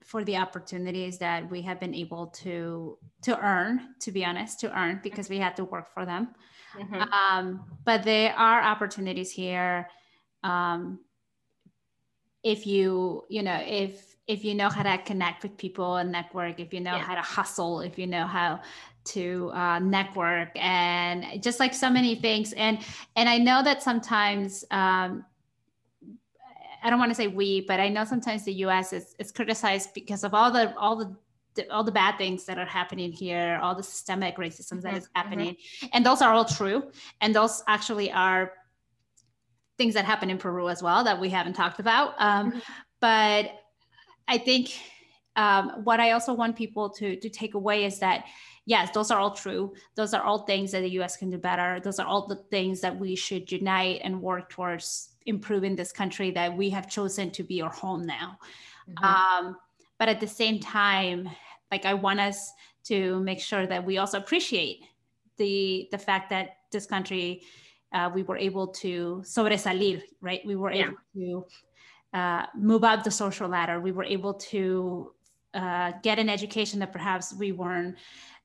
for 0.03 0.23
the 0.23 0.37
opportunities 0.37 1.17
that 1.19 1.49
we 1.49 1.61
have 1.63 1.79
been 1.79 1.95
able 1.95 2.27
to 2.27 2.97
to 3.23 3.39
earn. 3.39 3.95
To 4.01 4.11
be 4.11 4.23
honest, 4.23 4.59
to 4.61 4.77
earn 4.77 4.99
because 5.03 5.29
we 5.29 5.37
had 5.37 5.55
to 5.57 5.65
work 5.65 5.93
for 5.93 6.05
them. 6.05 6.29
Mm-hmm. 6.77 7.01
Um, 7.11 7.65
but 7.85 8.03
there 8.03 8.33
are 8.35 8.61
opportunities 8.61 9.31
here. 9.31 9.89
Um, 10.43 10.99
if 12.43 12.65
you 12.65 13.25
you 13.29 13.43
know 13.43 13.61
if 13.65 14.15
if 14.27 14.45
you 14.45 14.53
know 14.53 14.69
how 14.69 14.83
to 14.83 14.97
connect 15.03 15.43
with 15.43 15.57
people 15.57 15.97
and 15.97 16.11
network 16.11 16.59
if 16.59 16.73
you 16.73 16.79
know 16.79 16.95
yeah. 16.95 17.01
how 17.01 17.15
to 17.15 17.21
hustle 17.21 17.81
if 17.81 17.97
you 17.97 18.07
know 18.07 18.25
how 18.25 18.61
to 19.09 19.51
uh, 19.53 19.79
network 19.79 20.49
and 20.55 21.41
just 21.41 21.59
like 21.59 21.73
so 21.73 21.89
many 21.89 22.15
things 22.15 22.53
and 22.53 22.79
and 23.15 23.29
i 23.29 23.37
know 23.37 23.63
that 23.63 23.81
sometimes 23.83 24.63
um, 24.71 25.25
i 26.83 26.89
don't 26.89 26.99
want 26.99 27.11
to 27.11 27.15
say 27.15 27.27
we 27.27 27.61
but 27.61 27.79
i 27.79 27.89
know 27.89 28.03
sometimes 28.03 28.43
the 28.43 28.53
us 28.53 28.93
is, 28.93 29.15
is 29.19 29.31
criticized 29.31 29.89
because 29.93 30.23
of 30.23 30.33
all 30.33 30.51
the 30.51 30.75
all 30.77 30.95
the 30.95 31.15
all 31.71 31.83
the 31.83 31.91
bad 31.91 32.17
things 32.17 32.45
that 32.45 32.57
are 32.57 32.65
happening 32.65 33.11
here, 33.11 33.59
all 33.61 33.75
the 33.75 33.83
systemic 33.83 34.37
racism 34.37 34.73
mm-hmm, 34.73 34.81
that 34.81 34.97
is 34.97 35.05
mm-hmm. 35.05 35.17
happening. 35.17 35.55
Mm-hmm. 35.55 35.87
And 35.93 36.05
those 36.05 36.21
are 36.21 36.31
all 36.33 36.45
true. 36.45 36.83
And 37.21 37.35
those 37.35 37.63
actually 37.67 38.11
are 38.11 38.53
things 39.77 39.93
that 39.93 40.05
happen 40.05 40.29
in 40.29 40.37
Peru 40.37 40.69
as 40.69 40.83
well 40.83 41.03
that 41.03 41.19
we 41.19 41.29
haven't 41.29 41.53
talked 41.53 41.79
about. 41.79 42.13
Um, 42.19 42.51
mm-hmm. 42.51 42.59
But 42.99 43.51
I 44.27 44.37
think 44.37 44.77
um, 45.35 45.81
what 45.83 45.99
I 45.99 46.11
also 46.11 46.33
want 46.33 46.55
people 46.55 46.89
to, 46.91 47.15
to 47.15 47.29
take 47.29 47.53
away 47.53 47.85
is 47.85 47.99
that 47.99 48.25
yes, 48.69 48.91
those 48.91 49.09
are 49.09 49.19
all 49.19 49.31
true. 49.31 49.73
Those 49.95 50.13
are 50.13 50.21
all 50.21 50.45
things 50.45 50.71
that 50.71 50.81
the 50.81 50.91
US 51.01 51.17
can 51.17 51.31
do 51.31 51.39
better. 51.39 51.81
Those 51.83 51.97
are 51.97 52.05
all 52.05 52.27
the 52.27 52.35
things 52.51 52.81
that 52.81 52.97
we 52.97 53.15
should 53.15 53.51
unite 53.51 54.01
and 54.03 54.21
work 54.21 54.51
towards 54.51 55.09
improving 55.25 55.75
this 55.75 55.91
country 55.91 56.29
that 56.31 56.55
we 56.55 56.69
have 56.69 56.87
chosen 56.87 57.31
to 57.31 57.43
be 57.43 57.63
our 57.63 57.71
home 57.71 58.05
now. 58.05 58.37
Mm-hmm. 58.87 59.03
Um, 59.03 59.57
but 59.97 60.07
at 60.07 60.19
the 60.19 60.27
same 60.27 60.59
time, 60.59 61.27
like 61.71 61.85
I 61.85 61.95
want 61.95 62.19
us 62.19 62.53
to 62.83 63.19
make 63.21 63.39
sure 63.39 63.65
that 63.65 63.83
we 63.83 63.97
also 63.97 64.19
appreciate 64.19 64.81
the 65.37 65.87
the 65.91 65.97
fact 65.97 66.29
that 66.29 66.57
this 66.71 66.85
country 66.85 67.41
uh, 67.91 68.09
we 68.13 68.21
were 68.21 68.37
able 68.37 68.67
to 68.67 69.23
sobresalir, 69.25 70.03
right? 70.21 70.41
We 70.45 70.55
were 70.55 70.71
yeah. 70.71 70.91
able 71.15 71.45
to 72.13 72.17
uh, 72.19 72.45
move 72.55 72.83
up 72.83 73.03
the 73.03 73.09
social 73.09 73.49
ladder. 73.49 73.79
We 73.79 73.91
were 73.91 74.03
able 74.03 74.35
to 74.53 75.11
uh, 75.55 75.93
get 76.03 76.19
an 76.19 76.29
education 76.29 76.79
that 76.79 76.91
perhaps 76.91 77.33
we 77.33 77.51
weren't 77.51 77.95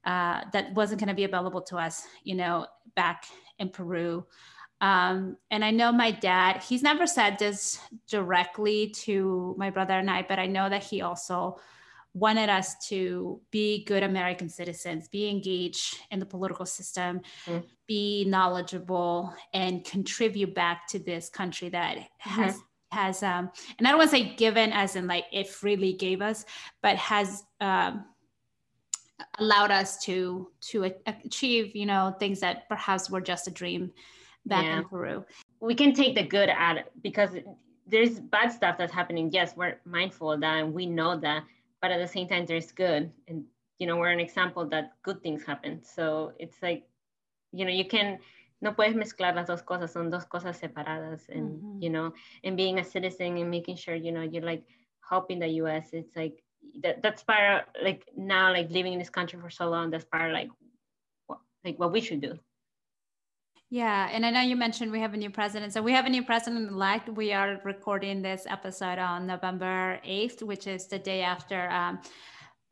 uh, 0.06 0.42
that 0.52 0.72
wasn't 0.74 1.00
going 1.00 1.08
to 1.08 1.14
be 1.14 1.24
available 1.24 1.62
to 1.62 1.76
us, 1.76 2.06
you 2.24 2.34
know, 2.34 2.66
back 2.94 3.24
in 3.58 3.68
Peru. 3.70 4.26
Um, 4.80 5.36
and 5.50 5.64
I 5.64 5.70
know 5.70 5.92
my 5.92 6.10
dad, 6.10 6.62
he's 6.62 6.82
never 6.82 7.06
said 7.06 7.38
this 7.38 7.78
directly 8.08 8.90
to 9.04 9.54
my 9.56 9.70
brother 9.70 9.94
and 9.94 10.10
I, 10.10 10.26
but 10.28 10.38
I 10.38 10.46
know 10.46 10.68
that 10.68 10.82
he 10.82 11.00
also 11.00 11.58
wanted 12.12 12.48
us 12.48 12.76
to 12.88 13.40
be 13.50 13.84
good 13.84 14.02
American 14.02 14.48
citizens, 14.48 15.08
be 15.08 15.28
engaged 15.28 15.98
in 16.10 16.20
the 16.20 16.26
political 16.26 16.64
system, 16.64 17.20
mm. 17.46 17.64
be 17.86 18.24
knowledgeable, 18.26 19.34
and 19.52 19.84
contribute 19.84 20.54
back 20.54 20.86
to 20.88 20.98
this 20.98 21.28
country 21.28 21.68
that 21.70 21.98
has. 22.18 22.54
Mm-hmm. 22.54 22.60
Has 22.90 23.24
um, 23.24 23.50
and 23.76 23.88
I 23.88 23.90
don't 23.90 23.98
want 23.98 24.12
to 24.12 24.16
say 24.16 24.36
given 24.36 24.72
as 24.72 24.94
in 24.94 25.08
like 25.08 25.24
it 25.32 25.48
freely 25.48 25.94
gave 25.94 26.22
us, 26.22 26.44
but 26.80 26.94
has 26.94 27.42
um, 27.60 28.04
allowed 29.38 29.70
us 29.70 29.98
to 30.04 30.50
to 30.60 30.92
achieve 31.06 31.74
you 31.74 31.86
know 31.86 32.14
things 32.18 32.40
that 32.40 32.68
perhaps 32.68 33.10
were 33.10 33.20
just 33.20 33.46
a 33.46 33.50
dream 33.50 33.92
back 34.46 34.64
yeah. 34.64 34.78
in 34.78 34.84
peru. 34.84 35.24
We 35.60 35.74
can 35.74 35.92
take 35.94 36.14
the 36.14 36.24
good 36.24 36.48
out 36.48 36.78
because 37.02 37.30
there's 37.86 38.18
bad 38.18 38.52
stuff 38.52 38.76
that's 38.78 38.92
happening. 38.92 39.30
Yes 39.32 39.54
we're 39.56 39.80
mindful 39.84 40.32
of 40.32 40.40
that 40.40 40.58
and 40.58 40.74
we 40.74 40.86
know 40.86 41.18
that 41.20 41.44
but 41.80 41.90
at 41.90 41.98
the 41.98 42.08
same 42.08 42.28
time 42.28 42.46
there's 42.46 42.72
good. 42.72 43.10
And 43.28 43.44
you 43.78 43.86
know 43.86 43.96
we're 43.96 44.10
an 44.10 44.20
example 44.20 44.66
that 44.68 44.92
good 45.02 45.22
things 45.22 45.44
happen. 45.44 45.82
So 45.82 46.32
it's 46.38 46.56
like 46.62 46.84
you 47.52 47.64
know 47.64 47.72
you 47.72 47.86
can 47.86 48.18
no 48.60 48.72
puedes 48.72 48.94
mezclar 48.94 49.34
las 49.34 49.46
dos 49.46 49.62
cosas 49.62 49.90
son 49.90 50.10
dos 50.10 50.24
cosas 50.24 50.60
separadas. 50.60 51.28
And 51.28 51.50
mm-hmm. 51.50 51.82
you 51.82 51.90
know 51.90 52.12
and 52.42 52.56
being 52.56 52.78
a 52.78 52.84
citizen 52.84 53.36
and 53.36 53.50
making 53.50 53.76
sure 53.76 53.94
you 53.94 54.12
know 54.12 54.22
you're 54.22 54.42
like 54.42 54.64
helping 55.08 55.38
the 55.38 55.48
us 55.48 55.88
it's 55.92 56.16
like 56.16 56.42
that 56.82 57.02
that's 57.02 57.22
part 57.22 57.62
of, 57.62 57.82
like 57.82 58.06
now 58.16 58.52
like 58.52 58.70
living 58.70 58.92
in 58.92 58.98
this 58.98 59.10
country 59.10 59.38
for 59.40 59.50
so 59.50 59.68
long 59.68 59.90
that's 59.90 60.04
part 60.04 60.30
of, 60.30 60.34
like 60.34 60.48
what, 61.26 61.38
like 61.64 61.78
what 61.78 61.92
we 61.92 62.00
should 62.00 62.20
do. 62.20 62.38
Yeah 63.70 64.08
and 64.12 64.24
i 64.24 64.30
know 64.30 64.40
you 64.40 64.56
mentioned 64.56 64.92
we 64.92 65.00
have 65.00 65.14
a 65.14 65.16
new 65.16 65.30
president. 65.30 65.72
So 65.72 65.82
we 65.82 65.92
have 65.92 66.06
a 66.06 66.10
new 66.10 66.24
president 66.24 66.70
elect. 66.70 67.08
We 67.08 67.32
are 67.32 67.60
recording 67.64 68.22
this 68.22 68.46
episode 68.48 68.98
on 68.98 69.26
november 69.26 70.00
8th 70.06 70.42
which 70.42 70.66
is 70.66 70.86
the 70.86 70.98
day 70.98 71.22
after 71.22 71.68
um, 71.70 72.00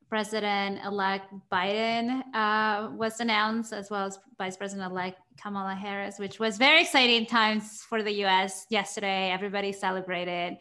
president-elect 0.08 1.32
biden 1.50 2.22
uh, 2.34 2.90
was 2.94 3.18
announced 3.20 3.72
as 3.72 3.88
well 3.88 4.04
as 4.04 4.18
vice 4.36 4.58
president-elect 4.58 5.18
kamala 5.40 5.74
harris 5.74 6.18
which 6.18 6.38
was 6.38 6.58
very 6.58 6.82
exciting 6.82 7.24
times 7.24 7.82
for 7.88 8.02
the 8.02 8.12
us 8.12 8.66
yesterday. 8.68 9.30
Everybody 9.30 9.72
celebrated 9.72 10.58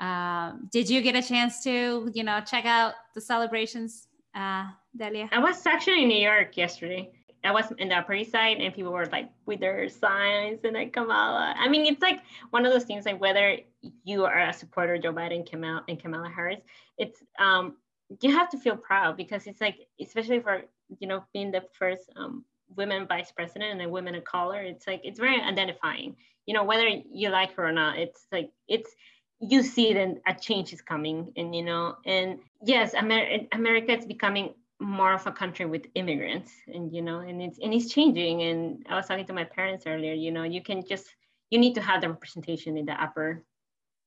um, 0.00 0.68
did 0.72 0.88
you 0.88 1.02
get 1.02 1.14
a 1.14 1.22
chance 1.22 1.62
to, 1.64 2.10
you 2.14 2.24
know, 2.24 2.40
check 2.40 2.64
out 2.64 2.94
the 3.14 3.20
celebrations 3.20 4.08
uh, 4.34 4.64
Delia? 4.96 5.28
I 5.30 5.38
was 5.38 5.64
actually 5.66 6.02
in 6.02 6.08
New 6.08 6.22
York 6.22 6.56
yesterday. 6.56 7.10
I 7.44 7.52
was 7.52 7.70
in 7.78 7.88
the 7.88 7.96
Upper 7.96 8.14
East 8.14 8.32
Side, 8.32 8.58
and 8.58 8.74
people 8.74 8.92
were 8.92 9.06
like 9.06 9.30
with 9.46 9.60
their 9.60 9.88
signs 9.88 10.60
and 10.64 10.74
like 10.74 10.92
Kamala. 10.92 11.54
I 11.56 11.68
mean, 11.68 11.86
it's 11.86 12.02
like 12.02 12.20
one 12.50 12.66
of 12.66 12.72
those 12.72 12.84
things 12.84 13.06
like 13.06 13.20
whether 13.20 13.58
you 14.04 14.24
are 14.24 14.48
a 14.48 14.52
supporter 14.52 14.94
of 14.94 15.02
Joe 15.02 15.12
Biden, 15.12 15.48
Kamala, 15.48 15.84
and 15.88 15.98
Kamala 15.98 16.28
Harris, 16.28 16.60
it's 16.98 17.22
um 17.38 17.76
you 18.20 18.32
have 18.32 18.50
to 18.50 18.58
feel 18.58 18.76
proud 18.76 19.16
because 19.16 19.46
it's 19.46 19.60
like 19.60 19.86
especially 20.00 20.40
for 20.40 20.62
you 20.98 21.06
know 21.08 21.24
being 21.32 21.50
the 21.50 21.62
first 21.72 22.10
um, 22.16 22.44
women 22.76 23.06
vice 23.06 23.32
president 23.32 23.72
and 23.72 23.82
a 23.82 23.88
woman 23.88 24.14
of 24.14 24.24
color, 24.24 24.62
it's 24.62 24.86
like 24.86 25.00
it's 25.04 25.20
very 25.20 25.40
identifying. 25.40 26.16
You 26.46 26.54
know 26.54 26.64
whether 26.64 26.88
you 26.88 27.30
like 27.30 27.54
her 27.54 27.66
or 27.66 27.72
not, 27.72 27.98
it's 27.98 28.26
like 28.32 28.50
it's 28.68 28.94
you 29.40 29.62
see 29.62 29.92
that 29.94 30.20
a 30.26 30.34
change 30.34 30.72
is 30.72 30.82
coming 30.82 31.32
and 31.36 31.54
you 31.54 31.62
know 31.62 31.96
and 32.04 32.38
yes 32.64 32.94
Amer- 32.94 33.46
america 33.52 33.96
is 33.96 34.04
becoming 34.04 34.54
more 34.80 35.12
of 35.12 35.26
a 35.26 35.32
country 35.32 35.66
with 35.66 35.86
immigrants 35.94 36.52
and 36.68 36.92
you 36.92 37.02
know 37.02 37.20
and 37.20 37.42
it's 37.42 37.58
and 37.58 37.74
it's 37.74 37.92
changing. 37.92 38.42
And 38.42 38.86
i 38.88 38.94
was 38.96 39.06
talking 39.06 39.26
to 39.26 39.32
my 39.32 39.44
parents 39.44 39.86
earlier 39.86 40.14
you 40.14 40.30
know 40.30 40.42
you 40.44 40.62
can 40.62 40.84
just 40.86 41.14
you 41.50 41.58
need 41.58 41.74
to 41.74 41.80
have 41.82 42.00
the 42.00 42.08
representation 42.08 42.76
in 42.76 42.86
the 42.86 43.02
upper 43.02 43.44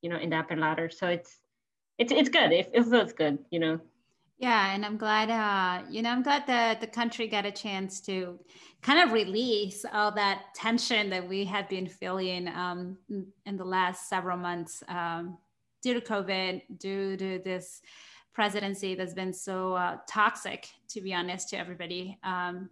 you 0.01 0.09
know 0.09 0.17
in 0.17 0.29
the 0.29 0.37
upper 0.37 0.55
ladder. 0.55 0.89
So 0.89 1.07
it's 1.07 1.39
it's 1.97 2.11
it's 2.11 2.29
good. 2.29 2.51
It, 2.51 2.71
it 2.73 2.83
feels 2.85 3.13
good 3.13 3.39
you 3.51 3.59
know 3.59 3.79
yeah 4.43 4.73
and 4.73 4.85
i'm 4.85 4.97
glad 4.97 5.29
uh 5.29 5.83
you 5.89 6.01
know 6.01 6.09
i'm 6.09 6.23
glad 6.23 6.45
that 6.47 6.81
the 6.81 6.87
country 6.87 7.27
got 7.27 7.45
a 7.45 7.51
chance 7.51 8.01
to 8.01 8.39
kind 8.81 8.99
of 9.03 9.13
release 9.13 9.85
all 9.93 10.11
that 10.11 10.37
tension 10.53 11.09
that 11.09 11.27
we 11.27 11.45
have 11.45 11.67
been 11.69 11.87
feeling 11.87 12.47
um 12.49 12.97
in 13.45 13.57
the 13.57 13.63
last 13.63 14.09
several 14.09 14.37
months 14.37 14.83
um 14.89 15.37
due 15.81 15.93
to 15.93 16.01
covid 16.01 16.61
due 16.77 17.17
to 17.17 17.39
this 17.43 17.81
presidency 18.33 18.95
that's 18.95 19.13
been 19.13 19.33
so 19.33 19.73
uh, 19.73 19.97
toxic, 20.09 20.67
to 20.89 21.01
be 21.01 21.13
honest, 21.13 21.49
to 21.49 21.57
everybody. 21.57 22.17
Um, 22.23 22.69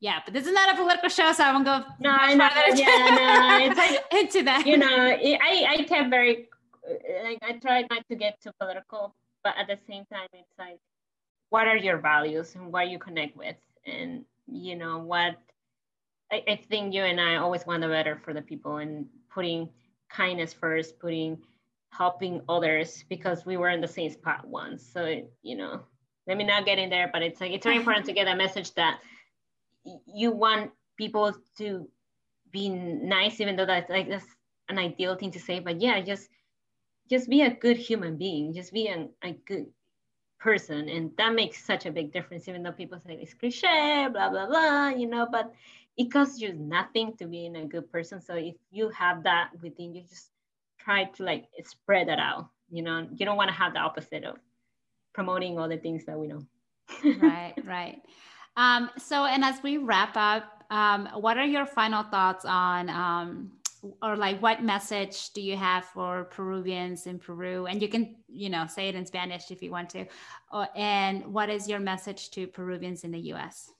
yeah, 0.00 0.20
but 0.24 0.32
this 0.32 0.46
is 0.46 0.52
not 0.52 0.72
a 0.72 0.76
political 0.76 1.08
show, 1.08 1.32
so 1.32 1.44
I 1.44 1.52
won't 1.52 1.64
go. 1.64 1.82
No. 1.98 2.16
Yeah, 2.28 2.38
no, 2.38 3.58
it's 3.66 3.76
like 3.76 4.04
into 4.12 4.42
that. 4.44 4.66
You 4.66 4.78
know, 4.78 4.88
I 4.88 5.66
I 5.68 5.84
kept 5.84 6.08
very 6.08 6.48
like 7.22 7.38
I 7.42 7.52
tried 7.58 7.86
not 7.90 8.06
to 8.08 8.16
get 8.16 8.40
too 8.40 8.50
political, 8.58 9.14
but 9.44 9.54
at 9.58 9.66
the 9.66 9.78
same 9.86 10.06
time, 10.06 10.28
it's 10.32 10.58
like, 10.58 10.78
what 11.50 11.68
are 11.68 11.76
your 11.76 11.98
values 11.98 12.54
and 12.54 12.72
what 12.72 12.88
you 12.88 12.98
connect 12.98 13.36
with, 13.36 13.56
and 13.86 14.24
you 14.46 14.76
know 14.76 14.98
what. 14.98 15.36
I, 16.32 16.44
I 16.46 16.60
think 16.68 16.94
you 16.94 17.02
and 17.02 17.20
I 17.20 17.36
always 17.36 17.66
want 17.66 17.82
the 17.82 17.88
better 17.88 18.20
for 18.24 18.32
the 18.32 18.42
people 18.42 18.76
and 18.76 19.06
putting 19.34 19.68
kindness 20.08 20.52
first, 20.52 20.98
putting 21.00 21.38
helping 21.90 22.40
others 22.48 23.04
because 23.08 23.44
we 23.44 23.56
were 23.56 23.68
in 23.68 23.80
the 23.80 23.88
same 23.88 24.10
spot 24.10 24.46
once. 24.46 24.86
So, 24.92 25.04
it, 25.04 25.32
you 25.42 25.56
know, 25.56 25.80
let 26.26 26.36
me 26.36 26.44
not 26.44 26.64
get 26.64 26.78
in 26.78 26.90
there, 26.90 27.10
but 27.12 27.22
it's 27.22 27.40
like, 27.40 27.52
it's 27.52 27.64
very 27.64 27.76
important 27.82 28.06
to 28.06 28.12
get 28.12 28.28
a 28.28 28.36
message 28.36 28.74
that 28.74 29.00
you 30.06 30.30
want 30.30 30.70
people 30.96 31.34
to 31.58 31.88
be 32.52 32.68
nice, 32.68 33.40
even 33.40 33.56
though 33.56 33.66
that's 33.66 33.90
like, 33.90 34.08
that's 34.08 34.26
an 34.68 34.78
ideal 34.78 35.16
thing 35.16 35.30
to 35.32 35.40
say, 35.40 35.58
but 35.58 35.80
yeah, 35.80 36.00
just, 36.00 36.28
just 37.08 37.28
be 37.28 37.42
a 37.42 37.50
good 37.50 37.76
human 37.76 38.16
being, 38.16 38.54
just 38.54 38.72
be 38.72 38.86
an, 38.86 39.10
a 39.24 39.32
good 39.46 39.66
person. 40.40 40.88
And 40.88 41.12
that 41.18 41.34
makes 41.34 41.64
such 41.64 41.86
a 41.86 41.92
big 41.92 42.12
difference, 42.12 42.48
even 42.48 42.62
though 42.62 42.72
people 42.72 42.98
say 43.06 43.14
it's 43.14 43.34
cliche, 43.34 44.08
blah, 44.10 44.30
blah, 44.30 44.46
blah, 44.46 44.88
you 44.88 45.06
know, 45.06 45.28
but 45.30 45.52
it 45.96 46.10
costs 46.10 46.40
you 46.40 46.54
nothing 46.54 47.16
to 47.18 47.26
being 47.26 47.56
a 47.56 47.66
good 47.66 47.90
person. 47.92 48.20
So 48.20 48.34
if 48.34 48.54
you 48.70 48.88
have 48.90 49.22
that 49.24 49.50
within 49.62 49.94
you, 49.94 50.02
just 50.02 50.30
try 50.78 51.04
to 51.04 51.22
like 51.22 51.44
spread 51.64 52.08
that 52.08 52.18
out. 52.18 52.48
You 52.70 52.82
know, 52.82 53.06
you 53.14 53.26
don't 53.26 53.36
want 53.36 53.48
to 53.48 53.54
have 53.54 53.74
the 53.74 53.80
opposite 53.80 54.24
of 54.24 54.36
promoting 55.12 55.58
all 55.58 55.68
the 55.68 55.76
things 55.76 56.04
that 56.06 56.18
we 56.18 56.28
know. 56.28 56.40
right, 57.20 57.54
right. 57.64 58.00
Um, 58.56 58.90
so, 58.98 59.26
and 59.26 59.44
as 59.44 59.62
we 59.62 59.78
wrap 59.78 60.16
up, 60.16 60.64
um, 60.70 61.08
what 61.16 61.36
are 61.36 61.44
your 61.44 61.66
final 61.66 62.02
thoughts 62.04 62.44
on, 62.44 62.88
um, 62.88 63.52
or 64.02 64.16
like, 64.16 64.40
what 64.42 64.62
message 64.62 65.30
do 65.30 65.40
you 65.40 65.56
have 65.56 65.84
for 65.84 66.24
Peruvians 66.24 67.06
in 67.06 67.18
Peru? 67.18 67.66
And 67.66 67.80
you 67.80 67.88
can, 67.88 68.16
you 68.28 68.50
know, 68.50 68.66
say 68.66 68.88
it 68.88 68.94
in 68.94 69.06
Spanish 69.06 69.50
if 69.50 69.62
you 69.62 69.70
want 69.70 69.90
to. 69.90 70.06
Uh, 70.52 70.66
and 70.76 71.26
what 71.26 71.48
is 71.50 71.68
your 71.68 71.80
message 71.80 72.30
to 72.32 72.46
Peruvians 72.46 73.04
in 73.04 73.10
the 73.10 73.20
U.S.? 73.34 73.72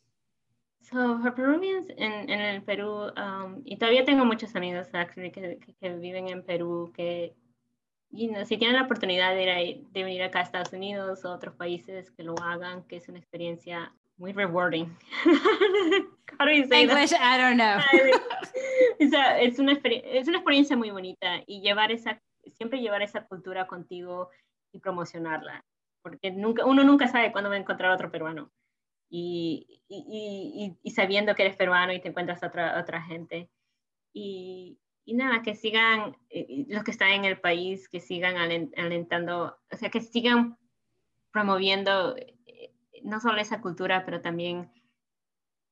So 0.83 1.21
for 1.21 1.31
Peruvians 1.31 1.91
en, 1.99 2.31
en 2.31 2.41
el 2.41 2.61
Perú, 2.63 3.13
um, 3.17 3.63
y 3.65 3.77
todavía 3.77 4.05
tengo 4.05 4.25
muchos 4.25 4.57
amigos 4.57 4.89
actually 4.93 5.31
que, 5.31 5.59
que, 5.61 5.75
que 5.81 5.97
viven 5.97 6.29
en 6.31 6.43
Perú, 6.43 6.91
que 6.93 7.35
you 8.11 8.29
know, 8.33 8.45
si 8.45 8.57
tienen 8.57 8.77
la 8.77 8.85
oportunidad 8.85 9.35
de, 9.35 9.43
ir 9.43 9.51
a, 9.51 9.91
de 9.91 10.05
venir 10.05 10.23
acá 10.23 10.41
a 10.41 10.43
Estados 10.43 10.73
Unidos 10.73 11.25
o 11.25 11.33
otros 11.33 11.55
países, 11.55 12.11
que 12.11 12.25
lo 12.25 12.35
hagan, 12.43 12.83
que 12.85 12.97
es 12.97 13.09
una 13.09 13.19
experiencia 13.19 13.95
muy 14.21 14.33
rewarding. 14.33 14.95
How 16.39 16.45
do 16.45 16.53
you 16.53 16.69
say 16.69 16.83
English, 16.83 17.11
that? 17.11 17.21
I 17.23 17.39
don't 17.39 17.57
know. 17.57 17.81
es, 18.99 19.13
es, 19.13 19.59
una 19.59 19.73
es 19.73 20.29
una 20.29 20.39
experiencia 20.39 20.77
muy 20.77 20.91
bonita 20.91 21.43
y 21.47 21.63
llevar 21.63 21.91
esa, 21.91 22.21
siempre 22.53 22.81
llevar 22.81 23.03
esa 23.03 23.27
cultura 23.27 23.67
contigo 23.67 24.29
y 24.73 24.79
promocionarla, 24.79 25.65
porque 26.03 26.31
nunca, 26.31 26.67
uno 26.67 26.85
nunca 26.85 27.09
sabe 27.09 27.33
cuándo 27.33 27.51
va 27.51 27.57
a 27.57 27.61
encontrar 27.61 27.91
otro 27.91 28.11
peruano 28.11 28.53
y, 29.09 29.83
y, 29.89 30.77
y, 30.83 30.91
sabiendo 30.91 31.35
que 31.35 31.43
eres 31.43 31.57
peruano 31.57 31.93
y 31.93 32.01
te 32.01 32.09
encuentras 32.09 32.43
a 32.43 32.47
otra, 32.47 32.79
otra 32.79 33.03
gente. 33.03 33.51
Y, 34.13 34.79
nada, 35.07 35.43
que 35.43 35.57
sigan, 35.57 36.17
los 36.69 36.85
que 36.85 36.93
están 36.93 37.11
en 37.11 37.25
el 37.25 37.41
país, 37.41 37.89
que 37.89 38.01
sigan 38.01 38.37
alentando, 38.77 39.59
o 39.73 39.77
sea, 39.77 39.91
que 39.91 40.01
sigan 40.01 40.57
promoviendo 41.33 42.15
no 43.03 43.21
solo 43.21 43.41
esa 43.41 43.61
cultura, 43.61 44.05
pero 44.05 44.21
también 44.21 44.71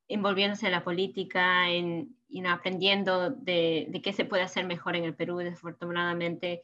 envolviéndose 0.08 0.66
en 0.66 0.72
la 0.72 0.84
política, 0.84 1.70
en 1.70 2.14
aprendiendo 2.46 3.30
de, 3.30 4.00
qué 4.02 4.12
se 4.12 4.24
puede 4.24 4.42
hacer 4.42 4.66
mejor 4.66 4.96
en 4.96 5.04
el 5.04 5.14
Perú, 5.14 5.38
desafortunadamente, 5.38 6.60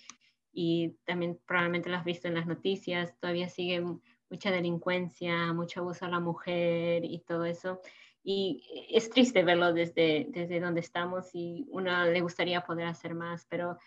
y 0.53 0.97
también 1.05 1.39
probablemente 1.47 1.91
lo 1.91 1.97
has 1.97 2.05
visto 2.05 2.29
en 2.29 2.35
las 2.35 2.47
noticias, 2.47 3.19
todavía 3.19 3.49
siguen 3.49 4.01
mucha 4.31 4.51
delincuencia, 4.51 5.53
mucho 5.53 5.81
abuso 5.81 6.05
a 6.05 6.09
la 6.09 6.21
mujer 6.21 7.05
y 7.05 7.21
todo 7.21 7.45
eso. 7.45 7.81
Y 8.23 8.89
es 8.91 9.11
triste 9.11 9.43
verlo 9.43 9.73
desde, 9.73 10.27
desde 10.31 10.61
donde 10.61 10.81
estamos 10.81 11.35
y 11.35 11.67
uno 11.71 12.05
le 12.07 12.21
gustaría 12.21 12.63
poder 12.63 12.87
hacer 12.87 13.15
más, 13.15 13.47
pero 13.49 13.79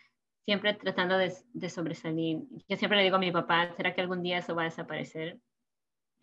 siempre 0.46 0.74
tratando 0.76 1.18
de, 1.18 1.70
sobresalir. 1.70 2.44
Yo 2.70 2.78
siempre 2.78 2.98
le 2.98 3.04
digo 3.04 3.16
a 3.16 3.20
mi 3.20 3.32
papá, 3.32 3.74
¿será 3.76 3.94
que 3.94 4.02
algún 4.02 4.24
día 4.24 4.38
eso 4.38 4.56
va 4.56 4.62
a 4.62 4.66
desaparecer? 4.66 5.40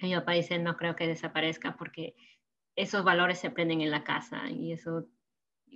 Mi 0.04 0.14
papá 0.14 0.32
dice, 0.32 0.58
no 0.58 0.76
creo 0.76 0.94
que 0.96 1.06
desaparezca 1.06 1.76
porque 1.76 2.14
esos 2.76 3.04
valores 3.04 3.38
se 3.38 3.46
aprenden 3.46 3.80
en 3.80 3.90
la 3.90 4.04
casa 4.04 4.50
y 4.50 4.72
eso, 4.72 5.06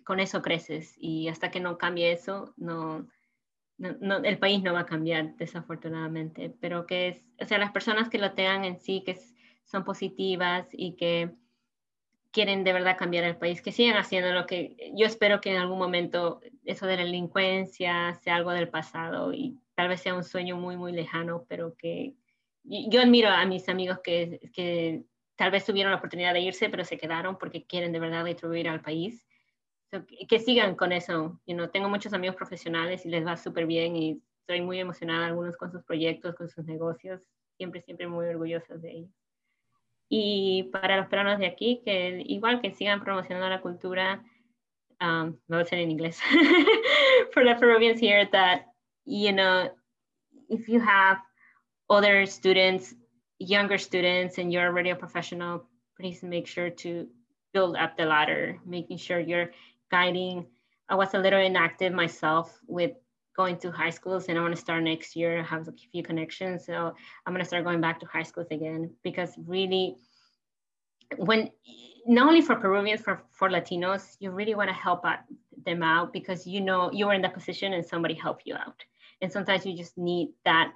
con 0.04 0.20
eso 0.20 0.42
creces 0.42 0.94
y 0.98 1.28
hasta 1.28 1.50
que 1.50 1.60
no 1.60 1.78
cambie 1.78 2.12
eso, 2.12 2.52
no, 2.56 3.08
no, 3.78 4.16
el 4.18 4.38
país 4.38 4.62
no 4.62 4.74
va 4.74 4.80
a 4.80 4.86
cambiar 4.86 5.36
desafortunadamente, 5.36 6.54
pero 6.60 6.86
que 6.86 7.08
es, 7.08 7.24
o 7.40 7.46
sea, 7.46 7.58
las 7.58 7.72
personas 7.72 8.08
que 8.08 8.18
lo 8.18 8.32
tengan 8.32 8.64
en 8.64 8.78
sí, 8.78 9.02
que 9.04 9.18
son 9.64 9.84
positivas 9.84 10.68
y 10.72 10.96
que 10.96 11.30
quieren 12.30 12.64
de 12.64 12.72
verdad 12.72 12.98
cambiar 12.98 13.24
el 13.24 13.36
país, 13.36 13.62
que 13.62 13.72
sigan 13.72 13.96
haciendo 13.96 14.32
lo 14.32 14.46
que 14.46 14.92
yo 14.94 15.06
espero 15.06 15.40
que 15.40 15.54
en 15.54 15.60
algún 15.60 15.78
momento 15.78 16.40
eso 16.64 16.86
de 16.86 16.96
la 16.96 17.04
delincuencia 17.04 18.14
sea 18.14 18.36
algo 18.36 18.50
del 18.50 18.68
pasado 18.68 19.32
y 19.32 19.58
tal 19.74 19.88
vez 19.88 20.00
sea 20.02 20.14
un 20.14 20.24
sueño 20.24 20.56
muy, 20.56 20.76
muy 20.76 20.92
lejano, 20.92 21.46
pero 21.48 21.74
que 21.76 22.14
yo 22.68 23.00
admiro 23.00 23.28
a 23.28 23.44
mis 23.46 23.68
amigos 23.68 24.00
que, 24.02 24.40
que 24.52 25.04
tal 25.36 25.50
vez 25.50 25.64
tuvieron 25.64 25.92
la 25.92 25.98
oportunidad 25.98 26.34
de 26.34 26.40
irse, 26.40 26.68
pero 26.68 26.84
se 26.84 26.98
quedaron 26.98 27.38
porque 27.38 27.64
quieren 27.64 27.92
de 27.92 28.00
verdad 28.00 28.24
retribuir 28.24 28.68
al 28.68 28.82
país 28.82 29.24
que 30.28 30.38
sigan 30.38 30.74
con 30.74 30.92
eso. 30.92 31.40
You 31.46 31.54
know, 31.54 31.68
tengo 31.68 31.88
muchos 31.88 32.12
amigos 32.12 32.36
profesionales 32.36 33.06
y 33.06 33.08
les 33.08 33.26
va 33.26 33.36
súper 33.36 33.66
bien 33.66 33.96
y 33.96 34.22
estoy 34.40 34.60
muy 34.60 34.78
emocionada, 34.80 35.26
algunos 35.26 35.56
con 35.56 35.70
sus 35.70 35.82
proyectos, 35.84 36.34
con 36.34 36.48
sus 36.48 36.64
negocios, 36.64 37.20
siempre, 37.56 37.82
siempre 37.82 38.06
muy 38.06 38.26
orgullosos 38.26 38.80
de 38.82 38.90
ellos. 38.90 39.10
Y 40.10 40.70
para 40.72 40.96
los 40.96 41.06
peruanos 41.08 41.38
de 41.38 41.46
aquí, 41.46 41.82
que 41.84 42.22
igual 42.26 42.60
que 42.60 42.72
sigan 42.72 43.02
promocionando 43.02 43.48
la 43.48 43.60
cultura, 43.60 44.22
um, 45.00 45.36
me 45.46 45.56
voy 45.56 45.58
a 45.58 45.64
decir 45.64 45.78
en 45.78 45.90
inglés, 45.90 46.20
for 47.32 47.44
the 47.44 47.54
Peruvians 47.56 48.00
here, 48.00 48.26
that, 48.32 48.66
you 49.04 49.32
know, 49.32 49.70
if 50.48 50.66
you 50.66 50.80
have 50.80 51.18
other 51.90 52.26
students, 52.26 52.94
younger 53.38 53.78
students, 53.78 54.38
and 54.38 54.52
you're 54.52 54.66
already 54.66 54.90
a 54.90 54.96
professional, 54.96 55.64
please 55.98 56.22
make 56.22 56.46
sure 56.46 56.70
to 56.70 57.08
build 57.52 57.76
up 57.76 57.96
the 57.96 58.04
ladder, 58.04 58.58
making 58.66 58.98
sure 58.98 59.18
you're 59.18 59.50
guiding. 59.90 60.46
I 60.88 60.94
was 60.94 61.14
a 61.14 61.18
little 61.18 61.40
inactive 61.40 61.92
myself 61.92 62.58
with 62.66 62.92
going 63.36 63.56
to 63.58 63.70
high 63.70 63.90
schools 63.90 64.26
and 64.28 64.36
I 64.36 64.42
want 64.42 64.54
to 64.54 64.60
start 64.60 64.82
next 64.82 65.14
year. 65.14 65.38
I 65.38 65.42
have 65.44 65.68
a 65.68 65.72
few 65.92 66.02
connections. 66.02 66.66
So 66.66 66.94
I'm 67.24 67.32
going 67.32 67.42
to 67.42 67.48
start 67.48 67.64
going 67.64 67.80
back 67.80 68.00
to 68.00 68.06
high 68.06 68.24
schools 68.24 68.48
again 68.50 68.90
because 69.04 69.34
really 69.46 69.96
when 71.16 71.50
not 72.06 72.26
only 72.26 72.40
for 72.40 72.56
Peruvians, 72.56 73.00
for, 73.00 73.22
for 73.30 73.48
Latinos, 73.48 74.16
you 74.18 74.30
really 74.30 74.54
want 74.54 74.68
to 74.68 74.74
help 74.74 75.04
them 75.64 75.82
out 75.82 76.12
because 76.12 76.46
you 76.46 76.60
know 76.60 76.90
you 76.92 77.06
were 77.06 77.14
in 77.14 77.22
that 77.22 77.34
position 77.34 77.72
and 77.72 77.84
somebody 77.84 78.14
helped 78.14 78.42
you 78.44 78.54
out. 78.54 78.82
And 79.20 79.32
sometimes 79.32 79.66
you 79.66 79.76
just 79.76 79.96
need 79.98 80.30
that 80.44 80.72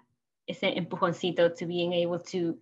ese 0.48 0.62
empujoncito 0.62 1.54
to 1.56 1.66
being 1.66 1.92
able 1.92 2.18
to 2.18 2.58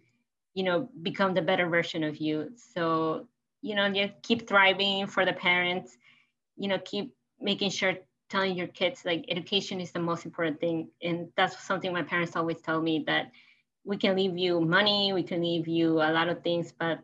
you 0.54 0.62
know 0.64 0.88
become 1.02 1.34
the 1.34 1.42
better 1.42 1.68
version 1.68 2.04
of 2.04 2.16
you. 2.18 2.50
So 2.74 3.26
you 3.62 3.74
know 3.74 3.90
just 3.92 4.14
keep 4.22 4.48
thriving 4.48 5.06
for 5.06 5.24
the 5.24 5.32
parents. 5.32 5.96
You 6.56 6.68
know 6.68 6.78
keep 6.78 7.14
making 7.40 7.70
sure 7.70 7.94
telling 8.28 8.56
your 8.56 8.68
kids 8.68 9.04
like 9.04 9.24
education 9.28 9.80
is 9.80 9.92
the 9.92 10.00
most 10.00 10.24
important 10.24 10.60
thing. 10.60 10.88
And 11.02 11.28
that's 11.36 11.62
something 11.64 11.92
my 11.92 12.02
parents 12.02 12.36
always 12.36 12.60
tell 12.60 12.80
me 12.80 13.04
that 13.06 13.32
we 13.84 13.96
can 13.96 14.14
leave 14.14 14.36
you 14.36 14.60
money 14.60 15.12
we 15.12 15.22
can 15.22 15.40
leave 15.40 15.66
you 15.66 15.94
a 16.02 16.12
lot 16.12 16.28
of 16.28 16.42
things 16.42 16.72
but 16.78 17.00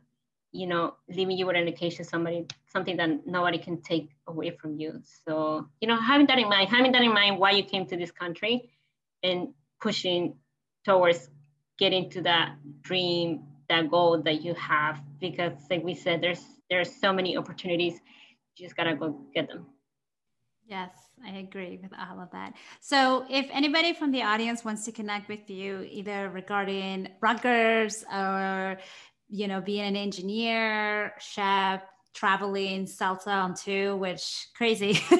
you 0.52 0.66
know 0.66 0.94
leaving 1.08 1.36
you 1.36 1.46
with 1.46 1.56
an 1.56 1.62
education 1.62 2.04
somebody 2.04 2.46
something 2.68 2.96
that 2.96 3.26
nobody 3.26 3.58
can 3.58 3.80
take 3.80 4.10
away 4.26 4.50
from 4.50 4.78
you. 4.78 5.00
So 5.24 5.66
you 5.80 5.88
know 5.88 5.96
having 5.96 6.26
that 6.26 6.38
in 6.38 6.48
mind 6.48 6.68
having 6.68 6.92
that 6.92 7.02
in 7.02 7.12
mind 7.12 7.38
why 7.38 7.52
you 7.52 7.64
came 7.64 7.86
to 7.86 7.96
this 7.96 8.10
country 8.10 8.70
and 9.22 9.48
pushing 9.80 10.36
towards 10.86 11.28
getting 11.78 12.08
to 12.10 12.22
that 12.22 12.54
dream 12.82 13.42
that 13.68 13.90
goal 13.90 14.22
that 14.22 14.38
you 14.42 14.54
have 14.54 15.02
because 15.20 15.52
like 15.70 15.82
we 15.82 15.94
said 15.94 16.22
there's 16.22 16.44
there's 16.70 16.90
so 17.04 17.12
many 17.12 17.36
opportunities 17.36 17.94
you 18.56 18.64
just 18.66 18.76
gotta 18.76 18.94
go 18.94 19.08
get 19.34 19.48
them 19.48 19.66
yes 20.66 20.90
I 21.24 21.38
agree 21.38 21.78
with 21.82 21.92
all 21.98 22.20
of 22.20 22.30
that. 22.32 22.52
So, 22.80 23.24
if 23.30 23.48
anybody 23.50 23.94
from 23.94 24.12
the 24.12 24.22
audience 24.22 24.66
wants 24.66 24.84
to 24.84 24.92
connect 24.92 25.30
with 25.30 25.48
you, 25.48 25.86
either 25.90 26.28
regarding 26.28 27.08
Rutgers 27.22 28.04
or 28.12 28.78
you 29.28 29.48
know, 29.48 29.60
being 29.60 29.84
an 29.84 29.96
engineer, 29.96 31.14
chef, 31.18 31.82
traveling, 32.14 32.86
salsa 32.86 33.28
on 33.28 33.54
two, 33.54 33.96
which 33.96 34.48
crazy. 34.56 34.98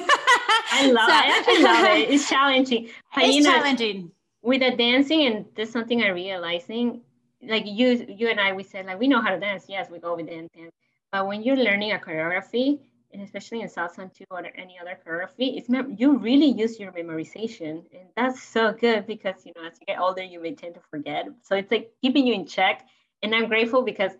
I 0.71 0.91
love 0.91 1.09
so, 1.09 1.15
it. 1.15 1.23
I 1.23 1.37
actually 1.37 1.63
love 1.63 1.85
it. 1.85 2.09
It's 2.09 2.29
challenging. 2.29 2.89
But, 3.13 3.25
it's 3.25 3.35
you 3.35 3.43
know, 3.43 3.51
challenging. 3.51 4.11
With 4.41 4.61
the 4.61 4.71
dancing, 4.75 5.25
and 5.25 5.45
there's 5.55 5.71
something 5.71 6.03
I 6.03 6.09
realizing, 6.09 7.01
like 7.41 7.63
you 7.65 8.05
you 8.07 8.29
and 8.29 8.39
I, 8.39 8.53
we 8.53 8.63
said 8.63 8.85
like 8.85 8.99
we 8.99 9.07
know 9.07 9.21
how 9.21 9.31
to 9.31 9.39
dance. 9.39 9.65
Yes, 9.67 9.89
we 9.89 9.99
go 9.99 10.15
with 10.15 10.27
dance, 10.27 10.49
dance. 10.55 10.71
But 11.11 11.27
when 11.27 11.43
you're 11.43 11.57
learning 11.57 11.91
a 11.91 11.97
choreography, 11.97 12.79
and 13.13 13.21
especially 13.21 13.61
in 13.61 13.67
salsa 13.67 14.13
two 14.13 14.25
or 14.29 14.45
any 14.55 14.77
other 14.79 14.97
choreography, 15.05 15.57
it's 15.57 15.69
you 15.99 16.17
really 16.17 16.51
use 16.51 16.79
your 16.79 16.91
memorization, 16.91 17.83
and 17.93 18.07
that's 18.15 18.41
so 18.43 18.73
good 18.73 19.07
because 19.07 19.45
you 19.45 19.53
know 19.55 19.65
as 19.65 19.77
you 19.79 19.85
get 19.85 19.99
older, 19.99 20.23
you 20.23 20.41
may 20.41 20.53
tend 20.53 20.75
to 20.75 20.81
forget. 20.91 21.27
So 21.41 21.55
it's 21.55 21.71
like 21.71 21.91
keeping 22.01 22.27
you 22.27 22.33
in 22.33 22.45
check 22.45 22.85
and 23.23 23.33
I'm 23.33 23.47
grateful 23.47 23.81
because 23.81 24.11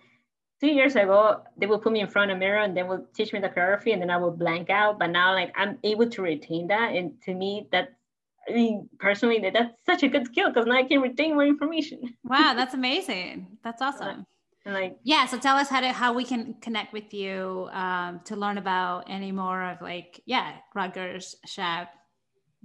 two 0.60 0.68
years 0.68 0.96
ago 0.96 1.42
they 1.58 1.66
will 1.66 1.80
put 1.80 1.92
me 1.92 2.00
in 2.02 2.08
front 2.08 2.32
of 2.32 2.38
a 2.38 2.40
mirror 2.40 2.62
and 2.62 2.76
they 2.76 2.84
will 2.84 3.06
teach 3.14 3.34
me 3.34 3.40
the 3.40 3.50
choreography 3.50 3.94
and 3.94 4.02
then 4.02 4.10
I 4.10 4.18
will 4.18 4.32
blank 4.32 4.70
out. 4.70 5.00
But 5.00 5.08
now 5.08 5.34
like 5.34 5.54
I'm 5.56 5.78
able 5.84 6.10
to 6.10 6.22
retain 6.22 6.68
that. 6.68 6.96
And 6.96 7.22
to 7.24 7.34
me, 7.34 7.68
that 7.72 7.94
I 8.50 8.54
mean, 8.54 8.90
personally, 9.00 9.40
that 9.40 9.54
that's 9.54 9.86
such 9.86 10.04
a 10.04 10.08
good 10.08 10.26
skill 10.26 10.50
because 10.50 10.66
now 10.66 10.76
I 10.76 10.84
can 10.84 11.02
retain 11.02 11.34
more 11.34 11.46
information. 11.46 12.02
Wow, 12.24 12.54
that's 12.56 12.74
amazing. 12.74 13.58
That's 13.64 13.82
awesome. 13.82 14.26
And 14.66 14.74
like 14.74 14.98
yeah, 15.04 15.26
so 15.26 15.38
tell 15.38 15.58
us 15.58 15.70
how 15.70 15.80
to 15.82 15.92
how 15.92 16.14
we 16.14 16.24
can 16.24 16.56
connect 16.62 16.94
with 16.94 17.14
you 17.14 17.70
um, 17.72 18.22
to 18.26 18.36
learn 18.36 18.58
about 18.58 19.06
any 19.10 19.32
more 19.32 19.64
of 19.64 19.82
like 19.82 20.22
yeah 20.26 20.58
Rutgers 20.76 21.36
chef 21.46 21.88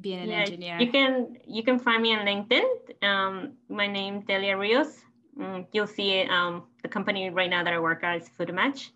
being 0.01 0.21
an 0.21 0.29
yeah, 0.29 0.41
engineer. 0.41 0.79
You 0.81 0.91
can 0.91 1.37
you 1.47 1.63
can 1.63 1.79
find 1.79 2.03
me 2.03 2.15
on 2.15 2.27
LinkedIn. 2.27 3.05
Um, 3.05 3.55
my 3.69 3.87
name 3.87 4.23
Delia 4.23 4.57
Rios. 4.57 4.99
Mm, 5.39 5.67
you'll 5.73 5.87
see 5.87 6.23
um, 6.23 6.65
the 6.83 6.89
company 6.89 7.31
right 7.31 7.49
now 7.49 7.65
that 7.65 7.73
I 7.73 7.79
work 7.79 8.05
at 8.05 8.21
is 8.21 8.29
Food 8.29 8.53
Match. 8.53 8.91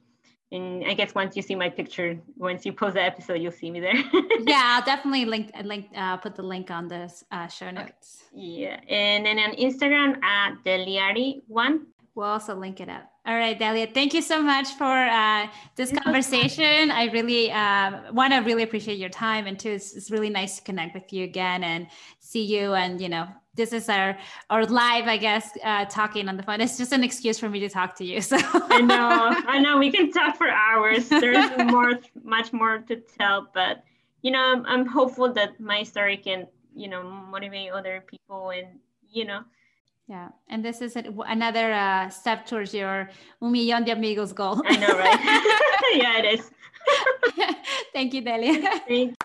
And 0.53 0.85
I 0.87 0.95
guess 0.95 1.15
once 1.15 1.37
you 1.37 1.43
see 1.43 1.57
my 1.57 1.69
picture, 1.69 2.19
once 2.37 2.65
you 2.65 2.73
post 2.73 2.95
the 2.95 3.03
episode, 3.03 3.35
you'll 3.35 3.53
see 3.53 3.71
me 3.71 3.81
there. 3.81 3.97
yeah, 4.47 4.77
I'll 4.77 4.85
definitely 4.85 5.25
link, 5.25 5.51
link, 5.65 5.89
uh, 5.97 6.17
put 6.19 6.37
the 6.37 6.43
link 6.43 6.71
on 6.71 6.87
the 6.87 7.13
uh, 7.33 7.49
show 7.49 7.71
notes. 7.71 8.25
Okay. 8.33 8.43
Yeah, 8.43 8.81
and 8.89 9.27
then 9.27 9.39
on 9.39 9.57
Instagram 9.57 10.23
at 10.23 10.63
Deliari 10.65 11.43
one. 11.49 11.87
We'll 12.15 12.27
also 12.27 12.55
link 12.57 12.81
it 12.81 12.89
up. 12.89 13.11
All 13.27 13.35
right, 13.37 13.59
Delia, 13.59 13.89
thank 13.89 14.15
you 14.15 14.23
so 14.23 14.41
much 14.41 14.69
for 14.79 14.87
uh, 14.87 15.49
this 15.75 15.93
conversation. 15.93 16.91
I 16.91 17.11
really 17.13 17.53
uh, 17.53 18.11
want 18.13 18.33
to 18.33 18.39
really 18.39 18.63
appreciate 18.63 18.99
your 18.99 19.11
time, 19.11 19.47
and 19.47 19.59
two, 19.59 19.71
it's, 19.71 19.95
it's 19.95 20.11
really 20.11 20.31
nice 20.31 20.57
to 20.57 20.63
connect 20.63 20.95
with 20.95 21.13
you 21.13 21.25
again 21.25 21.63
and 21.63 21.89
see 22.21 22.45
you, 22.45 22.73
and 22.73 23.01
you 23.01 23.11
know, 23.11 23.27
this 23.57 23.73
is 23.73 23.89
our 23.89 24.17
our 24.51 24.65
live, 24.67 25.07
I 25.07 25.17
guess, 25.17 25.51
uh, 25.65 25.87
talking 25.87 26.29
on 26.29 26.37
the 26.37 26.43
phone. 26.43 26.61
It's 26.61 26.79
just 26.79 26.93
an 26.93 27.03
excuse 27.03 27.39
for 27.39 27.49
me 27.49 27.61
to 27.61 27.69
talk 27.69 27.97
to 27.97 28.05
you. 28.05 28.21
So 28.27 28.37
I 28.39 28.81
know, 28.81 29.35
I 29.47 29.59
know, 29.61 29.79
we 29.79 29.91
can 29.91 30.11
talk 30.11 30.37
for 30.37 30.49
hours. 30.49 31.09
There's 31.09 31.57
more, 31.73 31.99
much 32.25 32.53
more 32.53 32.79
to 32.89 32.97
tell, 32.97 33.49
but 33.55 33.85
you 34.23 34.31
know, 34.31 34.41
I'm, 34.41 34.67
I'm 34.67 34.87
hopeful 34.87 35.33
that 35.35 35.61
my 35.61 35.83
story 35.85 36.17
can, 36.17 36.49
you 36.75 36.89
know, 36.89 37.03
motivate 37.03 37.71
other 37.71 38.03
people, 38.07 38.51
and 38.51 38.67
you 39.09 39.25
know. 39.25 39.43
Yeah, 40.09 40.29
and 40.49 40.65
this 40.65 40.81
is 40.81 40.97
another 40.97 41.73
uh, 41.73 42.09
step 42.11 42.47
towards 42.47 42.75
your 42.75 43.11
un 43.41 43.53
millón 43.53 43.85
de 43.85 43.93
amigos 43.93 44.33
goal. 44.33 44.63
I 44.67 44.77
know, 44.77 44.99
right? 44.99 45.21
yeah, 45.95 46.19
it 46.19 46.39
is. 46.39 46.51
Thank 47.93 48.15
you, 48.15 48.21
Delia. 48.23 48.81
Thank 48.87 49.17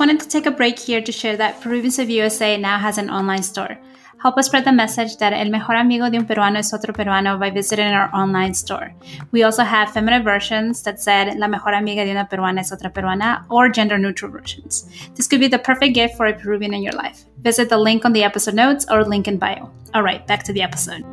wanted 0.00 0.18
to 0.18 0.28
take 0.28 0.46
a 0.46 0.50
break 0.50 0.78
here 0.78 1.02
to 1.02 1.12
share 1.12 1.36
that 1.36 1.60
Peruvians 1.60 1.98
of 1.98 2.08
USA 2.08 2.56
now 2.56 2.78
has 2.78 2.96
an 2.96 3.10
online 3.10 3.42
store. 3.42 3.78
Help 4.22 4.38
us 4.38 4.46
spread 4.46 4.64
the 4.64 4.72
message 4.72 5.18
that 5.18 5.34
el 5.34 5.50
mejor 5.50 5.74
amigo 5.74 6.08
de 6.10 6.16
un 6.16 6.26
peruano 6.26 6.56
es 6.56 6.72
otro 6.72 6.92
peruano 6.94 7.38
by 7.38 7.50
visiting 7.50 7.86
our 7.86 8.10
online 8.14 8.54
store. 8.54 8.94
We 9.30 9.42
also 9.42 9.62
have 9.62 9.92
feminine 9.92 10.24
versions 10.24 10.82
that 10.84 11.00
said 11.00 11.38
la 11.38 11.48
mejor 11.48 11.74
amiga 11.74 12.04
de 12.06 12.12
una 12.12 12.26
peruana 12.30 12.60
es 12.60 12.72
otra 12.72 12.90
peruana 12.90 13.44
or 13.50 13.68
gender 13.68 13.98
neutral 13.98 14.30
versions. 14.30 14.88
This 15.14 15.26
could 15.26 15.40
be 15.40 15.48
the 15.48 15.58
perfect 15.58 15.94
gift 15.94 16.16
for 16.16 16.26
a 16.26 16.32
Peruvian 16.32 16.72
in 16.72 16.82
your 16.82 16.94
life. 16.94 17.24
Visit 17.42 17.68
the 17.68 17.78
link 17.78 18.06
on 18.06 18.14
the 18.14 18.24
episode 18.24 18.54
notes 18.54 18.86
or 18.90 19.04
link 19.04 19.28
in 19.28 19.36
bio. 19.36 19.70
All 19.92 20.02
right, 20.02 20.26
back 20.26 20.42
to 20.44 20.52
the 20.54 20.62
episode. 20.62 21.04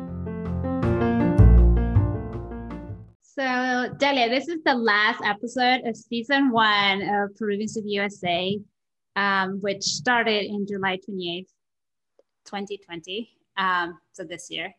So, 3.22 3.94
Delia, 3.98 4.28
this 4.28 4.48
is 4.48 4.62
the 4.64 4.74
last 4.74 5.20
episode 5.24 5.82
of 5.86 5.96
season 5.96 6.50
one 6.50 7.02
of 7.02 7.36
Peruvians 7.36 7.76
of 7.76 7.84
USA, 7.86 8.58
um, 9.18 9.58
which 9.60 9.82
started 9.82 10.44
in 10.44 10.64
July 10.64 10.96
28th, 10.96 11.48
2020. 12.46 13.28
Um, 13.56 13.98
so, 14.12 14.22
this 14.22 14.48
year. 14.50 14.72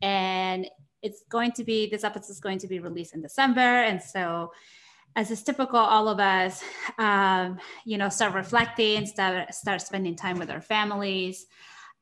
And 0.00 0.66
it's 1.02 1.22
going 1.28 1.52
to 1.52 1.64
be, 1.64 1.90
this 1.90 2.02
episode 2.02 2.30
is 2.30 2.40
going 2.40 2.58
to 2.58 2.66
be 2.66 2.78
released 2.78 3.14
in 3.14 3.20
December. 3.20 3.60
And 3.60 4.02
so, 4.02 4.52
as 5.14 5.30
is 5.30 5.42
typical, 5.42 5.78
all 5.78 6.08
of 6.08 6.18
us, 6.18 6.64
um, 6.98 7.58
you 7.84 7.98
know, 7.98 8.08
start 8.08 8.32
reflecting, 8.32 9.04
start, 9.04 9.54
start 9.54 9.82
spending 9.82 10.16
time 10.16 10.38
with 10.38 10.50
our 10.50 10.62
families. 10.62 11.46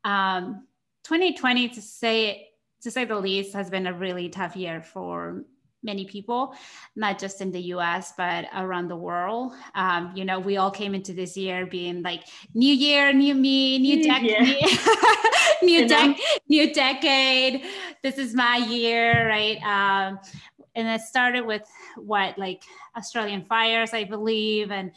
2020, 0.04 1.64
um, 1.64 1.74
to 1.74 1.82
say, 1.82 2.48
to 2.82 2.90
say 2.92 3.04
the 3.04 3.18
least, 3.18 3.54
has 3.54 3.68
been 3.70 3.88
a 3.88 3.92
really 3.92 4.28
tough 4.28 4.54
year 4.54 4.82
for 4.82 5.42
many 5.82 6.04
people, 6.04 6.54
not 6.96 7.18
just 7.18 7.40
in 7.40 7.50
the 7.50 7.60
US, 7.74 8.12
but 8.16 8.46
around 8.54 8.88
the 8.88 8.96
world. 8.96 9.52
Um, 9.74 10.12
you 10.14 10.24
know, 10.24 10.38
we 10.38 10.56
all 10.56 10.70
came 10.70 10.94
into 10.94 11.12
this 11.12 11.36
year 11.36 11.66
being 11.66 12.02
like, 12.02 12.24
new 12.54 12.72
year, 12.72 13.12
new 13.12 13.34
me, 13.34 13.78
new 13.78 14.02
decade, 14.02 14.64
new, 15.62 15.88
de- 15.88 16.16
new 16.48 16.72
decade. 16.72 17.64
This 18.02 18.18
is 18.18 18.34
my 18.34 18.56
year, 18.56 19.28
right? 19.28 19.58
Um, 19.62 20.18
and 20.74 20.88
it 20.88 21.02
started 21.02 21.44
with 21.44 21.68
what, 21.96 22.38
like 22.38 22.62
Australian 22.96 23.44
fires, 23.44 23.92
I 23.92 24.04
believe, 24.04 24.70
and 24.70 24.92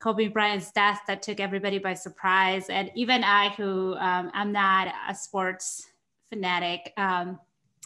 Kobe 0.00 0.28
Bryant's 0.28 0.72
death 0.72 1.02
that 1.06 1.22
took 1.22 1.40
everybody 1.40 1.78
by 1.78 1.94
surprise. 1.94 2.68
And 2.70 2.90
even 2.94 3.22
I, 3.22 3.50
who 3.50 3.94
um, 3.96 4.30
I'm 4.32 4.50
not 4.50 4.92
a 5.08 5.14
sports 5.14 5.86
fanatic, 6.30 6.92
um, 6.96 7.38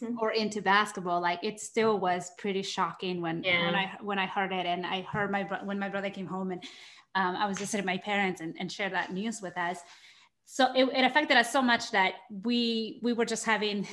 mm-hmm. 0.03 0.19
or 0.21 0.33
into 0.33 0.61
basketball 0.63 1.21
like 1.21 1.39
it 1.43 1.61
still 1.61 1.99
was 1.99 2.33
pretty 2.39 2.63
shocking 2.63 3.21
when 3.21 3.43
yeah. 3.43 3.65
when 3.67 3.75
i 3.75 3.91
when 4.01 4.19
i 4.19 4.27
heard 4.27 4.53
it 4.53 4.67
and 4.67 4.85
i 4.87 5.03
heard 5.03 5.31
my 5.31 5.43
bro- 5.43 5.65
when 5.65 5.79
my 5.79 5.89
brother 5.89 6.11
came 6.11 6.27
home 6.27 6.51
and 6.51 6.63
um, 7.15 7.37
i 7.37 7.47
was 7.47 7.59
just 7.59 7.73
visiting 7.73 7.87
my 7.87 7.99
parents 7.99 8.41
and, 8.41 8.55
and 8.59 8.71
shared 8.71 8.93
that 8.93 9.13
news 9.13 9.41
with 9.41 9.57
us 9.57 9.79
so 10.47 10.73
it, 10.75 10.85
it 10.85 11.05
affected 11.05 11.37
us 11.37 11.53
so 11.53 11.63
much 11.63 11.91
that 11.91 12.15
we 12.43 12.99
we 13.03 13.13
were 13.13 13.25
just 13.25 13.45
having 13.45 13.87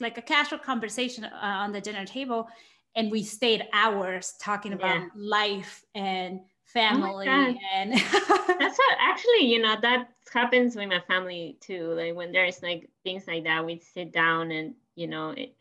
like 0.00 0.18
a 0.18 0.22
casual 0.22 0.58
conversation 0.58 1.24
uh, 1.24 1.30
on 1.42 1.72
the 1.72 1.80
dinner 1.80 2.04
table 2.04 2.48
and 2.96 3.10
we 3.10 3.22
stayed 3.22 3.64
hours 3.72 4.34
talking 4.40 4.72
about 4.72 4.96
yeah. 4.96 5.06
life 5.16 5.84
and 5.94 6.40
oh 6.40 6.46
family 6.72 7.28
oh 7.28 7.54
and 7.74 7.92
that's 7.92 8.78
what, 8.78 8.96
actually 8.98 9.44
you 9.44 9.60
know 9.60 9.76
that 9.82 10.08
happens 10.32 10.74
with 10.74 10.88
my 10.88 11.00
family 11.00 11.58
too 11.60 11.92
like 11.92 12.14
when 12.14 12.32
there's 12.32 12.62
like 12.62 12.88
things 13.04 13.24
like 13.26 13.44
that 13.44 13.64
we 13.64 13.78
sit 13.78 14.10
down 14.10 14.50
and 14.50 14.74
you 14.94 15.06
know 15.06 15.30
it, 15.30 15.54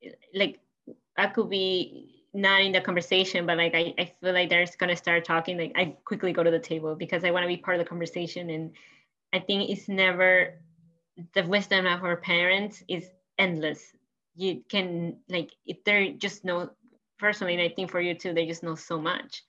it, 0.00 0.18
like 0.34 0.60
i 1.16 1.26
could 1.26 1.50
be 1.50 2.24
not 2.32 2.60
in 2.62 2.72
the 2.72 2.80
conversation 2.80 3.46
but 3.46 3.56
like 3.56 3.74
I, 3.74 3.94
I 3.98 4.12
feel 4.20 4.32
like 4.32 4.50
they're 4.50 4.66
gonna 4.78 4.96
start 4.96 5.24
talking 5.24 5.58
like 5.58 5.72
i 5.76 5.96
quickly 6.04 6.32
go 6.32 6.42
to 6.42 6.50
the 6.50 6.58
table 6.58 6.94
because 6.94 7.24
i 7.24 7.30
want 7.30 7.44
to 7.44 7.48
be 7.48 7.56
part 7.56 7.78
of 7.78 7.84
the 7.84 7.88
conversation. 7.88 8.50
And 8.50 8.72
i 9.32 9.38
think 9.40 9.70
it's 9.70 9.88
never 9.88 10.60
the 11.34 11.44
wisdom 11.44 11.86
of 11.86 12.02
our 12.04 12.16
parents 12.16 12.82
is 12.88 13.10
endless. 13.38 13.92
You 14.36 14.62
can 14.68 15.18
like 15.28 15.50
if 15.66 15.82
they're 15.84 16.12
just 16.12 16.44
know 16.44 16.70
personally 17.18 17.54
and 17.54 17.62
i 17.62 17.68
think 17.68 17.90
for 17.90 18.00
you 18.00 18.14
too 18.14 18.32
they 18.32 18.46
just 18.46 18.62
know 18.62 18.74
so 18.74 18.98
much 18.98 19.42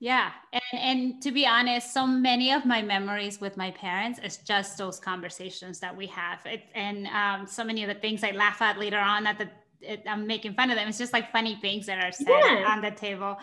Yeah. 0.00 0.30
And, 0.52 0.62
and 0.72 1.22
to 1.22 1.30
be 1.30 1.46
honest, 1.46 1.92
so 1.92 2.06
many 2.06 2.52
of 2.52 2.64
my 2.64 2.80
memories 2.80 3.38
with 3.38 3.58
my 3.58 3.70
parents 3.70 4.18
is 4.18 4.38
just 4.38 4.78
those 4.78 4.98
conversations 4.98 5.78
that 5.80 5.94
we 5.94 6.06
have. 6.06 6.40
It, 6.46 6.62
and 6.74 7.06
um, 7.08 7.46
so 7.46 7.62
many 7.62 7.82
of 7.84 7.88
the 7.88 8.00
things 8.00 8.24
I 8.24 8.30
laugh 8.30 8.62
at 8.62 8.78
later 8.78 8.98
on 8.98 9.24
that 9.24 9.38
the, 9.38 9.50
it, 9.82 10.02
I'm 10.08 10.26
making 10.26 10.54
fun 10.54 10.70
of 10.70 10.76
them. 10.76 10.88
It's 10.88 10.96
just 10.96 11.12
like 11.12 11.30
funny 11.30 11.56
things 11.56 11.84
that 11.86 12.02
are 12.02 12.12
said 12.12 12.26
yeah. 12.28 12.64
on 12.66 12.80
the 12.80 12.90
table. 12.90 13.36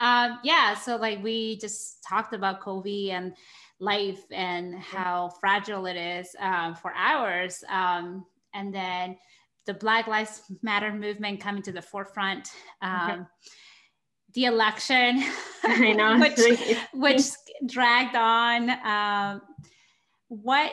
Um, 0.00 0.38
yeah. 0.42 0.74
So 0.74 0.96
like 0.96 1.22
we 1.22 1.58
just 1.58 2.02
talked 2.08 2.32
about 2.32 2.62
COVID 2.62 3.10
and 3.10 3.34
life 3.78 4.24
and 4.30 4.76
how 4.76 5.34
fragile 5.40 5.84
it 5.86 5.96
is 5.96 6.34
um, 6.40 6.74
for 6.74 6.92
ours. 6.94 7.62
Um, 7.68 8.24
and 8.54 8.74
then 8.74 9.18
the 9.66 9.74
Black 9.74 10.06
Lives 10.06 10.42
Matter 10.62 10.90
movement 10.90 11.40
coming 11.42 11.62
to 11.64 11.72
the 11.72 11.82
forefront. 11.82 12.48
Um, 12.80 13.26
the 14.34 14.44
election, 14.44 15.22
I 15.64 15.92
know, 15.92 16.18
which, 16.20 16.78
which 16.92 17.22
dragged 17.66 18.16
on. 18.16 18.70
Um, 18.70 19.42
what 20.28 20.72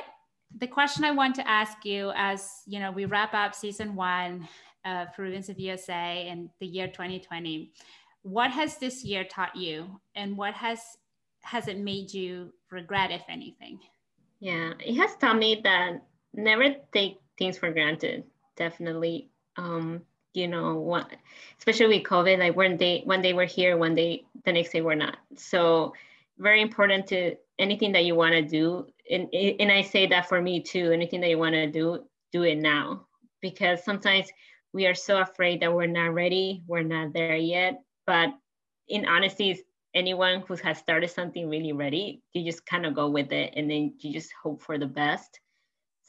the 0.57 0.67
question 0.67 1.03
I 1.03 1.11
want 1.11 1.35
to 1.35 1.49
ask 1.49 1.83
you 1.85 2.11
as 2.15 2.61
you 2.65 2.79
know 2.79 2.91
we 2.91 3.05
wrap 3.05 3.33
up 3.33 3.55
season 3.55 3.95
one 3.95 4.47
of 4.85 5.13
Peruvians 5.13 5.49
of 5.49 5.59
USA 5.59 6.27
in 6.27 6.49
the 6.59 6.67
year 6.67 6.87
2020, 6.87 7.71
what 8.21 8.51
has 8.51 8.77
this 8.77 9.03
year 9.03 9.23
taught 9.23 9.55
you, 9.55 9.99
and 10.15 10.37
what 10.37 10.53
has 10.53 10.79
has 11.41 11.67
it 11.67 11.77
made 11.77 12.13
you 12.13 12.53
regret, 12.71 13.11
if 13.11 13.23
anything? 13.29 13.79
Yeah, 14.39 14.73
it 14.79 14.95
has 14.95 15.15
taught 15.15 15.37
me 15.37 15.61
that 15.63 16.03
never 16.33 16.75
take 16.91 17.19
things 17.37 17.57
for 17.57 17.71
granted. 17.71 18.23
Definitely. 18.55 19.29
Um, 19.57 20.01
you 20.35 20.47
know, 20.47 20.75
one, 20.75 21.07
especially 21.57 21.97
with 21.97 22.07
COVID, 22.07 22.39
like 22.39 22.55
one 22.55 22.77
day, 22.77 23.01
one 23.05 23.21
day 23.21 23.33
we're 23.33 23.45
here, 23.45 23.77
one 23.77 23.95
day, 23.95 24.25
the 24.43 24.51
next 24.51 24.71
day 24.71 24.81
we're 24.81 24.95
not. 24.95 25.17
So 25.35 25.93
very 26.37 26.61
important 26.61 27.07
to 27.07 27.35
anything 27.59 27.91
that 27.93 28.05
you 28.05 28.15
want 28.15 28.33
to 28.33 28.41
do. 28.41 28.87
And, 29.09 29.33
and 29.33 29.71
I 29.71 29.81
say 29.81 30.07
that 30.07 30.27
for 30.27 30.41
me 30.41 30.61
too, 30.61 30.91
anything 30.91 31.21
that 31.21 31.29
you 31.29 31.37
want 31.37 31.53
to 31.53 31.67
do, 31.67 32.05
do 32.31 32.43
it 32.43 32.57
now. 32.57 33.07
Because 33.41 33.83
sometimes 33.83 34.27
we 34.73 34.85
are 34.87 34.95
so 34.95 35.21
afraid 35.21 35.61
that 35.61 35.73
we're 35.73 35.87
not 35.87 36.13
ready, 36.13 36.63
we're 36.67 36.83
not 36.83 37.13
there 37.13 37.35
yet. 37.35 37.81
But 38.05 38.29
in 38.87 39.05
honesty, 39.05 39.61
anyone 39.93 40.43
who 40.47 40.55
has 40.57 40.77
started 40.77 41.09
something 41.09 41.49
really 41.49 41.71
ready, 41.71 42.21
you 42.33 42.43
just 42.43 42.65
kind 42.65 42.85
of 42.85 42.93
go 42.93 43.09
with 43.09 43.31
it 43.31 43.53
and 43.55 43.69
then 43.69 43.93
you 43.99 44.11
just 44.13 44.31
hope 44.41 44.61
for 44.61 44.77
the 44.77 44.85
best. 44.85 45.39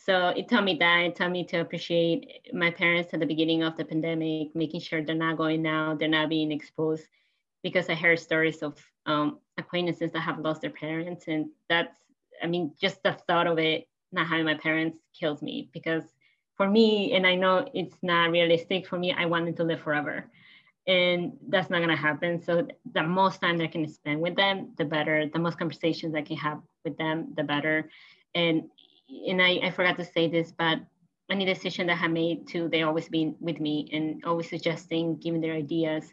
So 0.06 0.28
it 0.28 0.48
taught 0.48 0.62
me 0.62 0.76
that. 0.78 1.00
It 1.00 1.16
taught 1.16 1.32
me 1.32 1.42
to 1.46 1.56
appreciate 1.56 2.48
my 2.52 2.70
parents 2.70 3.12
at 3.12 3.18
the 3.18 3.26
beginning 3.26 3.64
of 3.64 3.76
the 3.76 3.84
pandemic, 3.84 4.54
making 4.54 4.80
sure 4.80 5.02
they're 5.02 5.16
not 5.16 5.36
going 5.36 5.66
out, 5.66 5.98
they're 5.98 6.06
not 6.08 6.28
being 6.28 6.52
exposed. 6.52 7.02
Because 7.64 7.90
I 7.90 7.94
heard 7.94 8.20
stories 8.20 8.62
of 8.62 8.78
um, 9.06 9.40
acquaintances 9.58 10.12
that 10.12 10.20
have 10.20 10.38
lost 10.38 10.60
their 10.60 10.70
parents, 10.70 11.26
and 11.26 11.46
that's, 11.68 11.98
I 12.40 12.46
mean, 12.46 12.72
just 12.80 13.02
the 13.02 13.18
thought 13.26 13.48
of 13.48 13.58
it 13.58 13.88
not 14.12 14.28
having 14.28 14.44
my 14.44 14.54
parents 14.54 14.96
kills 15.18 15.42
me. 15.42 15.70
Because 15.72 16.04
for 16.56 16.70
me, 16.70 17.12
and 17.14 17.26
I 17.26 17.34
know 17.34 17.68
it's 17.74 17.96
not 18.00 18.30
realistic 18.30 18.86
for 18.86 18.96
me, 18.96 19.12
I 19.12 19.26
wanted 19.26 19.56
to 19.56 19.64
live 19.64 19.80
forever, 19.80 20.30
and 20.86 21.32
that's 21.48 21.68
not 21.68 21.80
gonna 21.80 21.96
happen. 21.96 22.40
So 22.40 22.68
the 22.94 23.02
most 23.02 23.40
time 23.40 23.60
I 23.60 23.66
can 23.66 23.88
spend 23.88 24.20
with 24.20 24.36
them, 24.36 24.70
the 24.78 24.84
better. 24.84 25.26
The 25.26 25.40
most 25.40 25.58
conversations 25.58 26.14
I 26.14 26.22
can 26.22 26.36
have 26.36 26.60
with 26.84 26.96
them, 26.96 27.34
the 27.36 27.42
better. 27.42 27.90
And 28.36 28.70
and 29.08 29.42
I, 29.42 29.60
I 29.62 29.70
forgot 29.70 29.96
to 29.98 30.04
say 30.04 30.28
this, 30.28 30.52
but 30.56 30.78
any 31.30 31.44
decision 31.44 31.86
that 31.88 32.00
I 32.00 32.08
made 32.08 32.46
too, 32.46 32.68
they 32.68 32.82
always 32.82 33.08
been 33.08 33.34
with 33.40 33.60
me 33.60 33.88
and 33.92 34.24
always 34.24 34.48
suggesting, 34.48 35.16
giving 35.16 35.40
their 35.40 35.54
ideas. 35.54 36.12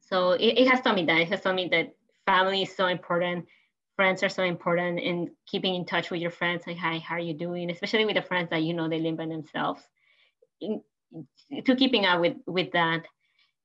So 0.00 0.32
it, 0.32 0.58
it 0.58 0.68
has 0.68 0.80
taught 0.80 0.94
me 0.94 1.04
that. 1.04 1.20
It 1.20 1.28
has 1.28 1.42
taught 1.42 1.54
me 1.54 1.68
that 1.72 1.94
family 2.26 2.62
is 2.62 2.74
so 2.74 2.86
important. 2.86 3.46
Friends 3.96 4.22
are 4.22 4.28
so 4.28 4.44
important 4.44 5.00
and 5.00 5.28
keeping 5.46 5.74
in 5.74 5.84
touch 5.84 6.10
with 6.10 6.20
your 6.20 6.30
friends. 6.30 6.66
Like, 6.66 6.78
hi, 6.78 6.98
how 6.98 7.16
are 7.16 7.20
you 7.20 7.34
doing? 7.34 7.70
Especially 7.70 8.04
with 8.04 8.14
the 8.14 8.22
friends 8.22 8.48
that 8.50 8.62
you 8.62 8.72
know 8.72 8.88
they 8.88 9.00
live 9.00 9.16
by 9.16 9.26
themselves. 9.26 9.82
In, 10.60 10.82
to 11.64 11.76
keeping 11.76 12.06
up 12.06 12.20
with, 12.20 12.36
with 12.46 12.72
that. 12.72 13.04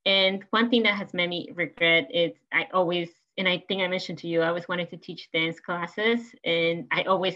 And 0.05 0.43
one 0.49 0.69
thing 0.69 0.83
that 0.83 0.95
has 0.95 1.13
made 1.13 1.29
me 1.29 1.49
regret 1.55 2.09
is 2.13 2.33
I 2.51 2.67
always, 2.73 3.09
and 3.37 3.47
I 3.47 3.63
think 3.67 3.81
I 3.81 3.87
mentioned 3.87 4.17
to 4.19 4.27
you, 4.27 4.41
I 4.41 4.47
always 4.47 4.67
wanted 4.67 4.89
to 4.89 4.97
teach 4.97 5.29
dance 5.31 5.59
classes. 5.59 6.33
And 6.43 6.87
I 6.91 7.03
always 7.03 7.35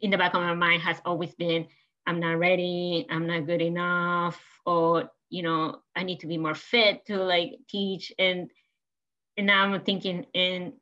in 0.00 0.10
the 0.10 0.18
back 0.18 0.34
of 0.34 0.42
my 0.42 0.54
mind 0.54 0.82
has 0.82 0.98
always 1.04 1.34
been 1.34 1.66
i'm 2.06 2.20
not 2.20 2.38
ready 2.38 3.06
i'm 3.10 3.26
not 3.26 3.46
good 3.46 3.62
enough 3.62 4.40
or 4.66 5.10
you 5.30 5.42
know 5.42 5.78
i 5.96 6.02
need 6.02 6.20
to 6.20 6.26
be 6.26 6.38
more 6.38 6.54
fit 6.54 7.06
to 7.06 7.16
like 7.16 7.52
teach. 7.68 8.12
And 8.18 8.50
and 9.36 9.46
now 9.46 9.64
i'm 9.64 9.80
thinking 9.80 10.26
and 10.34 10.74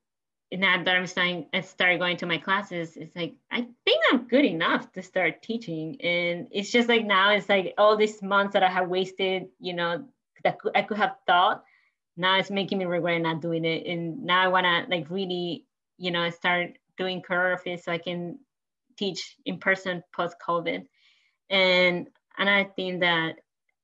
now 0.53 0.83
that 0.83 0.97
i'm 0.97 1.07
starting 1.07 1.47
i 1.55 1.61
started 1.61 2.01
going 2.01 2.17
to 2.17 2.27
my 2.27 2.39
classes 2.39 2.97
it's 2.97 3.15
like 3.15 3.35
i 3.51 3.67
think 3.85 4.01
i'm 4.11 4.27
good 4.27 4.45
enough 4.45 4.91
to 4.93 5.03
start 5.03 5.43
teaching. 5.43 6.01
And 6.01 6.49
it's 6.51 6.71
just 6.71 6.89
like 6.89 7.05
now 7.05 7.33
it's 7.33 7.49
like 7.49 7.75
all 7.79 7.97
these 7.97 8.21
months 8.23 8.55
that 8.55 8.63
i 8.63 8.69
have 8.69 8.89
wasted 8.89 9.47
you 9.61 9.75
know 9.75 10.05
that 10.43 10.59
i 10.75 10.83
could 10.83 10.99
have 10.99 11.17
thought 11.27 11.65
now 12.17 12.39
it's 12.39 12.51
making 12.51 12.79
me 12.79 12.85
regret 12.85 13.21
not 13.23 13.41
doing 13.41 13.65
it. 13.65 13.87
And 13.87 14.25
now 14.25 14.43
i 14.43 14.49
want 14.49 14.67
to 14.67 14.95
like 14.95 15.09
really 15.11 15.67
you 15.97 16.11
know 16.11 16.29
start 16.31 16.77
doing 16.99 17.23
choreography 17.23 17.81
so 17.81 17.93
i 17.93 17.99
can 17.99 18.39
teach 19.01 19.37
in 19.47 19.59
person 19.59 20.03
post 20.15 20.37
COVID. 20.47 20.85
And 21.49 22.09
another 22.39 22.71
thing 22.77 23.01
that 23.01 23.37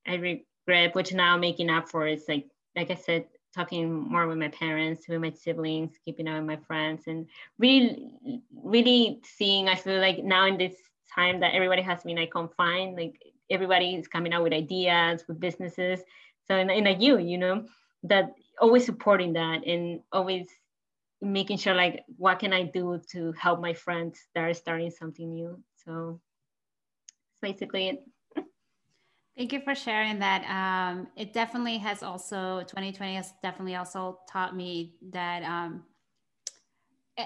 I 0.06 0.14
regret, 0.14 0.94
which 0.94 1.12
now 1.12 1.34
I'm 1.34 1.40
making 1.40 1.70
up 1.70 1.88
for, 1.88 2.06
is 2.06 2.24
like 2.28 2.46
like 2.76 2.90
I 2.90 2.94
said, 2.94 3.24
talking 3.54 3.90
more 3.90 4.26
with 4.28 4.36
my 4.36 4.48
parents, 4.48 5.08
with 5.08 5.20
my 5.20 5.30
siblings, 5.30 5.98
keeping 6.04 6.28
up 6.28 6.36
with 6.36 6.44
my 6.44 6.56
friends, 6.68 7.04
and 7.06 7.26
really, 7.58 8.10
really 8.62 9.20
seeing. 9.24 9.68
I 9.68 9.74
feel 9.74 9.98
like 9.98 10.22
now 10.22 10.46
in 10.46 10.58
this 10.58 10.76
time 11.12 11.40
that 11.40 11.54
everybody 11.54 11.82
has 11.82 12.02
been 12.02 12.16
like 12.16 12.30
confined, 12.30 12.96
like 12.96 13.14
everybody 13.50 13.94
is 13.94 14.08
coming 14.08 14.32
out 14.34 14.42
with 14.42 14.52
ideas, 14.52 15.24
with 15.26 15.40
businesses. 15.40 16.00
So 16.46 16.56
in, 16.56 16.68
in 16.70 16.84
like 16.84 17.00
you, 17.00 17.18
you 17.18 17.38
know, 17.38 17.64
that 18.04 18.34
always 18.60 18.84
supporting 18.84 19.32
that 19.32 19.66
and 19.66 20.00
always 20.12 20.48
making 21.22 21.58
sure 21.58 21.74
like 21.74 22.04
what 22.16 22.38
can 22.38 22.52
I 22.52 22.64
do 22.64 23.00
to 23.12 23.32
help 23.32 23.60
my 23.60 23.72
friends 23.72 24.18
that 24.34 24.42
are 24.42 24.54
starting 24.54 24.90
something 24.90 25.32
new. 25.32 25.62
So 25.84 26.20
that's 27.42 27.52
basically 27.52 27.88
it. 27.88 28.04
Thank 29.36 29.52
you 29.52 29.60
for 29.60 29.74
sharing 29.74 30.18
that. 30.20 30.44
Um, 30.48 31.08
it 31.14 31.34
definitely 31.34 31.76
has 31.78 32.02
also 32.02 32.60
2020 32.68 33.16
has 33.16 33.34
definitely 33.42 33.76
also 33.76 34.20
taught 34.30 34.56
me 34.56 34.94
that 35.10 35.42
um, 35.42 35.84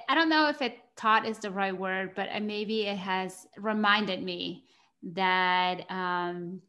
I 0.08 0.14
don't 0.14 0.28
know 0.28 0.48
if 0.48 0.62
it 0.62 0.78
taught 0.96 1.26
is 1.26 1.38
the 1.38 1.50
right 1.50 1.76
word, 1.76 2.12
but 2.14 2.28
maybe 2.42 2.86
it 2.86 2.98
has 2.98 3.46
reminded 3.56 4.22
me 4.22 4.64
that 5.02 5.90
um, 5.90 6.60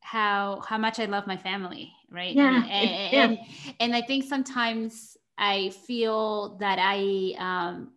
how 0.00 0.62
how 0.66 0.78
much 0.78 0.98
I 0.98 1.04
love 1.04 1.26
my 1.26 1.36
family, 1.36 1.92
right? 2.10 2.34
Yeah, 2.34 2.56
and, 2.56 2.68
and, 2.68 3.12
yeah. 3.12 3.24
and, 3.24 3.38
and 3.80 3.96
I 3.96 4.02
think 4.02 4.24
sometimes 4.24 5.16
I 5.40 5.70
feel 5.70 6.58
that 6.58 6.78
I 6.78 7.34
um, 7.38 7.92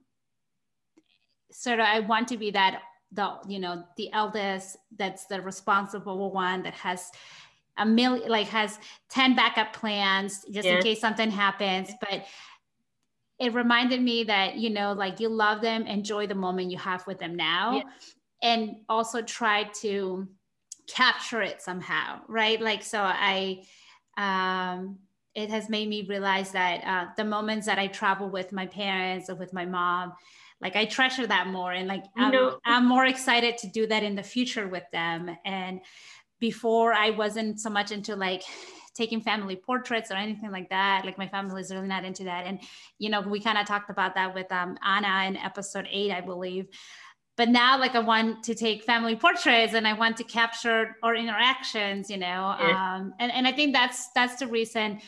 sort 1.51 1.79
of 1.79 1.85
I 1.85 1.99
want 1.99 2.29
to 2.29 2.37
be 2.37 2.51
that 2.51 2.81
the 3.11 3.37
you 3.47 3.59
know 3.59 3.83
the 3.97 4.11
eldest 4.13 4.77
that's 4.97 5.25
the 5.27 5.41
responsible 5.41 6.31
one 6.31 6.63
that 6.63 6.73
has 6.73 7.11
a 7.77 7.85
million 7.85 8.29
like 8.29 8.47
has 8.47 8.79
10 9.09 9.35
backup 9.35 9.73
plans 9.73 10.45
just 10.51 10.67
yeah. 10.67 10.77
in 10.77 10.83
case 10.83 10.99
something 10.99 11.29
happens 11.29 11.91
but 11.99 12.25
it 13.39 13.53
reminded 13.53 14.01
me 14.01 14.23
that 14.23 14.55
you 14.55 14.69
know 14.69 14.93
like 14.93 15.19
you 15.19 15.29
love 15.29 15.61
them 15.61 15.85
enjoy 15.85 16.27
the 16.27 16.35
moment 16.35 16.71
you 16.71 16.77
have 16.77 17.05
with 17.07 17.19
them 17.19 17.35
now 17.35 17.77
yeah. 17.77 17.83
and 18.41 18.75
also 18.89 19.21
try 19.21 19.63
to 19.81 20.27
capture 20.87 21.41
it 21.41 21.61
somehow 21.61 22.19
right 22.27 22.61
like 22.61 22.83
so 22.83 22.99
i 23.01 23.63
um 24.17 24.97
it 25.35 25.49
has 25.49 25.69
made 25.69 25.89
me 25.89 26.05
realize 26.07 26.51
that 26.51 26.83
uh, 26.85 27.11
the 27.17 27.23
moments 27.23 27.65
that 27.65 27.79
I 27.79 27.87
travel 27.87 28.29
with 28.29 28.51
my 28.51 28.67
parents 28.67 29.29
or 29.29 29.35
with 29.35 29.53
my 29.53 29.65
mom, 29.65 30.13
like 30.61 30.75
I 30.75 30.85
treasure 30.85 31.27
that 31.27 31.47
more, 31.47 31.71
and 31.71 31.87
like 31.87 32.03
I'm, 32.15 32.31
know, 32.31 32.59
I'm 32.65 32.87
more 32.87 33.05
excited 33.05 33.57
to 33.59 33.67
do 33.67 33.87
that 33.87 34.03
in 34.03 34.15
the 34.15 34.23
future 34.23 34.67
with 34.67 34.83
them. 34.91 35.35
And 35.43 35.81
before, 36.39 36.93
I 36.93 37.09
wasn't 37.09 37.59
so 37.59 37.69
much 37.69 37.91
into 37.91 38.15
like 38.15 38.43
taking 38.93 39.21
family 39.21 39.55
portraits 39.55 40.11
or 40.11 40.15
anything 40.15 40.51
like 40.51 40.69
that. 40.69 41.03
Like 41.03 41.17
my 41.17 41.27
family 41.27 41.61
is 41.61 41.71
really 41.71 41.87
not 41.87 42.05
into 42.05 42.25
that. 42.25 42.45
And 42.45 42.59
you 42.99 43.09
know, 43.09 43.21
we 43.21 43.39
kind 43.39 43.57
of 43.57 43.65
talked 43.65 43.89
about 43.89 44.15
that 44.15 44.35
with 44.35 44.51
um, 44.51 44.77
Anna 44.85 45.27
in 45.27 45.37
episode 45.37 45.87
eight, 45.91 46.11
I 46.11 46.21
believe 46.21 46.67
but 47.37 47.49
now 47.49 47.79
like 47.79 47.95
i 47.95 47.99
want 47.99 48.43
to 48.43 48.55
take 48.55 48.83
family 48.83 49.15
portraits 49.15 49.73
and 49.73 49.87
i 49.87 49.93
want 49.93 50.17
to 50.17 50.23
capture 50.23 50.97
our 51.03 51.15
interactions 51.15 52.09
you 52.09 52.17
know 52.17 52.55
yeah. 52.59 52.95
um, 52.95 53.13
and, 53.19 53.31
and 53.31 53.47
i 53.47 53.51
think 53.51 53.73
that's 53.73 54.09
that's 54.13 54.37
the 54.37 54.47
reason 54.47 54.99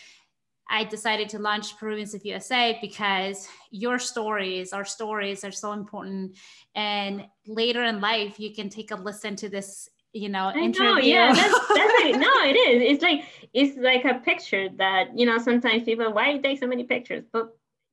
I 0.67 0.84
decided 0.84 1.30
to 1.30 1.38
launch 1.38 1.78
Peruvians 1.78 2.15
of 2.15 2.26
USA 2.26 2.78
because 2.82 3.47
your 3.69 3.99
stories, 3.99 4.73
our 4.73 4.84
stories 4.84 5.43
are 5.43 5.51
so 5.51 5.73
important. 5.73 6.38
And 6.73 7.28
later 7.45 7.84
in 7.84 8.01
life, 8.01 8.39
you 8.39 8.51
can 8.51 8.69
take 8.69 8.89
a 8.89 8.95
listen 8.95 9.36
to 9.36 9.49
this 9.49 9.89
you 10.15 10.30
know, 10.30 10.45
I 10.55 10.59
interview. 10.59 10.91
know, 10.91 10.97
yeah, 10.97 11.34
that's, 11.36 11.67
that's 11.67 12.03
like, 12.03 12.15
no, 12.15 12.32
it 12.45 12.55
is. 12.55 12.93
It's 12.93 13.03
like 13.03 13.26
it's 13.53 13.78
like 13.78 14.05
a 14.05 14.19
picture 14.19 14.69
that 14.78 15.17
you 15.17 15.26
know. 15.26 15.38
Sometimes 15.38 15.84
people, 15.84 16.11
why 16.13 16.32
you 16.32 16.41
take 16.41 16.57
so 16.57 16.67
many 16.67 16.86
pictures? 16.86 17.26
But 17.34 17.49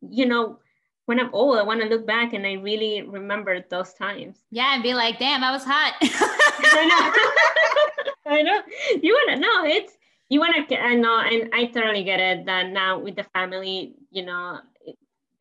you 0.09 0.27
know, 0.27 0.61
when 1.07 1.19
I'm 1.19 1.35
old, 1.35 1.59
I 1.59 1.63
want 1.63 1.81
to 1.83 1.89
look 1.89 2.07
back 2.07 2.33
and 2.33 2.47
I 2.47 2.55
really 2.55 3.03
remember 3.03 3.65
those 3.69 3.93
times. 3.95 4.39
Yeah, 4.51 4.75
and 4.75 4.83
be 4.83 4.95
like, 4.95 5.19
damn, 5.19 5.43
I 5.43 5.51
was 5.51 5.65
hot. 5.65 5.95
I 6.03 6.87
know. 6.87 8.33
I 8.35 8.43
know. 8.43 8.61
You 9.03 9.21
wanna 9.27 9.41
know 9.41 9.65
it's 9.65 9.95
you 10.29 10.41
wanna. 10.41 10.65
I 10.71 10.95
know, 10.95 11.19
and 11.19 11.51
I 11.53 11.67
totally 11.67 12.05
get 12.05 12.21
it. 12.21 12.47
That 12.47 12.71
now 12.71 12.99
with 12.99 13.17
the 13.17 13.25
family, 13.35 13.97
you 14.11 14.25
know, 14.25 14.61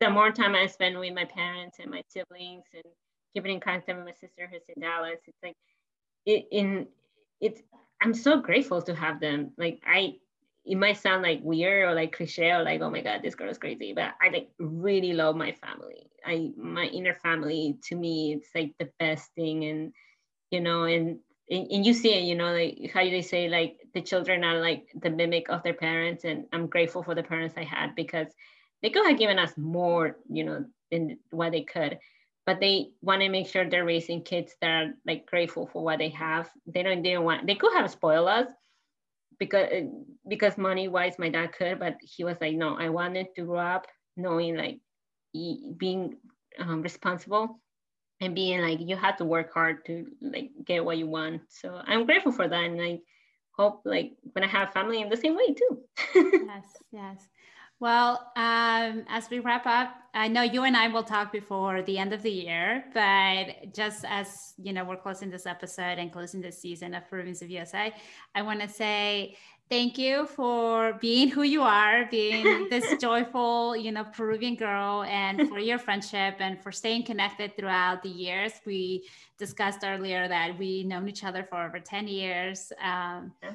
the 0.00 0.10
more 0.10 0.32
time 0.32 0.54
I 0.54 0.66
spend 0.66 0.98
with 0.98 1.14
my 1.14 1.24
parents 1.24 1.78
and 1.80 1.90
my 1.90 2.02
siblings 2.08 2.64
and 2.74 2.84
keeping 3.32 3.54
in 3.54 3.60
contact 3.60 3.96
with 3.96 4.04
my 4.04 4.12
sister 4.12 4.48
who's 4.50 4.62
in 4.74 4.82
Dallas, 4.82 5.20
it's 5.26 5.38
like 5.42 5.56
it 6.26 6.46
in 6.50 6.86
it's 7.40 7.62
i'm 8.00 8.14
so 8.14 8.40
grateful 8.40 8.80
to 8.80 8.94
have 8.94 9.20
them 9.20 9.50
like 9.58 9.82
i 9.86 10.14
it 10.64 10.76
might 10.76 10.96
sound 10.96 11.22
like 11.22 11.40
weird 11.42 11.88
or 11.88 11.94
like 11.94 12.12
cliche 12.12 12.50
or 12.50 12.62
like 12.62 12.80
oh 12.80 12.90
my 12.90 13.02
god 13.02 13.20
this 13.22 13.34
girl 13.34 13.50
is 13.50 13.58
crazy 13.58 13.92
but 13.92 14.14
i 14.20 14.28
like 14.28 14.48
really 14.58 15.12
love 15.12 15.36
my 15.36 15.52
family 15.52 16.10
i 16.24 16.50
my 16.56 16.84
inner 16.84 17.14
family 17.14 17.76
to 17.82 17.96
me 17.96 18.34
it's 18.34 18.48
like 18.54 18.72
the 18.78 18.88
best 18.98 19.30
thing 19.34 19.64
and 19.64 19.92
you 20.50 20.60
know 20.60 20.84
and 20.84 21.18
and, 21.50 21.70
and 21.70 21.84
you 21.84 21.92
see 21.92 22.14
it 22.14 22.22
you 22.22 22.34
know 22.34 22.52
like 22.52 22.90
how 22.92 23.02
do 23.02 23.10
they 23.10 23.22
say 23.22 23.48
like 23.48 23.78
the 23.94 24.00
children 24.00 24.44
are 24.44 24.60
like 24.60 24.86
the 25.00 25.10
mimic 25.10 25.48
of 25.48 25.62
their 25.62 25.74
parents 25.74 26.24
and 26.24 26.44
i'm 26.52 26.66
grateful 26.66 27.02
for 27.02 27.14
the 27.14 27.22
parents 27.22 27.54
i 27.56 27.64
had 27.64 27.94
because 27.94 28.28
they 28.82 28.90
could 28.90 29.06
have 29.06 29.18
given 29.18 29.38
us 29.38 29.52
more 29.56 30.16
you 30.30 30.44
know 30.44 30.64
than 30.90 31.18
what 31.30 31.52
they 31.52 31.62
could 31.62 31.98
but 32.46 32.60
they 32.60 32.90
want 33.00 33.22
to 33.22 33.28
make 33.28 33.46
sure 33.46 33.68
they're 33.68 33.84
raising 33.84 34.22
kids 34.22 34.54
that 34.60 34.68
are 34.68 34.94
like 35.06 35.26
grateful 35.26 35.68
for 35.72 35.84
what 35.84 35.98
they 35.98 36.08
have. 36.08 36.50
They 36.66 36.82
don't 36.82 37.02
they 37.02 37.12
don't 37.12 37.24
want 37.24 37.46
they 37.46 37.54
could 37.54 37.72
have 37.74 37.90
spoiled 37.90 38.28
us 38.28 38.48
because 39.42 39.68
because 40.28 40.56
money 40.56 40.86
wise 40.86 41.18
my 41.18 41.28
dad 41.28 41.52
could, 41.52 41.80
but 41.80 41.96
he 42.00 42.22
was 42.22 42.36
like, 42.40 42.54
no, 42.54 42.76
I 42.78 42.88
wanted 42.90 43.26
to 43.34 43.42
grow 43.42 43.58
up 43.58 43.86
knowing 44.16 44.56
like 44.56 44.78
being 45.32 46.16
um, 46.60 46.82
responsible 46.82 47.58
and 48.20 48.34
being 48.36 48.60
like 48.60 48.78
you 48.80 48.96
have 48.96 49.16
to 49.16 49.24
work 49.24 49.52
hard 49.52 49.84
to 49.86 50.06
like 50.20 50.50
get 50.64 50.84
what 50.84 50.98
you 50.98 51.08
want. 51.08 51.42
So 51.48 51.80
I'm 51.84 52.06
grateful 52.06 52.30
for 52.30 52.46
that, 52.46 52.64
and 52.64 52.80
I 52.80 53.00
hope 53.56 53.82
like 53.84 54.12
when 54.32 54.44
I 54.44 54.48
have 54.48 54.72
family, 54.72 55.02
I'm 55.02 55.10
the 55.10 55.16
same 55.16 55.34
way 55.36 55.54
too. 55.54 55.82
yes, 56.46 56.64
yes. 56.92 57.28
Well, 57.80 58.30
um, 58.36 59.04
as 59.08 59.28
we 59.28 59.40
wrap 59.40 59.66
up, 59.66 59.92
I 60.14 60.28
know 60.28 60.42
you 60.42 60.64
and 60.64 60.76
I 60.76 60.88
will 60.88 61.02
talk 61.02 61.32
before 61.32 61.80
the 61.82 61.96
end 61.96 62.12
of 62.12 62.22
the 62.22 62.30
year, 62.30 62.84
but 62.92 63.72
just 63.72 64.04
as 64.06 64.52
you 64.62 64.72
know, 64.72 64.84
we're 64.84 64.96
closing 64.96 65.30
this 65.30 65.46
episode 65.46 65.98
and 65.98 66.12
closing 66.12 66.42
this 66.42 66.58
season 66.58 66.94
of 66.94 67.08
Peruvians 67.08 67.40
of 67.40 67.50
USA, 67.50 67.94
I 68.34 68.42
want 68.42 68.60
to 68.60 68.68
say 68.68 69.36
thank 69.70 69.96
you 69.96 70.26
for 70.26 70.98
being 71.00 71.28
who 71.28 71.44
you 71.44 71.62
are, 71.62 72.04
being 72.10 72.68
this 72.70 72.94
joyful, 73.00 73.74
you 73.74 73.90
know, 73.90 74.04
Peruvian 74.04 74.54
girl, 74.54 75.02
and 75.04 75.48
for 75.48 75.58
your 75.58 75.78
friendship 75.78 76.36
and 76.40 76.62
for 76.62 76.70
staying 76.70 77.04
connected 77.04 77.56
throughout 77.56 78.02
the 78.02 78.10
years. 78.10 78.52
We 78.66 79.08
discussed 79.38 79.80
earlier 79.82 80.28
that 80.28 80.58
we 80.58 80.84
known 80.84 81.08
each 81.08 81.24
other 81.24 81.42
for 81.42 81.64
over 81.64 81.80
10 81.80 82.06
years. 82.06 82.70
Um, 82.82 83.32
yeah 83.42 83.52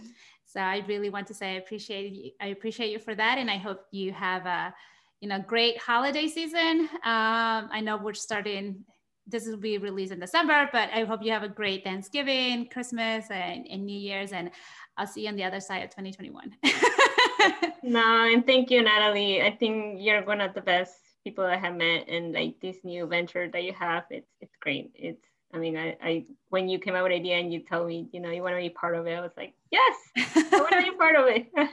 so 0.47 0.61
I 0.61 0.83
really 0.87 1.09
want 1.09 1.27
to 1.27 1.33
say 1.33 1.51
I 1.51 1.57
appreciate 1.57 2.13
you. 2.13 2.31
I 2.39 2.47
appreciate 2.47 2.91
you 2.91 2.99
for 2.99 3.13
that, 3.13 3.37
and 3.37 3.51
I 3.51 3.57
hope 3.57 3.85
you 3.91 4.13
have 4.13 4.45
a 4.45 4.73
you 5.21 5.27
know 5.27 5.39
great 5.39 5.77
holiday 5.79 6.27
season. 6.27 6.89
Um, 7.03 7.69
I 7.71 7.81
know 7.81 7.97
we're 7.97 8.13
starting. 8.13 8.85
This 9.25 9.45
will 9.45 9.57
be 9.57 9.77
released 9.77 10.13
in 10.13 10.19
December, 10.19 10.69
but 10.71 10.89
I 10.93 11.03
hope 11.03 11.21
you 11.21 11.31
have 11.31 11.43
a 11.43 11.49
great 11.49 11.83
Thanksgiving, 11.83 12.69
Christmas, 12.69 13.25
and, 13.29 13.67
and 13.69 13.85
New 13.85 13.99
Year's, 13.99 14.31
and 14.31 14.51
I'll 14.95 15.07
see 15.07 15.23
you 15.23 15.27
on 15.27 15.35
the 15.35 15.43
other 15.43 15.59
side 15.59 15.83
of 15.83 15.89
2021. 15.89 16.55
no, 17.83 18.31
and 18.31 18.45
thank 18.45 18.71
you, 18.71 18.81
Natalie. 18.81 19.41
I 19.41 19.51
think 19.51 19.97
you're 19.99 20.23
one 20.23 20.39
of 20.39 20.53
the 20.53 20.61
best 20.61 20.95
people 21.25 21.43
I 21.43 21.57
have 21.57 21.75
met, 21.75 22.07
and 22.07 22.33
like 22.33 22.55
this 22.61 22.77
new 22.83 23.05
venture 23.05 23.49
that 23.49 23.63
you 23.63 23.73
have, 23.73 24.05
it's 24.09 24.31
it's 24.39 24.55
great. 24.61 24.91
It's 24.95 25.25
I 25.53 25.57
mean, 25.57 25.77
I, 25.77 25.97
I 26.01 26.25
when 26.49 26.69
you 26.69 26.79
came 26.79 26.95
out 26.95 27.03
with 27.03 27.13
idea 27.13 27.37
and 27.37 27.51
you 27.51 27.61
told 27.61 27.87
me, 27.87 28.07
you 28.11 28.19
know, 28.19 28.31
you 28.31 28.41
want 28.41 28.55
to 28.55 28.61
be 28.61 28.69
part 28.69 28.95
of 28.95 29.07
it, 29.07 29.13
I 29.13 29.21
was 29.21 29.31
like, 29.37 29.53
yes, 29.71 29.95
I 30.17 30.47
want 30.51 30.71
to 30.71 30.91
be 30.91 30.97
part 30.97 31.15
of 31.15 31.27
it. 31.27 31.47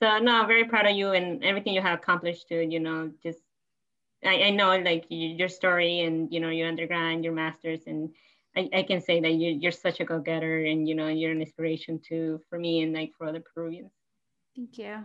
so 0.00 0.18
no, 0.18 0.40
I'm 0.40 0.46
very 0.46 0.64
proud 0.64 0.86
of 0.86 0.96
you 0.96 1.12
and 1.12 1.42
everything 1.44 1.74
you 1.74 1.82
have 1.82 1.98
accomplished 1.98 2.48
too. 2.48 2.60
You 2.60 2.80
know, 2.80 3.10
just 3.22 3.40
I, 4.24 4.42
I 4.44 4.50
know 4.50 4.76
like 4.78 5.06
your 5.08 5.48
story 5.48 6.00
and 6.00 6.32
you 6.32 6.40
know 6.40 6.50
your 6.50 6.68
undergrad, 6.68 7.24
your 7.24 7.32
masters, 7.32 7.80
and 7.86 8.10
I, 8.56 8.68
I 8.72 8.82
can 8.82 9.00
say 9.00 9.20
that 9.20 9.32
you, 9.32 9.50
you're 9.50 9.72
such 9.72 10.00
a 10.00 10.04
go-getter 10.04 10.64
and 10.64 10.88
you 10.88 10.94
know 10.94 11.08
you're 11.08 11.32
an 11.32 11.40
inspiration 11.40 12.00
too 12.00 12.40
for 12.48 12.58
me 12.58 12.82
and 12.82 12.92
like 12.92 13.12
for 13.16 13.26
other 13.26 13.42
Peruvians. 13.54 13.92
Thank 14.56 14.78
you. 14.78 15.04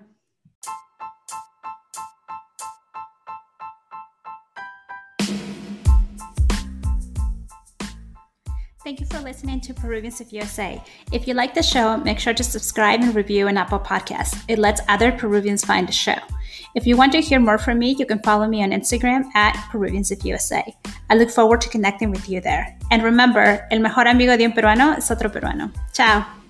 Thank 8.84 9.00
you 9.00 9.06
for 9.06 9.20
listening 9.20 9.62
to 9.62 9.74
Peruvians 9.74 10.20
of 10.20 10.34
USA. 10.34 10.84
If 11.14 11.26
you 11.26 11.34
like 11.34 11.54
the 11.54 11.64
show, 11.64 11.96
make 11.96 12.20
sure 12.20 12.34
to 12.34 12.44
subscribe 12.44 13.00
and 13.00 13.16
review 13.16 13.48
an 13.48 13.58
Apple 13.58 13.80
Podcast. 13.80 14.44
It 14.50 14.60
lets 14.60 14.82
other 14.90 15.10
Peruvians 15.10 15.64
find 15.64 15.88
the 15.88 15.94
show. 15.94 16.18
If 16.76 16.86
you 16.86 16.98
want 16.98 17.14
to 17.14 17.22
hear 17.22 17.40
more 17.40 17.58
from 17.58 17.80
me, 17.80 17.96
you 17.98 18.06
can 18.06 18.20
follow 18.20 18.46
me 18.46 18.62
on 18.62 18.72
Instagram 18.72 19.24
at 19.36 19.56
Peruvians 19.72 20.12
of 20.12 20.26
USA. 20.26 20.66
I 21.10 21.16
look 21.16 21.30
forward 21.30 21.62
to 21.62 21.70
connecting 21.70 22.12
with 22.12 22.28
you 22.28 22.42
there. 22.42 22.78
And 22.92 23.04
remember, 23.04 23.66
el 23.72 23.80
mejor 23.80 24.06
amigo 24.06 24.36
de 24.36 24.44
un 24.44 24.52
peruano 24.52 24.98
es 24.98 25.10
otro 25.10 25.30
peruano. 25.30 25.72
Ciao. 25.94 26.43